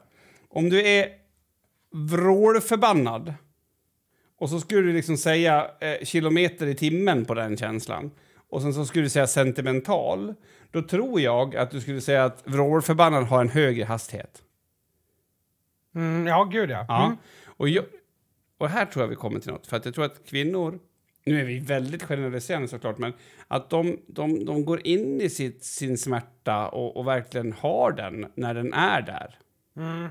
Om 0.48 0.70
du 0.70 0.86
är 0.86 1.08
vrålförbannad 1.92 3.34
och 4.38 4.50
så 4.50 4.60
skulle 4.60 4.80
du 4.80 4.92
liksom 4.92 5.16
säga 5.16 5.70
eh, 5.80 6.04
kilometer 6.04 6.66
i 6.66 6.74
timmen 6.74 7.24
på 7.24 7.34
den 7.34 7.56
känslan 7.56 8.10
och 8.48 8.62
sen 8.62 8.74
så 8.74 8.86
skulle 8.86 9.04
du 9.04 9.10
säga 9.10 9.26
sentimental, 9.26 10.34
då 10.70 10.82
tror 10.82 11.20
jag 11.20 11.56
att 11.56 11.70
du 11.70 11.80
skulle 11.80 12.00
säga 12.00 12.24
att 12.24 12.42
vrålförbannad 12.44 13.24
har 13.24 13.40
en 13.40 13.48
högre 13.48 13.84
hastighet. 13.84 14.42
Mm, 15.94 16.26
ja, 16.26 16.44
gud 16.44 16.70
ja. 16.70 16.84
Ja. 16.88 17.04
Mm. 17.04 17.16
Och, 17.44 17.68
jag, 17.68 17.84
och 18.58 18.68
här 18.68 18.86
tror 18.86 19.02
jag 19.02 19.08
vi 19.08 19.16
kommer 19.16 19.40
till 19.40 19.50
något, 19.52 19.66
för 19.66 19.76
att 19.76 19.84
jag 19.84 19.94
tror 19.94 20.04
att 20.04 20.26
kvinnor, 20.26 20.78
nu 21.24 21.40
är 21.40 21.44
vi 21.44 21.58
väldigt 21.58 22.02
generaliserande 22.02 22.68
såklart, 22.68 22.98
men 22.98 23.12
att 23.48 23.70
de, 23.70 23.98
de, 24.06 24.44
de 24.44 24.64
går 24.64 24.86
in 24.86 25.20
i 25.20 25.30
sitt, 25.30 25.64
sin 25.64 25.98
smärta 25.98 26.68
och, 26.68 26.96
och 26.96 27.06
verkligen 27.06 27.52
har 27.52 27.92
den 27.92 28.26
när 28.34 28.54
den 28.54 28.72
är 28.72 29.02
där. 29.02 29.38
Mm. 29.76 30.08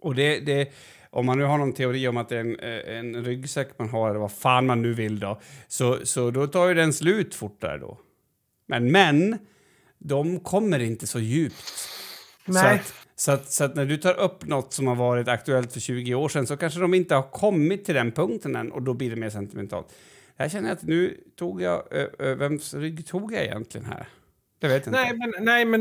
Och 0.00 0.14
det, 0.14 0.40
det, 0.40 0.72
om 1.10 1.26
man 1.26 1.38
nu 1.38 1.44
har 1.44 1.58
någon 1.58 1.72
teori 1.72 2.08
om 2.08 2.16
att 2.16 2.28
det 2.28 2.36
är 2.36 2.40
en, 2.40 2.58
eh, 2.58 2.98
en 2.98 3.24
ryggsäck 3.24 3.78
man 3.78 3.88
har, 3.88 4.10
eller 4.10 4.20
vad 4.20 4.32
fan 4.32 4.66
man 4.66 4.82
nu 4.82 4.94
vill 4.94 5.20
då, 5.20 5.40
så, 5.68 6.06
så 6.06 6.30
då 6.30 6.46
tar 6.46 6.68
ju 6.68 6.74
den 6.74 6.92
slut 6.92 7.34
fortare 7.34 7.78
då. 7.78 7.98
Men 8.66 8.92
män, 8.92 9.38
de 9.98 10.40
kommer 10.40 10.78
inte 10.78 11.06
så 11.06 11.20
djupt. 11.20 11.66
Så 12.46 12.52
Nej. 12.52 12.74
att, 12.74 12.94
Så 13.14 13.32
att, 13.32 13.52
så 13.52 13.64
att 13.64 13.74
när 13.74 13.86
du 13.86 13.96
tar 13.96 14.20
upp 14.20 14.46
något 14.46 14.72
som 14.72 14.86
har 14.86 14.94
varit 14.94 15.28
aktuellt 15.28 15.72
för 15.72 15.80
20 15.80 16.14
år 16.14 16.28
sedan 16.28 16.46
så 16.46 16.56
kanske 16.56 16.80
de 16.80 16.94
inte 16.94 17.14
har 17.14 17.30
kommit 17.30 17.84
till 17.84 17.94
den 17.94 18.12
punkten 18.12 18.56
än 18.56 18.72
och 18.72 18.82
då 18.82 18.94
blir 18.94 19.10
det 19.10 19.16
mer 19.16 19.30
sentimentalt. 19.30 19.86
Jag 20.40 20.50
känner 20.50 20.72
att 20.72 20.82
nu 20.82 21.20
tog 21.36 21.62
jag... 21.62 21.82
Ö, 21.90 22.34
vems 22.34 22.74
rygg 22.74 23.06
tog 23.06 23.32
jag 23.32 23.42
egentligen 23.44 23.86
här? 23.86 24.08
Det 24.58 24.68
vet 24.68 24.86
jag 24.86 24.92
Nej, 24.92 25.10
inte. 25.14 25.26
men, 25.26 25.44
nej, 25.44 25.64
men 25.64 25.80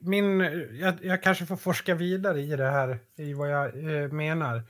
min, 0.00 0.40
jag, 0.80 0.94
jag 1.02 1.22
kanske 1.22 1.46
får 1.46 1.56
forska 1.56 1.94
vidare 1.94 2.40
i 2.40 2.56
det 2.56 2.70
här, 2.70 2.98
i 3.16 3.32
vad 3.32 3.50
jag 3.50 3.66
eh, 3.66 4.08
menar 4.12 4.62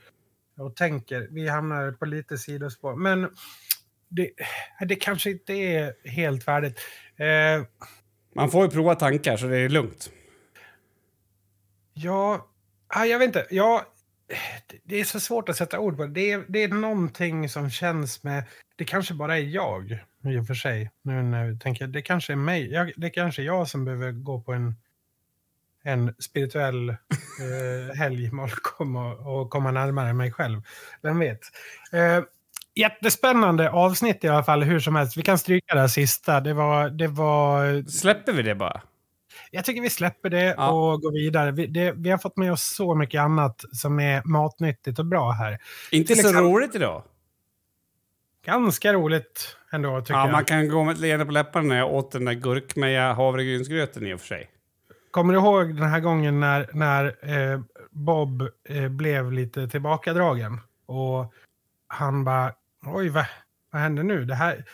och 0.57 0.75
tänker. 0.75 1.27
Vi 1.31 1.47
hamnar 1.47 1.91
på 1.91 2.05
lite 2.05 2.37
sidospår. 2.37 2.95
Men 2.95 3.29
det, 4.07 4.31
det 4.87 4.95
kanske 4.95 5.31
inte 5.31 5.53
är 5.53 5.93
helt 6.09 6.43
färdigt. 6.43 6.79
Eh, 7.15 7.65
Man 8.35 8.51
får 8.51 8.65
ju 8.65 8.71
prova 8.71 8.95
tankar 8.95 9.37
så 9.37 9.47
det 9.47 9.57
är 9.57 9.69
lugnt. 9.69 10.11
Ja, 11.93 12.47
ah, 12.87 13.05
jag 13.05 13.19
vet 13.19 13.27
inte. 13.27 13.47
Ja, 13.49 13.85
det- 14.83 14.99
är 14.99 15.03
så 15.03 15.19
svårt 15.19 15.49
att 15.49 15.55
sätta 15.57 15.79
ord 15.79 15.97
på 15.97 16.05
det. 16.05 16.31
Är, 16.31 16.45
det 16.47 16.63
är 16.63 16.67
någonting 16.67 17.49
som 17.49 17.69
känns 17.69 18.23
med... 18.23 18.43
Det 18.75 18.85
kanske 18.85 19.13
bara 19.13 19.37
är 19.37 19.41
jag, 19.43 19.99
i 20.25 20.37
och 20.37 20.47
för 20.47 20.53
sig. 20.53 20.91
Nu 21.01 21.21
när 21.23 21.45
jag 21.45 21.61
tänker, 21.61 21.87
det 21.87 22.01
kanske 22.01 22.33
är 22.33 22.37
mig. 22.37 22.71
Jag, 22.71 22.91
det 22.97 23.09
kanske 23.09 23.41
är 23.41 23.45
jag 23.45 23.67
som 23.67 23.85
behöver 23.85 24.11
gå 24.11 24.41
på 24.41 24.53
en, 24.53 24.75
en 25.83 26.13
spirituell 26.19 26.89
eh, 26.89 27.95
helg 27.97 28.31
med 28.31 28.45
att 28.45 28.55
komma, 28.63 29.13
och 29.13 29.49
komma 29.49 29.71
närmare 29.71 30.13
mig 30.13 30.31
själv. 30.31 30.61
Vem 31.01 31.19
vet? 31.19 31.39
Eh, 31.91 32.23
jättespännande 32.75 33.69
avsnitt 33.71 34.23
i 34.23 34.27
alla 34.27 34.43
fall, 34.43 34.63
hur 34.63 34.79
som 34.79 34.95
helst. 34.95 35.17
Vi 35.17 35.21
kan 35.21 35.37
stryka 35.37 35.75
det 35.75 35.81
här 35.81 35.87
sista. 35.87 36.41
Det 36.41 36.53
var... 36.53 36.89
Det 36.89 37.07
var 37.07 37.83
Släpper 37.89 38.33
vi 38.33 38.41
det 38.43 38.55
bara? 38.55 38.81
Jag 39.51 39.65
tycker 39.65 39.81
vi 39.81 39.89
släpper 39.89 40.29
det 40.29 40.55
Ja. 40.57 40.69
och 40.71 41.01
går 41.01 41.11
vidare. 41.11 41.51
Vi, 41.51 41.67
det, 41.67 41.91
vi 41.97 42.09
har 42.09 42.17
fått 42.17 42.37
med 42.37 42.51
oss 42.51 42.63
så 42.75 42.95
mycket 42.95 43.21
annat 43.21 43.63
som 43.71 43.99
är 43.99 44.21
matnyttigt 44.25 44.99
och 44.99 45.05
bra 45.05 45.31
här. 45.31 45.57
Inte 45.91 46.07
Till 46.07 46.15
så 46.23 46.27
exempel- 46.29 46.43
roligt 46.51 46.75
idag. 46.75 47.03
Ganska 48.45 48.93
roligt 48.93 49.57
ändå, 49.71 50.01
tycker 50.01 50.13
Ja, 50.13 50.19
jag. 50.25 50.31
man 50.31 50.45
kan 50.45 50.69
gå 50.69 50.83
med 50.83 50.93
ett 50.93 50.99
leende 50.99 51.25
på 51.25 51.31
läpparna 51.31 51.67
när 51.67 51.77
jag 51.77 51.93
åt 51.93 52.11
den 52.11 52.25
där 52.25 52.33
gurkmeja 52.33 53.13
havregrynsgröten 53.13 54.07
i 54.07 54.13
och 54.13 54.19
för 54.19 54.27
sig. 54.27 54.49
Kommer 55.11 55.33
du 55.33 55.39
ihåg 55.39 55.75
den 55.75 55.89
här 55.89 55.99
gången 55.99 56.39
när, 56.39 56.69
när 56.73 57.05
eh, 57.53 57.59
Bob 57.91 58.41
eh, 58.69 58.87
blev 58.89 59.31
lite 59.31 59.67
tillbakadragen? 59.67 60.61
Och 60.85 61.33
han 61.87 62.23
bara, 62.23 62.53
oj, 62.85 63.09
vad, 63.09 63.25
vad 63.71 63.81
hände 63.81 64.03
nu? 64.03 64.25
Det 64.25 64.35
här, 64.35 64.65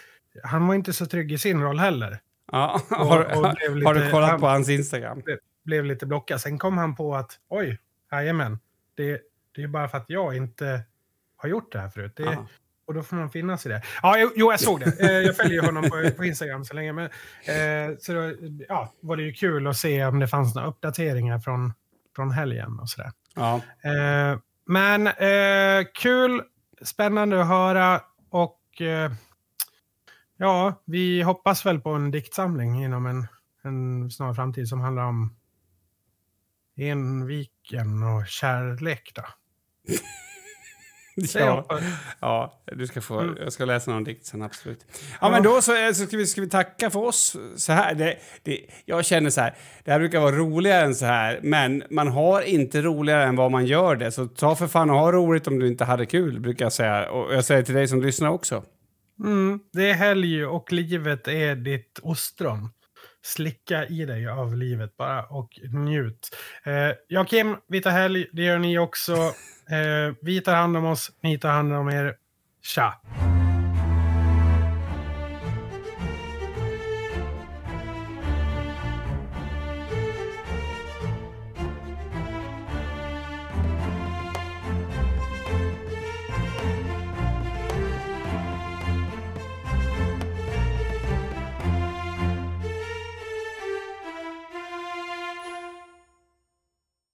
han 0.43 0.67
var 0.67 0.75
inte 0.75 0.93
så 0.93 1.05
trygg 1.05 1.31
i 1.31 1.37
sin 1.37 1.61
roll 1.61 1.79
heller. 1.79 2.19
Ja, 2.51 2.81
Och- 2.89 2.97
har, 2.97 3.19
och 3.19 3.53
blev 3.71 3.85
har 3.85 3.93
du 3.93 3.99
lite- 3.99 4.11
kollat 4.11 4.29
han- 4.29 4.39
på 4.39 4.47
hans 4.47 4.69
Instagram? 4.69 5.21
Blev 5.65 5.85
lite 5.85 6.05
blockad. 6.05 6.41
Sen 6.41 6.57
kom 6.59 6.77
han 6.77 6.95
på 6.95 7.15
att, 7.15 7.31
oj, 7.49 7.79
jajamän, 8.11 8.59
det, 8.95 9.21
det 9.55 9.63
är 9.63 9.67
bara 9.67 9.87
för 9.87 9.97
att 9.97 10.05
jag 10.07 10.35
inte 10.37 10.81
har 11.37 11.49
gjort 11.49 11.71
det 11.71 11.79
här 11.79 11.89
förut. 11.89 12.13
Det, 12.15 12.23
Ja. 12.23 12.47
Och 12.87 12.93
då 12.93 13.03
får 13.03 13.15
man 13.15 13.29
finna 13.29 13.57
sig 13.57 13.71
i 13.71 13.73
det. 13.75 13.81
Ja, 14.01 14.17
jo, 14.19 14.31
jo, 14.35 14.51
jag 14.51 14.59
såg 14.59 14.79
det. 14.79 14.99
Eh, 14.99 15.11
Jag 15.11 15.35
följer 15.37 15.61
honom 15.61 15.83
på, 15.83 16.11
på 16.17 16.25
Instagram 16.25 16.65
så 16.65 16.73
länge. 16.73 16.93
Men, 16.93 17.05
eh, 17.05 17.95
så 17.99 18.13
då, 18.13 18.33
ja, 18.67 18.93
var 19.01 19.17
det 19.17 19.23
ju 19.23 19.33
kul 19.33 19.67
att 19.67 19.77
se 19.77 20.05
om 20.05 20.19
det 20.19 20.27
fanns 20.27 20.55
några 20.55 20.67
uppdateringar 20.67 21.39
från, 21.39 21.73
från 22.15 22.31
helgen 22.31 22.79
och 22.79 22.89
sådär. 22.89 23.11
Ja. 23.35 23.55
Eh, 23.83 24.39
men 24.65 25.07
eh, 25.07 25.85
kul, 25.93 26.41
spännande 26.81 27.41
att 27.41 27.47
höra 27.47 28.01
och 28.29 28.81
eh, 28.81 29.11
ja, 30.37 30.81
vi 30.85 31.21
hoppas 31.21 31.65
väl 31.65 31.79
på 31.81 31.89
en 31.89 32.11
diktsamling 32.11 32.83
inom 32.83 33.05
en, 33.05 33.27
en 33.63 34.11
snar 34.11 34.33
framtid 34.33 34.67
som 34.67 34.81
handlar 34.81 35.03
om 35.03 35.35
enviken 36.77 38.03
och 38.03 38.27
kärlek. 38.27 39.11
Då. 39.15 39.23
Ja. 41.33 41.65
ja, 42.19 42.61
du 42.65 42.87
ska 42.87 43.01
få, 43.01 43.19
Mm. 43.19 43.37
jag 43.39 43.53
ska 43.53 43.65
läsa 43.65 43.91
någon 43.91 44.03
dikt 44.03 44.25
sen, 44.25 44.41
absolut. 44.41 44.85
Ja, 45.21 45.29
men 45.29 45.43
då 45.43 45.61
så, 45.61 45.85
eh, 45.85 45.91
så 45.91 46.05
ska, 46.05 46.17
vi, 46.17 46.25
ska 46.27 46.41
vi 46.41 46.49
tacka 46.49 46.89
för 46.89 46.99
oss 46.99 47.35
så 47.55 47.73
här. 47.73 47.95
Det, 47.95 48.17
det, 48.43 48.65
jag 48.85 49.05
känner 49.05 49.29
så 49.29 49.41
här, 49.41 49.55
det 49.83 49.91
här 49.91 49.99
brukar 49.99 50.19
vara 50.19 50.35
roligare 50.35 50.85
än 50.85 50.95
så 50.95 51.05
här, 51.05 51.39
men 51.43 51.83
man 51.89 52.07
har 52.07 52.41
inte 52.41 52.81
roligare 52.81 53.23
än 53.23 53.35
vad 53.35 53.51
man 53.51 53.65
gör 53.65 53.95
det. 53.95 54.11
Så 54.11 54.27
ta 54.27 54.55
för 54.55 54.67
fan 54.67 54.89
och 54.89 54.95
ha 54.99 55.11
roligt 55.11 55.47
om 55.47 55.59
du 55.59 55.67
inte 55.67 55.85
hade 55.85 56.05
kul, 56.05 56.39
brukar 56.39 56.65
jag 56.65 56.73
säga. 56.73 57.11
Och 57.11 57.33
jag 57.33 57.45
säger 57.45 57.63
till 57.63 57.75
dig 57.75 57.87
som 57.87 58.01
lyssnar 58.01 58.29
också. 58.29 58.63
Mm, 59.23 59.59
det 59.73 59.89
är 59.89 59.93
helg 59.93 60.45
och 60.45 60.71
livet 60.71 61.27
är 61.27 61.55
ditt 61.55 61.99
ostron. 62.03 62.69
Slicka 63.23 63.85
i 63.85 64.05
dig 64.05 64.27
av 64.27 64.55
livet 64.55 64.97
bara 64.97 65.23
och 65.23 65.49
njut. 65.73 66.37
Eh, 66.63 66.91
jag 67.07 67.27
Kim, 67.27 67.55
vi 67.67 67.81
tar 67.81 67.91
helg. 67.91 68.27
Det 68.31 68.41
gör 68.41 68.59
ni 68.59 68.79
också. 68.79 69.13
Eh, 69.69 70.13
vi 70.21 70.41
tar 70.41 70.55
hand 70.55 70.77
om 70.77 70.85
oss. 70.85 71.11
Ni 71.21 71.39
tar 71.39 71.49
hand 71.49 71.73
om 71.73 71.89
er. 71.89 72.15
Tja! 72.61 73.01